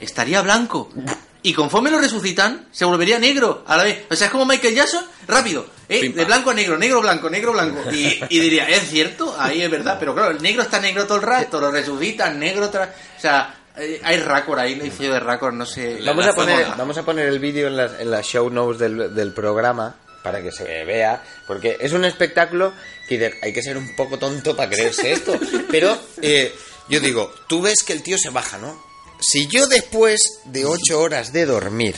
estaría 0.00 0.40
blanco. 0.42 0.90
Y 1.40 1.54
conforme 1.54 1.88
lo 1.92 2.00
resucitan, 2.00 2.66
se 2.72 2.84
volvería 2.84 3.20
negro 3.20 3.62
a 3.64 3.76
la 3.76 3.84
vez. 3.84 4.06
O 4.10 4.16
sea, 4.16 4.26
es 4.26 4.32
como 4.32 4.44
Michael 4.44 4.74
Jackson, 4.74 5.04
rápido. 5.28 5.64
¿Eh? 5.88 6.08
De 6.10 6.24
blanco 6.24 6.50
a 6.50 6.54
negro, 6.54 6.78
negro, 6.78 7.00
blanco, 7.00 7.30
negro, 7.30 7.52
blanco. 7.52 7.90
Y, 7.92 8.20
y 8.28 8.40
diría, 8.40 8.68
¿es 8.68 8.88
cierto? 8.88 9.34
Ahí 9.38 9.62
es 9.62 9.70
verdad. 9.70 9.96
Pero 9.98 10.14
claro, 10.14 10.30
el 10.30 10.42
negro 10.42 10.62
está 10.62 10.80
negro 10.80 11.06
todo 11.06 11.16
el 11.16 11.22
rato, 11.22 11.60
lo 11.60 11.70
resucitan, 11.70 12.38
negro 12.38 12.66
otra 12.66 12.94
O 13.16 13.20
sea, 13.20 13.54
eh, 13.76 14.00
hay 14.02 14.18
récord 14.18 14.58
ahí, 14.58 14.78
hay 14.80 14.90
fallo 14.90 15.14
de 15.14 15.20
récord, 15.20 15.54
no 15.54 15.66
sé. 15.66 16.00
Vamos 16.04 16.24
La 16.24 16.32
a 16.32 16.34
poner, 16.34 16.66
vamos 16.76 16.98
a 16.98 17.04
poner 17.04 17.26
el 17.28 17.38
vídeo 17.38 17.68
en 17.68 17.76
las, 17.76 18.00
en 18.00 18.10
las 18.10 18.26
show 18.26 18.50
notes 18.50 18.78
del, 18.78 19.14
del 19.14 19.32
programa 19.32 19.96
para 20.22 20.42
que 20.42 20.52
se 20.52 20.84
vea, 20.84 21.22
porque 21.46 21.76
es 21.80 21.92
un 21.92 22.04
espectáculo 22.04 22.74
que 23.08 23.38
hay 23.40 23.52
que 23.52 23.62
ser 23.62 23.76
un 23.76 23.94
poco 23.96 24.18
tonto 24.18 24.56
para 24.56 24.68
creerse 24.68 25.12
esto. 25.12 25.38
Pero 25.70 25.96
eh, 26.20 26.54
yo 26.88 27.00
digo, 27.00 27.32
tú 27.46 27.62
ves 27.62 27.82
que 27.82 27.92
el 27.92 28.02
tío 28.02 28.18
se 28.18 28.30
baja, 28.30 28.58
¿no? 28.58 28.82
Si 29.20 29.46
yo 29.48 29.66
después 29.66 30.20
de 30.44 30.64
ocho 30.64 31.00
horas 31.00 31.32
de 31.32 31.46
dormir, 31.46 31.96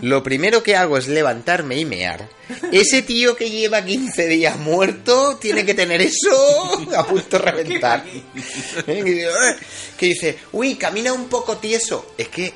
lo 0.00 0.22
primero 0.22 0.62
que 0.62 0.76
hago 0.76 0.96
es 0.96 1.08
levantarme 1.08 1.76
y 1.76 1.84
mear, 1.84 2.28
ese 2.72 3.02
tío 3.02 3.36
que 3.36 3.50
lleva 3.50 3.84
15 3.84 4.26
días 4.28 4.58
muerto 4.58 5.36
tiene 5.36 5.64
que 5.64 5.74
tener 5.74 6.00
eso 6.00 6.88
a 6.96 7.04
punto 7.04 7.38
de 7.38 7.44
reventar. 7.44 8.04
¿Eh? 8.86 9.26
Que 9.96 10.06
dice, 10.06 10.38
uy, 10.52 10.76
camina 10.76 11.12
un 11.12 11.28
poco 11.28 11.56
tieso. 11.56 12.14
Es 12.16 12.28
que 12.28 12.54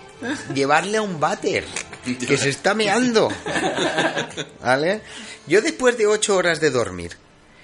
llevarle 0.55 0.99
a 0.99 1.03
un 1.03 1.19
váter 1.19 1.65
que 2.27 2.39
se 2.39 2.51
está 2.51 2.75
meando. 2.75 3.29
¿Vale? 4.63 5.03
Yo 5.47 5.61
después 5.61 5.99
de 5.99 6.07
ocho 6.07 6.37
horas 6.37 6.61
de 6.61 6.71
dormir, 6.71 7.17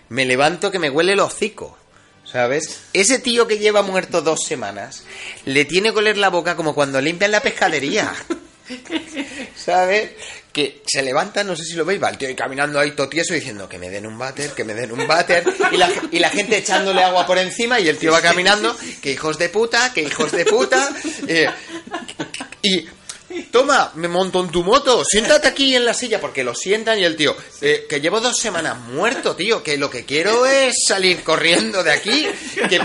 me 0.08 0.26
levanto 0.26 0.70
que 0.70 0.78
me 0.78 0.90
huele 0.90 1.12
el 1.12 1.20
hocico. 1.20 1.76
¿Sabes? 2.24 2.80
Ese 2.92 3.18
tío 3.20 3.46
que 3.46 3.56
lleva 3.56 3.80
muerto 3.80 4.20
dos 4.20 4.44
semanas, 4.44 5.04
le 5.46 5.64
tiene 5.64 5.92
que 5.92 5.98
oler 6.00 6.18
la 6.18 6.28
boca 6.28 6.56
como 6.56 6.74
cuando 6.74 7.00
limpian 7.00 7.30
la 7.30 7.40
pescadería. 7.40 8.12
¿Sabes? 9.56 10.10
Que 10.52 10.82
se 10.86 11.02
levanta, 11.02 11.44
no 11.44 11.54
sé 11.56 11.64
si 11.64 11.74
lo 11.74 11.84
veis, 11.84 12.02
va 12.02 12.10
el 12.10 12.18
tío 12.18 12.28
ahí 12.28 12.34
caminando 12.34 12.78
ahí 12.78 12.92
todo 12.92 13.08
tieso 13.08 13.34
diciendo 13.34 13.68
que 13.68 13.78
me 13.78 13.90
den 13.90 14.06
un 14.06 14.18
váter, 14.18 14.50
que 14.52 14.64
me 14.64 14.74
den 14.74 14.92
un 14.92 15.06
váter, 15.06 15.44
y 15.70 15.76
la, 15.76 15.90
y 16.10 16.18
la 16.18 16.30
gente 16.30 16.58
echándole 16.58 17.02
agua 17.02 17.26
por 17.26 17.38
encima 17.38 17.78
y 17.80 17.88
el 17.88 17.98
tío 17.98 18.12
va 18.12 18.22
caminando, 18.22 18.76
que 19.02 19.12
hijos 19.12 19.38
de 19.38 19.48
puta, 19.48 19.92
que 19.92 20.02
hijos 20.02 20.32
de 20.32 20.44
puta, 20.44 20.90
eh, 21.26 21.48
y 22.62 22.88
toma, 23.50 23.92
me 23.94 24.08
monto 24.08 24.40
en 24.42 24.50
tu 24.50 24.62
moto, 24.64 25.02
siéntate 25.04 25.48
aquí 25.48 25.74
en 25.76 25.84
la 25.84 25.94
silla, 25.94 26.20
porque 26.20 26.44
lo 26.44 26.54
sientan 26.54 26.98
y 26.98 27.04
el 27.04 27.16
tío, 27.16 27.36
eh, 27.60 27.86
que 27.88 28.00
llevo 28.00 28.20
dos 28.20 28.38
semanas 28.38 28.78
muerto, 28.78 29.34
tío, 29.36 29.62
que 29.62 29.76
lo 29.76 29.90
que 29.90 30.04
quiero 30.04 30.46
es 30.46 30.74
salir 30.86 31.22
corriendo 31.22 31.82
de 31.82 31.92
aquí, 31.92 32.26
que, 32.68 32.80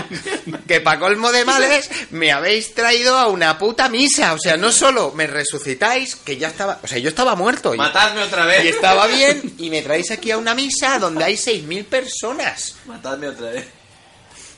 que 0.66 0.80
pa' 0.80 0.98
colmo 0.98 1.32
de 1.32 1.44
males 1.44 1.88
me 2.10 2.32
habéis 2.32 2.74
traído 2.74 3.16
a 3.18 3.28
una 3.28 3.58
puta 3.58 3.88
misa, 3.88 4.32
o 4.34 4.38
sea, 4.38 4.56
no 4.56 4.72
solo 4.72 5.12
me 5.12 5.26
resucitáis, 5.26 6.16
que 6.16 6.36
ya 6.36 6.48
estaba, 6.48 6.80
o 6.82 6.86
sea, 6.86 6.98
yo 6.98 7.08
estaba 7.08 7.34
muerto. 7.34 7.74
y- 7.74 7.78
Matadme 7.78 8.22
otra 8.22 8.46
vez. 8.46 8.64
Y 8.64 8.68
estaba 8.68 9.06
bien, 9.06 9.54
y 9.58 9.70
me 9.70 9.82
traéis 9.82 10.10
aquí 10.10 10.30
a 10.30 10.38
una 10.38 10.54
misa 10.54 10.98
donde 10.98 11.24
hay 11.24 11.34
6.000 11.36 11.84
personas. 11.86 12.76
Matadme 12.86 13.28
otra 13.28 13.50
vez. 13.50 13.64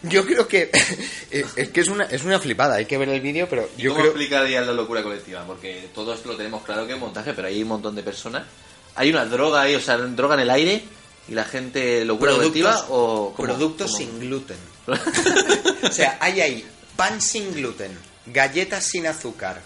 Yo 0.02 0.24
creo 0.24 0.46
que 0.46 0.70
eh, 1.30 1.44
es 1.56 1.68
que 1.70 1.80
es 1.80 1.88
una, 1.88 2.04
es 2.04 2.24
una 2.24 2.38
flipada, 2.38 2.76
hay 2.76 2.86
que 2.86 2.98
ver 2.98 3.08
el 3.08 3.20
vídeo, 3.20 3.48
pero 3.48 3.68
¿Y 3.76 3.82
yo 3.82 3.90
cómo 3.90 4.02
creo... 4.02 4.12
explicaría 4.12 4.60
la 4.62 4.72
locura 4.72 5.02
colectiva? 5.02 5.44
Porque 5.46 5.88
todo 5.94 6.14
esto 6.14 6.28
lo 6.28 6.36
tenemos 6.36 6.62
claro 6.62 6.86
que 6.86 6.94
es 6.94 6.98
montaje, 6.98 7.32
pero 7.34 7.48
hay 7.48 7.62
un 7.62 7.68
montón 7.68 7.94
de 7.94 8.02
personas. 8.02 8.44
Hay 8.94 9.10
una 9.10 9.26
droga 9.26 9.62
ahí, 9.62 9.74
o 9.74 9.80
sea, 9.80 9.96
droga 9.98 10.34
en 10.34 10.40
el 10.40 10.50
aire 10.50 10.82
y 11.28 11.32
la 11.32 11.44
gente 11.44 12.04
locura 12.04 12.32
colectiva 12.32 12.86
o 12.88 13.32
¿cómo? 13.34 13.48
productos 13.48 13.92
¿Cómo? 13.92 13.98
sin 13.98 14.20
gluten. 14.20 14.56
o 15.82 15.92
sea, 15.92 16.18
hay 16.20 16.40
ahí 16.40 16.64
pan 16.96 17.20
sin 17.20 17.52
gluten, 17.52 17.96
galletas 18.26 18.84
sin 18.84 19.06
azúcar 19.06 19.60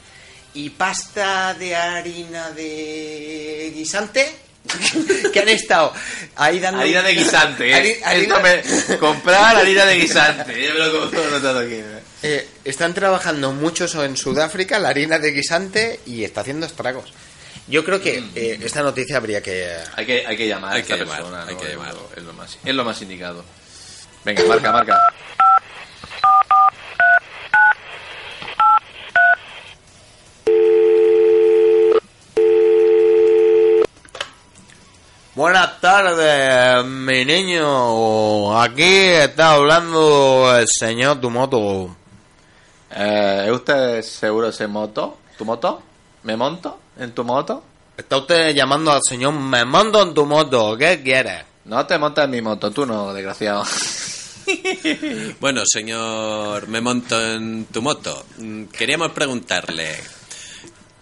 y 0.55 0.71
pasta 0.71 1.55
de 1.55 1.77
harina 1.77 2.51
de 2.51 3.73
guisante 3.75 4.35
que 5.33 5.41
han 5.41 5.49
estado 5.49 5.93
ahí 6.37 6.59
dando 6.61 6.81
Harina 6.83 7.03
de 7.03 7.15
guisante, 7.15 7.71
¿eh? 7.71 8.01
harina- 8.05 8.39
me- 8.41 8.99
comprar 8.99 9.57
harina 9.57 9.85
de 9.87 9.97
guisante. 9.97 10.63
Yo 10.67 10.75
me 10.75 10.79
lo 10.81 11.01
compro 11.01 11.25
anotado 11.25 11.61
aquí. 11.61 11.75
¿eh? 11.75 12.01
Eh, 12.23 12.49
están 12.65 12.93
trabajando 12.95 13.53
muchos 13.53 13.95
en 13.95 14.17
Sudáfrica 14.17 14.79
la 14.79 14.91
harina 14.91 15.19
de 15.19 15.33
guisante 15.33 16.01
y 16.07 16.25
está 16.25 16.43
haciendo 16.43 16.67
estragos. 16.67 17.13
Yo 17.69 17.85
creo 17.85 18.01
que 18.03 18.23
eh, 18.35 18.59
esta 18.63 18.83
noticia 18.83 19.17
habría 19.17 19.43
que 19.43 19.75
Hay 19.97 20.05
que, 20.05 20.27
hay 20.27 20.37
que 20.37 20.47
llamar 20.49 20.73
Hay 20.75 20.79
a 20.79 20.83
esta 20.83 20.95
que 20.95 21.01
llamar, 21.01 21.17
persona. 21.19 21.47
hay 21.47 21.57
que 21.57 21.65
Es 21.65 21.71
llamar. 21.73 21.95
lo- 21.95 22.11
Es 22.17 22.23
lo, 22.23 22.33
más, 22.35 22.59
es 22.65 22.75
lo 22.75 22.85
más 22.85 23.01
indicado. 23.03 23.45
Venga, 24.25 24.45
marca, 24.45 24.73
marca. 24.73 24.99
Buenas 35.35 35.81
tardes, 35.81 36.85
mi 36.85 37.25
niño. 37.25 38.61
Aquí 38.61 38.83
está 38.83 39.53
hablando 39.53 40.57
el 40.59 40.67
señor 40.69 41.21
Tumoto. 41.21 41.97
Eh, 42.91 43.45
¿Es 43.47 43.53
usted 43.53 44.03
seguro 44.03 44.49
ese 44.49 44.67
moto? 44.67 45.19
¿Tu 45.39 45.45
moto? 45.45 45.83
¿Me 46.25 46.37
monto 46.37 46.81
en 46.99 47.13
tu 47.13 47.23
moto? 47.23 47.63
Está 47.97 48.17
usted 48.19 48.55
llamando 48.55 48.91
al 48.93 49.01
señor 49.07 49.33
Me 49.35 49.65
monto 49.65 50.03
en 50.03 50.15
tu 50.15 50.27
moto. 50.27 50.77
¿Qué 50.77 51.01
quiere? 51.03 51.45
No 51.67 51.87
te 51.87 51.97
montas 51.99 52.25
en 52.25 52.31
mi 52.33 52.43
moto, 52.43 52.71
tú 52.71 52.85
no, 52.87 53.13
desgraciado. 53.13 53.65
Bueno, 55.39 55.63
señor, 55.65 56.67
me 56.67 56.81
monto 56.81 57.21
en 57.25 57.67
tu 57.67 57.81
moto. 57.83 58.25
Mm, 58.39 58.65
Queríamos 58.65 59.13
preguntarle, 59.13 59.95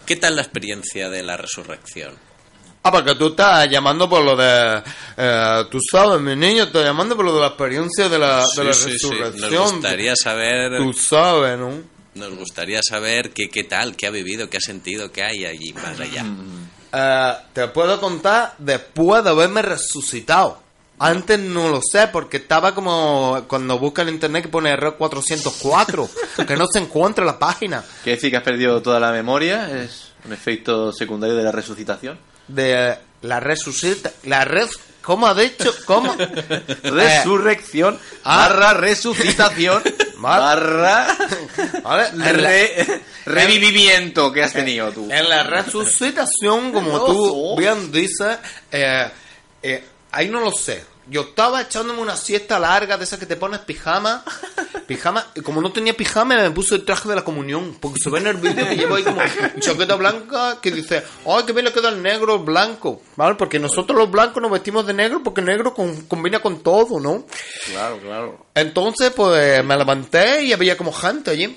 ¿qué 0.05 0.17
tal 0.17 0.35
la 0.35 0.43
experiencia 0.43 1.09
de 1.09 1.23
la 1.23 1.35
resurrección? 1.35 2.28
Ah, 2.81 2.91
porque 2.91 3.15
tú 3.15 3.27
estás 3.27 3.69
llamando 3.69 4.09
por 4.09 4.23
lo 4.23 4.35
de... 4.37 4.81
eh, 5.17 5.63
tú 5.69 5.79
sabes, 5.91 6.21
mi 6.21 6.35
niño, 6.35 6.63
estás 6.63 6.85
llamando 6.85 7.15
por 7.15 7.25
lo 7.25 7.35
de 7.35 7.41
la 7.41 7.47
experiencia 7.47 8.07
de 8.07 8.17
la, 8.17 8.45
de 8.55 8.63
la 8.63 8.73
Sí, 8.73 8.91
sí, 8.91 8.97
sí. 8.99 9.09
resurrección. 9.09 9.51
Nos 9.53 9.71
gustaría 9.73 10.13
saber, 10.15 10.77
Tú 10.77 10.93
sabes, 10.93 11.57
¿no? 11.59 11.71
nos 12.15 12.35
gustaría 12.35 12.81
saber 12.81 13.31
qué, 13.31 13.49
qué 13.49 13.63
tal, 13.65 13.95
qué 13.95 14.07
ha 14.07 14.09
vivido, 14.11 14.49
qué 14.49 14.57
ha 14.57 14.61
sentido, 14.61 15.11
qué 15.11 15.23
hay 15.23 15.45
allí 15.45 15.71
más 15.73 15.99
allá. 15.99 16.25
Eh, 16.91 17.33
te 17.53 17.67
puedo 17.67 17.99
contar 18.01 18.55
después 18.57 19.23
de 19.23 19.29
haberme 19.29 19.61
resucitado. 19.61 20.61
Antes 21.01 21.39
no 21.39 21.69
lo 21.69 21.79
sé 21.81 22.07
porque 22.07 22.37
estaba 22.37 22.75
como 22.75 23.43
cuando 23.47 23.77
busca 23.79 24.01
en 24.01 24.09
internet 24.09 24.43
que 24.43 24.49
pone 24.49 24.69
error 24.71 24.95
404, 24.97 26.09
que 26.47 26.57
no 26.57 26.65
se 26.67 26.79
encuentra 26.79 27.23
la 27.23 27.39
página 27.39 27.81
¿Quiere 28.03 28.17
decir 28.17 28.31
que 28.31 28.37
has 28.37 28.43
perdido 28.43 28.81
toda 28.81 28.99
la 28.99 29.11
memoria? 29.11 29.81
¿Es 29.81 30.11
un 30.25 30.33
efecto 30.33 30.91
secundario 30.91 31.35
de 31.37 31.43
la 31.43 31.51
resucitación? 31.53 32.19
De 32.49 32.97
la 33.21 33.39
resucita, 33.39 34.11
la 34.23 34.45
res, 34.45 34.71
¿cómo 35.01 35.27
ha 35.27 35.33
dicho? 35.33 35.73
¿Cómo? 35.85 36.15
Resurrección 36.83 37.99
ah. 38.23 38.47
barra 38.49 38.73
resucitación 38.73 39.81
barra 40.17 41.07
¿Vale? 41.83 42.31
re- 42.33 43.01
revivimiento 43.25 44.31
que 44.31 44.43
has 44.43 44.53
tenido 44.53 44.91
tú. 44.91 45.09
En 45.11 45.29
la 45.29 45.43
resucitación, 45.43 46.71
como 46.71 47.05
tú 47.05 47.55
bien 47.57 47.91
dices, 47.91 48.37
eh, 48.71 49.09
eh, 49.63 49.83
ahí 50.11 50.29
no 50.29 50.39
lo 50.39 50.51
sé. 50.51 50.83
Yo 51.09 51.21
estaba 51.21 51.61
echándome 51.61 52.01
una 52.01 52.15
siesta 52.15 52.59
larga 52.59 52.95
de 52.97 53.03
esas 53.03 53.17
que 53.19 53.25
te 53.25 53.35
pones 53.35 53.59
pijama. 53.61 54.23
Pijama, 54.87 55.27
y 55.35 55.41
como 55.41 55.61
no 55.61 55.71
tenía 55.71 55.95
pijama, 55.95 56.35
me 56.35 56.49
puse 56.49 56.73
el 56.75 56.83
traje 56.85 57.07
de 57.09 57.15
la 57.15 57.23
comunión. 57.23 57.77
Porque 57.79 57.99
se 58.03 58.09
ve 58.09 58.19
en 58.19 58.27
el 58.27 58.37
vídeo 58.37 58.67
que 58.67 58.75
llevo 58.75 58.95
ahí 58.95 59.03
como 59.03 59.21
chaqueta 59.59 59.95
blanca 59.95 60.57
que 60.61 60.71
dice, 60.71 61.03
¡ay, 61.27 61.43
que 61.45 61.53
bien 61.53 61.65
le 61.65 61.71
queda 61.73 61.89
el 61.89 62.01
negro, 62.01 62.35
el 62.37 62.41
blanco! 62.43 63.01
¿Vale? 63.15 63.35
Porque 63.35 63.59
nosotros 63.59 63.95
los 63.97 64.09
blancos 64.09 64.41
nos 64.41 64.49
vestimos 64.51 64.87
de 64.87 64.93
negro 64.95 65.21
porque 65.23 65.41
el 65.41 65.47
negro 65.47 65.75
con- 65.75 66.01
combina 66.07 66.39
con 66.39 66.63
todo, 66.63 66.99
¿no? 66.99 67.25
Claro, 67.67 67.99
claro. 67.99 68.45
Entonces, 68.55 69.11
pues 69.15 69.63
me 69.63 69.77
levanté 69.77 70.43
y 70.45 70.53
había 70.53 70.75
como 70.75 70.91
gente 70.91 71.29
allí. 71.31 71.55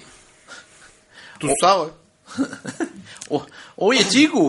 Tú 1.39 1.49
sabes. 1.61 1.93
O- 3.29 3.47
oye, 3.77 4.07
chico, 4.09 4.49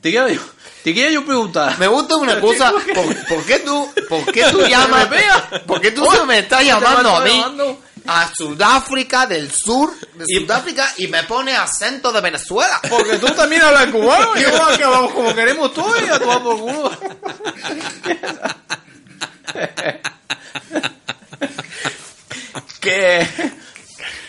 te 0.00 0.10
quería 0.10 0.28
yo, 0.30 0.40
te 0.84 0.92
quería 0.92 1.12
yo 1.12 1.24
preguntar. 1.24 1.78
Me 1.78 1.86
gusta 1.86 2.16
una 2.16 2.38
cosa, 2.42 2.70
¿por, 2.70 3.26
por 3.26 3.44
qué 3.46 3.60
tú, 3.60 3.90
por 4.06 4.30
qué 4.30 4.44
tú 4.50 4.60
llamas, 4.68 5.08
por 5.66 5.80
qué 5.80 5.90
tú 5.90 6.06
me 6.26 6.40
estás 6.40 6.62
llamando 6.62 7.16
a 7.16 7.20
mí, 7.20 7.42
a 8.06 8.30
Sudáfrica 8.34 9.26
del 9.26 9.50
sur, 9.50 9.98
de 10.12 10.26
Sudáfrica, 10.26 10.86
y 10.98 11.08
me 11.08 11.22
pone 11.22 11.56
acento 11.56 12.12
de 12.12 12.20
Venezuela? 12.20 12.82
Porque 12.90 13.16
tú 13.16 13.28
también 13.28 13.62
hablas 13.62 13.86
cubano, 13.86 14.36
yo 14.36 14.50
que 14.76 14.84
hablamos 14.84 15.12
como 15.12 15.34
queremos 15.34 15.72
todos 15.72 16.02
y 16.02 16.10
a 16.10 16.18
tomar 16.18 16.42
por 16.42 16.58
culo. 16.60 16.90
que 22.80 23.26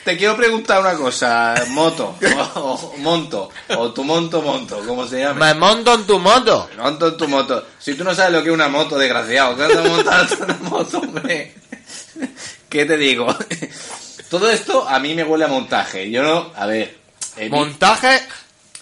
te 0.05 0.15
quiero 0.15 0.37
preguntar 0.37 0.79
una 0.79 0.93
cosa, 0.93 1.55
moto, 1.69 2.15
o, 2.55 2.59
o 2.59 2.97
monto, 2.99 3.49
o 3.75 3.91
tu 3.91 4.03
monto 4.03 4.41
monto, 4.41 4.79
como 4.85 5.05
se 5.07 5.19
llama. 5.19 5.45
Me 5.47 5.53
monto 5.59 5.93
en 5.95 6.05
tu 6.05 6.19
moto. 6.19 6.69
Monto 6.77 7.07
en 7.09 7.17
tu 7.17 7.27
moto. 7.27 7.65
Si 7.79 7.95
tú 7.95 8.03
no 8.03 8.13
sabes 8.15 8.31
lo 8.31 8.41
que 8.43 8.49
es 8.49 8.53
una 8.53 8.67
moto, 8.69 8.97
desgraciado, 8.97 9.57
¿qué 9.57 9.73
te 9.75 9.81
montas 9.89 10.31
en 10.39 10.43
una 10.43 10.53
moto, 10.69 10.99
hombre? 10.99 11.55
¿Qué 12.69 12.85
te 12.85 12.97
digo? 12.97 13.27
Todo 14.29 14.49
esto 14.49 14.87
a 14.87 14.99
mí 14.99 15.13
me 15.15 15.23
huele 15.23 15.45
a 15.45 15.49
montaje. 15.49 16.09
Yo 16.11 16.21
no, 16.23 16.51
a 16.55 16.65
ver. 16.65 16.97
vi- 17.37 17.49
Montaje, 17.49 18.21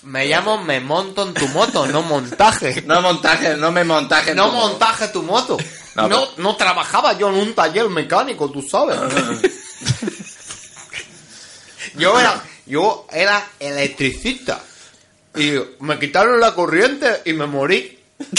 me 0.04 0.26
llamo 0.28 0.58
me 0.64 0.80
monto 0.82 1.24
en 1.28 1.34
tu 1.34 1.48
moto, 1.50 1.86
no 1.88 2.02
montaje. 2.02 2.82
No 2.86 3.02
montaje, 3.02 3.56
no 3.56 3.72
me 3.72 3.84
montaje. 3.84 4.32
en 4.32 4.38
No 4.38 4.48
tu 4.48 4.52
moto. 4.54 4.68
montaje 4.70 5.08
tu 5.10 5.24
moto. 5.24 5.58
No, 5.96 6.08
No, 6.10 6.28
no, 6.38 6.56
trabajaba 6.56 7.14
yo 7.18 7.30
en 7.30 7.36
un 7.36 7.54
taller 7.54 7.88
mecánico, 7.90 8.50
tú 8.50 8.62
sabes. 8.62 8.98
Yo 11.98 12.20
era, 12.20 12.44
yo 12.66 13.08
era 13.12 13.46
electricista. 13.60 14.62
Y 15.36 15.54
me 15.80 15.98
quitaron 16.00 16.40
la 16.40 16.54
corriente 16.54 17.22
y 17.26 17.34
me 17.34 17.48
morí. 17.48 18.00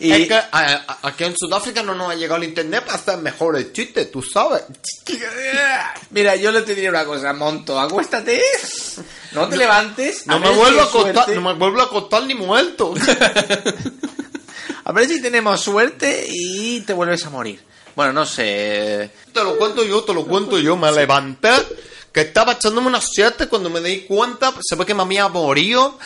Y- 0.00 0.12
Es 0.12 0.28
que 0.28 0.34
a- 0.34 0.48
a- 0.52 0.98
aquí 1.02 1.24
en 1.24 1.34
Sudáfrica 1.36 1.82
no 1.82 1.94
nos 1.94 2.10
ha 2.10 2.14
llegado 2.14 2.40
el 2.42 2.48
internet 2.48 2.84
para 2.84 2.96
hacer 2.96 3.18
mejores 3.18 3.72
chistes, 3.72 4.10
tú 4.10 4.22
sabes. 4.22 4.62
Mira, 6.10 6.36
yo 6.36 6.50
le 6.52 6.62
te 6.62 6.74
diré 6.74 6.88
una 6.88 7.04
cosa, 7.04 7.32
monto, 7.34 7.78
acuéstate, 7.78 8.40
no 9.32 9.48
te 9.48 9.56
levantes. 9.56 10.26
No 10.26 10.38
me 10.38 10.50
vuelvo 10.50 10.80
si 10.80 10.80
a 10.80 10.84
acostar, 10.84 11.28
no 11.34 11.40
me 11.42 11.52
vuelvo 11.58 11.80
a 11.80 11.84
acostar 11.84 12.22
ni 12.24 12.34
muerto. 12.34 12.94
A 14.86 14.92
ver 14.92 15.08
si 15.08 15.20
tenemos 15.22 15.60
suerte 15.60 16.26
y 16.28 16.80
te 16.82 16.92
vuelves 16.92 17.24
a 17.24 17.30
morir. 17.30 17.58
Bueno, 17.96 18.12
no 18.12 18.26
sé. 18.26 19.10
Te 19.32 19.42
lo 19.44 19.56
cuento 19.56 19.84
yo, 19.84 20.02
te 20.02 20.14
lo 20.14 20.24
cuento 20.26 20.58
yo. 20.58 20.76
Me 20.76 20.90
levanté, 20.90 21.52
que 22.12 22.22
estaba 22.22 22.52
echándome 22.52 22.88
una 22.88 23.00
siesta 23.00 23.44
y 23.44 23.46
cuando 23.48 23.70
me 23.70 23.80
di 23.80 24.00
cuenta, 24.02 24.52
se 24.62 24.76
ve 24.76 24.84
que 24.84 24.94
me 24.94 25.02
había 25.02 25.28
morido 25.28 25.98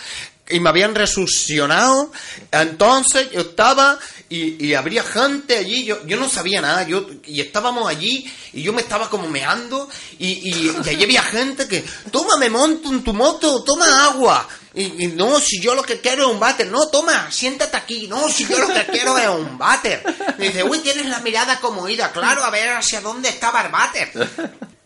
y 0.51 0.61
me 0.61 0.69
habían 0.69 0.95
resuccionado. 0.95 2.11
Entonces 2.51 3.31
yo 3.31 3.41
estaba 3.41 3.99
y, 4.29 4.67
y 4.67 4.75
habría 4.75 5.03
gente 5.03 5.57
allí, 5.57 5.85
yo, 5.85 6.05
yo 6.07 6.19
no 6.19 6.29
sabía 6.29 6.61
nada, 6.61 6.87
yo 6.87 7.07
y 7.25 7.41
estábamos 7.41 7.89
allí 7.89 8.31
y 8.53 8.63
yo 8.63 8.73
me 8.73 8.83
estaba 8.83 9.09
como 9.09 9.29
meando 9.29 9.89
y, 10.19 10.27
y, 10.27 10.77
y 10.85 10.89
allí 10.89 11.05
había 11.05 11.23
gente 11.23 11.67
que, 11.69 11.85
toma, 12.11 12.37
me 12.39 12.51
monto 12.51 12.89
en 12.89 13.03
tu 13.03 13.13
moto, 13.13 13.63
toma 13.65 14.07
agua. 14.07 14.47
Y, 14.81 15.05
y 15.05 15.07
no, 15.09 15.41
si 15.41 15.61
yo 15.61 15.75
lo 15.75 15.83
que 15.83 16.01
quiero 16.01 16.27
es 16.27 16.31
un 16.33 16.39
váter, 16.41 16.69
no, 16.69 16.89
toma, 16.89 17.31
siéntate 17.31 17.77
aquí, 17.77 18.07
no, 18.07 18.29
si 18.29 18.47
yo 18.47 18.59
lo 18.59 18.69
que 18.69 18.85
quiero 18.87 19.19
es 19.19 19.29
un 19.29 19.59
váter. 19.59 20.03
Y 20.39 20.43
dice, 20.43 20.63
uy, 20.63 20.79
tienes 20.79 21.07
la 21.07 21.19
mirada 21.21 21.59
como 21.61 21.89
ida, 21.89 22.13
claro, 22.13 22.45
a 22.45 22.51
ver 22.51 22.69
hacia 22.71 23.01
dónde 23.01 23.29
estaba 23.29 23.63
el 23.63 23.73
váter. 23.73 24.11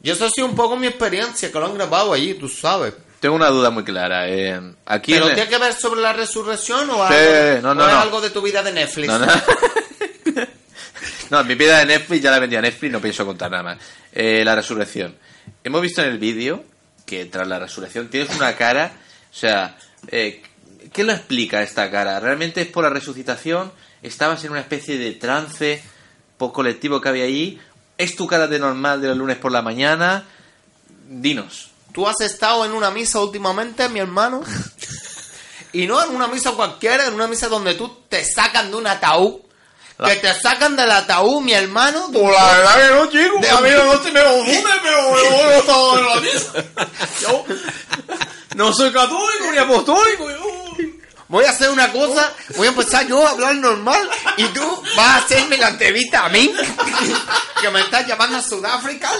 Y 0.03 0.11
eso 0.11 0.24
ha 0.24 0.30
sido 0.30 0.47
un 0.47 0.57
poco 0.57 0.76
mi 0.76 0.86
experiencia, 0.86 1.53
que 1.53 1.59
lo 1.59 1.66
han 1.66 1.74
grabado 1.74 2.12
allí, 2.12 2.34
tú 2.34 2.49
sabes. 2.49 2.95
Tengo 3.20 3.36
una 3.36 3.49
duda 3.51 3.70
muy 3.70 3.84
clara. 3.84 4.28
eh, 4.28 4.61
aquí 4.86 5.12
¿Pero 5.12 5.28
en 5.28 5.34
tiene 5.34 5.49
que 5.51 5.59
ver 5.59 5.74
sobre 5.74 6.01
la 6.01 6.12
resurrección 6.12 6.90
o, 6.90 7.07
Sí, 7.07 7.14
algo, 7.14 7.61
no, 7.68 7.74
no, 7.74 7.84
o 7.84 7.86
es 7.86 7.93
no. 7.95 8.01
algo 8.01 8.20
de 8.20 8.30
tu 8.30 8.43
vida 8.43 8.62
de 8.62 8.72
Netflix? 8.72 9.09
No, 9.09 9.18
no. 9.18 9.26
No, 11.30 11.43
mi 11.45 11.55
vida 11.55 11.78
de 11.78 11.86
Netflix 11.86 12.22
ya 12.22 12.30
la 12.30 12.38
vendía 12.38 12.59
a 12.59 12.62
Netflix, 12.62 12.93
no 12.93 13.01
pienso 13.01 13.24
contar 13.24 13.51
nada 13.51 13.62
más. 13.62 13.78
Eh, 14.12 14.43
la 14.45 14.55
resurrección. 14.55 15.16
Hemos 15.64 15.80
visto 15.80 16.03
en 16.03 16.09
el 16.09 16.18
vídeo 16.18 16.62
que 17.07 17.24
tras 17.24 17.49
la 17.49 17.59
resurrección 17.59 18.09
tienes 18.09 18.34
una 18.36 18.55
cara, 18.57 18.93
o 19.33 19.35
sea, 19.35 19.78
eh, 20.09 20.43
¿qué 20.93 21.05
lo 21.05 21.12
explica 21.12 21.62
esta 21.62 21.91
cara? 21.91 22.20
¿Realmente 22.20 22.61
es 22.61 22.68
por 22.68 22.85
la 22.85 22.91
resucitación? 22.91 23.72
¿Estabas 24.03 24.45
en 24.45 24.51
una 24.51 24.61
especie 24.61 24.99
de 24.99 25.12
trance 25.12 25.83
post 26.37 26.55
colectivo 26.55 27.01
que 27.01 27.09
había 27.09 27.24
allí? 27.24 27.59
¿Es 27.97 28.14
tu 28.14 28.26
cara 28.26 28.47
de 28.47 28.59
normal 28.59 29.01
de 29.01 29.09
los 29.09 29.16
lunes 29.16 29.39
por 29.39 29.53
la 29.53 29.62
mañana? 29.62 30.24
Dinos. 31.09 31.70
¿Tú 31.93 32.07
has 32.07 32.20
estado 32.20 32.64
en 32.64 32.72
una 32.72 32.91
misa 32.91 33.20
últimamente, 33.20 33.89
mi 33.89 34.01
hermano? 34.01 34.43
Y 35.72 35.87
no 35.87 36.03
en 36.05 36.14
una 36.14 36.26
misa 36.26 36.53
cualquiera, 36.53 37.07
en 37.07 37.14
una 37.14 37.26
misa 37.26 37.49
donde 37.49 37.74
tú 37.74 37.89
te 38.09 38.24
sacan 38.24 38.70
de 38.70 38.76
un 38.76 38.87
ataúd. 38.87 39.41
Que 40.09 40.16
te 40.16 40.34
sacan 40.40 40.76
del 40.76 40.90
ataúd, 40.90 41.40
mi 41.42 41.53
hermano. 41.53 42.09
Pues 42.12 42.24
la 42.34 42.53
verdad 42.57 42.76
que 42.76 42.94
no, 42.94 43.07
chico. 43.11 43.38
De- 43.40 43.50
A 43.50 43.61
mí 43.61 43.70
no 43.70 44.03
se 44.03 44.12
me 44.12 44.22
confunde, 44.22 44.70
pero 44.82 45.16
yo 45.24 45.44
no 45.44 45.50
estaba 45.53 45.98
en 45.98 46.07
la 46.07 46.16
misa. 46.20 46.53
Yo 47.20 47.44
no 48.57 48.72
soy 48.72 48.92
católico 48.92 49.50
ni 49.50 49.59
apostólico. 49.59 50.30
Yo... 50.30 50.38
Voy 51.28 51.46
a 51.46 51.50
hacer 51.50 51.70
una 51.70 51.90
cosa, 51.90 52.30
voy 52.57 52.66
a 52.66 52.70
empezar 52.70 53.07
yo 53.07 53.26
a 53.26 53.30
hablar 53.30 53.55
normal 53.55 54.11
y 54.36 54.44
tú 54.48 54.82
vas 54.96 55.07
a 55.07 55.16
hacerme 55.16 55.57
la 55.57 55.68
entrevista 55.70 56.26
a 56.26 56.28
mí, 56.28 56.53
que 57.62 57.70
me 57.70 57.80
estás 57.80 58.07
llamando 58.07 58.36
a 58.36 58.42
Sudáfrica. 58.42 59.11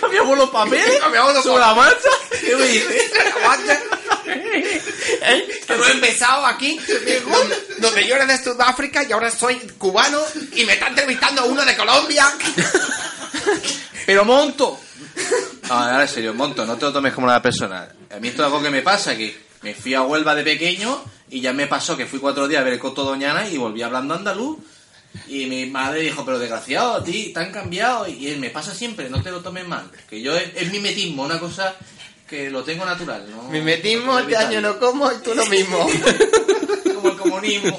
Cambiamos 0.00 0.38
los 0.38 0.50
papeles. 0.50 1.00
Cambiamos 1.00 1.34
los 1.34 1.44
sobre 1.44 1.60
la 1.60 1.74
papeles. 1.74 1.98
marcha. 2.04 2.40
¿Qué 2.46 2.56
me 2.56 2.66
dices? 2.66 3.12
Aguanta. 3.36 3.80
¿Eh? 5.22 5.60
Que 5.66 5.76
no 5.76 5.84
he 5.86 5.92
empezado 5.92 6.46
aquí, 6.46 6.78
donde, 6.78 7.66
donde 7.78 8.06
yo 8.06 8.14
era 8.14 8.26
de 8.26 8.42
Sudáfrica 8.42 9.02
y 9.04 9.12
ahora 9.12 9.30
soy 9.30 9.56
cubano 9.78 10.20
y 10.54 10.64
me 10.64 10.74
está 10.74 10.88
entrevistando 10.88 11.44
uno 11.46 11.64
de 11.64 11.76
Colombia. 11.76 12.32
Pero 14.06 14.24
monto. 14.24 14.78
No, 15.68 15.74
ahora 15.74 16.02
en 16.02 16.08
serio, 16.08 16.34
monto, 16.34 16.64
no 16.64 16.76
te 16.76 16.84
lo 16.86 16.92
tomes 16.92 17.12
como 17.12 17.26
nada 17.26 17.42
personal. 17.42 17.92
A 18.14 18.18
mí 18.18 18.28
esto 18.28 18.42
es 18.42 18.46
algo 18.46 18.62
que 18.62 18.70
me 18.70 18.82
pasa, 18.82 19.16
que 19.16 19.38
Me 19.62 19.74
fui 19.74 19.94
a 19.94 20.02
Huelva 20.02 20.34
de 20.34 20.42
pequeño 20.42 21.04
y 21.28 21.40
ya 21.40 21.52
me 21.52 21.66
pasó 21.66 21.96
que 21.96 22.06
fui 22.06 22.18
cuatro 22.18 22.48
días 22.48 22.60
a 22.60 22.64
ver 22.64 22.72
el 22.74 22.78
Coto 22.78 23.04
Doñana 23.04 23.48
y 23.48 23.56
volví 23.56 23.82
hablando 23.82 24.14
andaluz. 24.14 24.58
Y 25.26 25.46
mi 25.46 25.66
madre 25.66 26.02
dijo, 26.02 26.24
pero 26.24 26.38
desgraciado, 26.38 27.02
ti, 27.02 27.32
te 27.32 27.40
han 27.40 27.52
cambiado. 27.52 28.08
Y 28.08 28.28
él, 28.28 28.38
me 28.38 28.50
pasa 28.50 28.74
siempre, 28.74 29.08
no 29.10 29.22
te 29.22 29.30
lo 29.30 29.40
tomes 29.40 29.66
mal. 29.66 29.90
Que 30.08 30.20
yo 30.20 30.36
es, 30.36 30.50
es 30.54 30.70
mimetismo, 30.70 31.24
una 31.24 31.38
cosa 31.38 31.76
que 32.30 32.48
lo 32.48 32.62
tengo 32.62 32.84
natural. 32.84 33.26
¿no? 33.28 33.42
Mimetismo, 33.50 34.18
este 34.18 34.36
año 34.36 34.60
no 34.60 34.78
como 34.78 35.10
y 35.10 35.16
tú 35.16 35.34
lo 35.34 35.44
mismo. 35.46 35.88
Como 36.94 37.12
el 37.12 37.16
comunismo. 37.16 37.78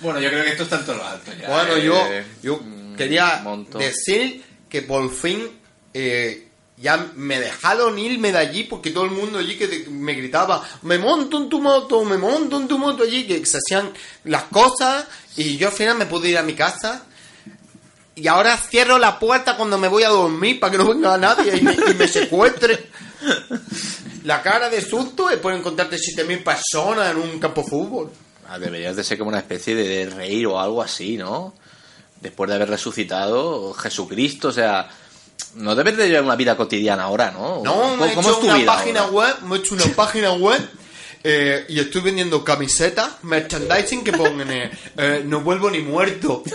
bueno, 0.00 0.18
yo 0.18 0.28
creo 0.28 0.42
que 0.42 0.50
esto 0.50 0.64
está 0.64 0.78
en 0.78 0.84
todo 0.84 0.96
lo 0.96 1.06
alto 1.06 1.30
ya. 1.40 1.48
Bueno, 1.48 1.78
yo, 1.78 1.94
Eh, 2.10 2.24
yo 2.42 2.56
mm, 2.56 2.96
quería 2.96 3.44
decir 3.78 4.42
que 4.68 4.82
por 4.82 5.08
fin 5.14 5.48
eh, 5.94 6.49
ya 6.80 7.10
me 7.14 7.38
dejaron 7.38 7.98
irme 7.98 8.32
de 8.32 8.38
allí 8.38 8.64
porque 8.64 8.90
todo 8.90 9.04
el 9.04 9.10
mundo 9.10 9.38
allí 9.38 9.56
que 9.56 9.86
me 9.90 10.14
gritaba, 10.14 10.66
me 10.82 10.96
monto 10.96 11.36
en 11.36 11.48
tu 11.50 11.60
moto, 11.60 12.04
me 12.04 12.16
monto 12.16 12.56
en 12.56 12.66
tu 12.66 12.78
moto 12.78 13.02
allí, 13.02 13.26
que 13.26 13.44
se 13.44 13.58
hacían 13.58 13.92
las 14.24 14.44
cosas 14.44 15.04
y 15.36 15.58
yo 15.58 15.68
al 15.68 15.74
final 15.74 15.98
me 15.98 16.06
pude 16.06 16.30
ir 16.30 16.38
a 16.38 16.42
mi 16.42 16.54
casa. 16.54 17.04
Y 18.14 18.26
ahora 18.28 18.56
cierro 18.56 18.98
la 18.98 19.18
puerta 19.18 19.56
cuando 19.56 19.78
me 19.78 19.88
voy 19.88 20.04
a 20.04 20.08
dormir 20.08 20.58
para 20.58 20.72
que 20.72 20.78
no 20.78 20.88
venga 20.88 21.16
nadie 21.18 21.56
y 21.58 21.62
me, 21.62 21.74
y 21.74 21.94
me 21.94 22.08
secuestre. 22.08 22.88
La 24.24 24.42
cara 24.42 24.70
de 24.70 24.80
susto 24.80 25.28
es 25.30 25.38
por 25.38 25.52
encontrarte 25.52 25.96
7.000 25.96 26.42
personas 26.42 27.10
en 27.10 27.18
un 27.18 27.38
campo 27.38 27.62
de 27.62 27.68
fútbol. 27.68 28.10
Ah, 28.48 28.58
deberías 28.58 28.96
de 28.96 29.04
ser 29.04 29.18
como 29.18 29.28
una 29.28 29.38
especie 29.38 29.74
de, 29.74 29.86
de 29.86 30.06
reír 30.10 30.46
o 30.46 30.58
algo 30.58 30.82
así, 30.82 31.16
¿no? 31.16 31.54
Después 32.20 32.48
de 32.48 32.56
haber 32.56 32.68
resucitado 32.70 33.72
Jesucristo, 33.74 34.48
o 34.48 34.52
sea, 34.52 34.90
no 35.54 35.74
debes 35.74 35.96
de 35.96 36.08
llevar 36.08 36.24
una 36.24 36.36
vida 36.36 36.56
cotidiana 36.56 37.04
ahora, 37.04 37.30
¿no? 37.30 37.62
No, 37.64 37.96
me 37.96 38.12
¿Cómo, 38.14 38.28
he 38.28 38.32
hecho 38.32 38.40
una 38.44 38.54
vida 38.56 38.66
página 38.76 39.00
ahora? 39.00 39.12
web, 39.12 39.36
me 39.42 39.56
he 39.56 39.58
hecho 39.58 39.74
una 39.74 39.84
página 39.94 40.32
web 40.32 40.60
eh, 41.22 41.66
y 41.68 41.78
estoy 41.80 42.00
vendiendo 42.00 42.42
camisetas, 42.44 43.10
merchandising 43.22 44.02
que 44.04 44.12
ponen 44.12 44.50
eh, 44.50 44.70
eh, 44.96 45.22
no 45.26 45.40
vuelvo 45.40 45.70
ni 45.70 45.80
muerto. 45.80 46.42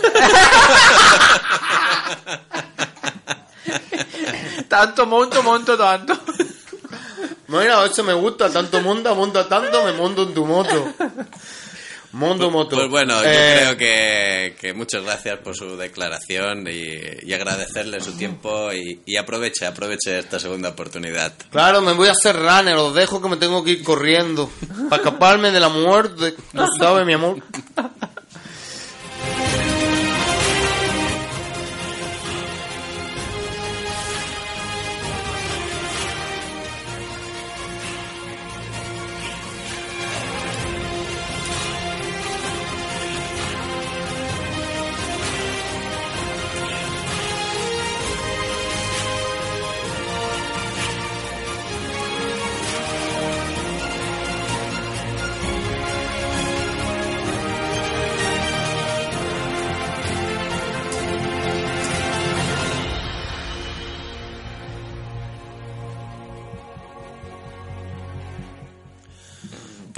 Tanto 4.68 5.06
monto, 5.06 5.42
monto 5.42 5.76
tanto. 5.76 6.18
Mira, 7.48 7.84
eso 7.86 8.02
me 8.02 8.12
gusta, 8.14 8.50
tanto 8.50 8.80
monta, 8.80 9.14
monta 9.14 9.48
tanto, 9.48 9.84
me 9.84 9.92
monto 9.92 10.24
en 10.24 10.34
tu 10.34 10.44
moto. 10.44 10.92
Monto 12.12 12.50
moto. 12.50 12.76
Pues 12.76 12.88
bueno, 12.88 13.14
yo 13.22 13.28
Eh, 13.28 13.56
creo 13.60 13.76
que, 13.76 13.86
que 14.54 14.72
muchas 14.72 15.02
gracias 15.02 15.38
por 15.40 15.56
su 15.56 15.76
declaración 15.76 16.66
y, 16.68 17.26
y 17.26 17.32
agradecerle 17.32 18.00
su 18.00 18.16
tiempo 18.16 18.72
y, 18.72 19.00
y 19.04 19.16
aproveche, 19.16 19.66
aproveche 19.66 20.18
esta 20.18 20.38
segunda 20.38 20.70
oportunidad. 20.70 21.32
Claro, 21.50 21.82
me 21.82 21.92
voy 21.92 22.08
a 22.08 22.12
hacer 22.12 22.36
runner, 22.36 22.76
os 22.76 22.94
dejo 22.94 23.20
que 23.20 23.28
me 23.28 23.36
tengo 23.36 23.64
que 23.64 23.72
ir 23.72 23.82
corriendo. 23.82 24.50
Para 24.88 25.02
escaparme 25.02 25.50
de 25.50 25.60
la 25.60 25.68
muerte. 25.68 26.34
No 26.52 26.66
sabes, 26.78 27.06
mi 27.06 27.14
amor. 27.14 27.42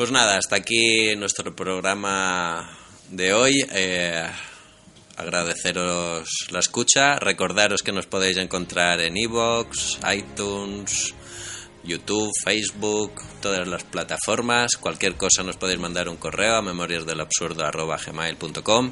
Pues 0.08 0.24
nada, 0.24 0.38
hasta 0.38 0.56
aquí 0.56 1.14
nuestro 1.16 1.54
programa 1.54 2.78
de 3.10 3.34
hoy. 3.34 3.62
Eh, 3.74 4.26
agradeceros 5.18 6.26
la 6.50 6.60
escucha. 6.60 7.18
Recordaros 7.18 7.82
que 7.82 7.92
nos 7.92 8.06
podéis 8.06 8.38
encontrar 8.38 9.00
en 9.00 9.18
iVoox, 9.18 9.98
iTunes, 10.16 11.14
YouTube, 11.84 12.32
Facebook, 12.42 13.20
todas 13.42 13.68
las 13.68 13.84
plataformas. 13.84 14.78
Cualquier 14.78 15.16
cosa 15.16 15.42
nos 15.42 15.58
podéis 15.58 15.78
mandar 15.78 16.08
un 16.08 16.16
correo 16.16 16.56
a 16.56 16.62
memoriasdelabsurdo.gmail.com 16.62 18.90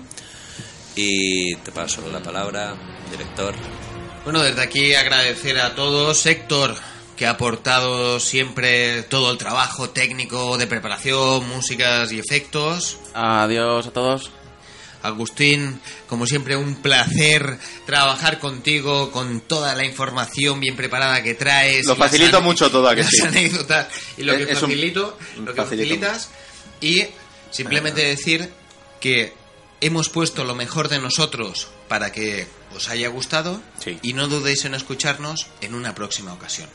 Y 0.97 1.57
te 1.57 1.73
paso 1.73 2.07
la 2.13 2.23
palabra, 2.23 2.75
director. 3.11 3.55
Bueno, 4.23 4.43
desde 4.43 4.61
aquí 4.61 4.95
agradecer 4.95 5.59
a 5.61 5.75
todos. 5.75 6.27
Héctor, 6.27 6.77
que 7.17 7.27
ha 7.27 7.31
aportado 7.31 8.21
siempre 8.21 9.03
todo 9.05 9.31
el 9.31 9.39
trabajo 9.39 9.91
técnico 9.91 10.59
de 10.59 10.67
preparación, 10.67 11.49
músicas 11.49 12.13
y 12.13 12.19
efectos. 12.19 12.99
Adiós 13.15 13.87
a 13.87 13.91
todos. 13.93 14.31
Agustín, 15.03 15.81
como 16.09 16.27
siempre, 16.27 16.57
un 16.57 16.77
placer 16.83 17.59
trabajar 17.87 18.39
contigo 18.41 19.13
con 19.13 19.41
toda 19.41 19.75
la 19.75 19.85
información 19.85 20.59
bien 20.59 20.75
preparada 20.75 21.23
que 21.23 21.35
traes. 21.35 21.87
Lo 21.87 21.95
facilito 21.97 22.41
mucho 22.41 22.71
todo, 22.71 22.89
¿a 22.89 22.95
que 22.95 23.05
sí? 23.05 23.21
anécdotas 23.21 23.87
y 24.17 24.23
lo 24.25 24.37
que 24.37 24.43
Es- 24.45 24.51
es 24.51 24.63
un- 24.63 24.71
facilito, 24.71 25.19
lo 25.39 25.55
que 25.55 25.63
facilito 25.63 26.07
facilitas. 26.07 26.31
Y 26.81 27.05
simplemente 27.51 28.03
decir 28.05 28.51
que 29.01 29.33
hemos 29.81 30.09
puesto 30.09 30.45
lo 30.45 30.55
mejor 30.55 30.89
de 30.89 30.99
nosotros 30.99 31.69
para 31.89 32.11
que 32.11 32.49
os 32.75 32.89
haya 32.89 33.09
gustado 33.09 33.61
y 34.03 34.13
no 34.15 34.27
dudéis 34.27 34.65
en 34.65 34.75
escucharnos 34.75 35.47
en 35.61 35.75
una 35.75 35.95
próxima 35.95 36.33
ocasión. 36.33 36.69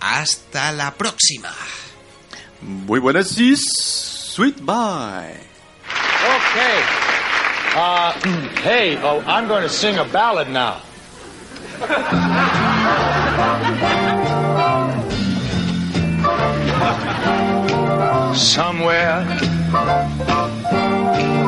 Hasta 0.00 0.72
la 0.72 0.92
próxima. 0.92 1.50
Muy 2.62 3.00
buenas, 3.00 3.28
sis. 3.28 3.60
Sweet 4.34 4.64
bye. 4.64 5.36
Okay. 6.36 6.82
Uh, 7.74 8.12
hey, 8.62 8.96
oh, 9.02 9.20
I'm 9.26 9.48
going 9.48 9.62
to 9.62 9.68
sing 9.68 9.98
a 9.98 10.04
ballad 10.04 10.48
now. 10.48 10.80
Somewhere 18.34 19.24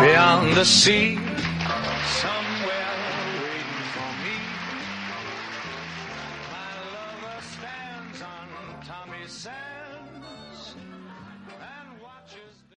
beyond 0.01 0.57
the 0.57 0.65
sea 0.65 1.19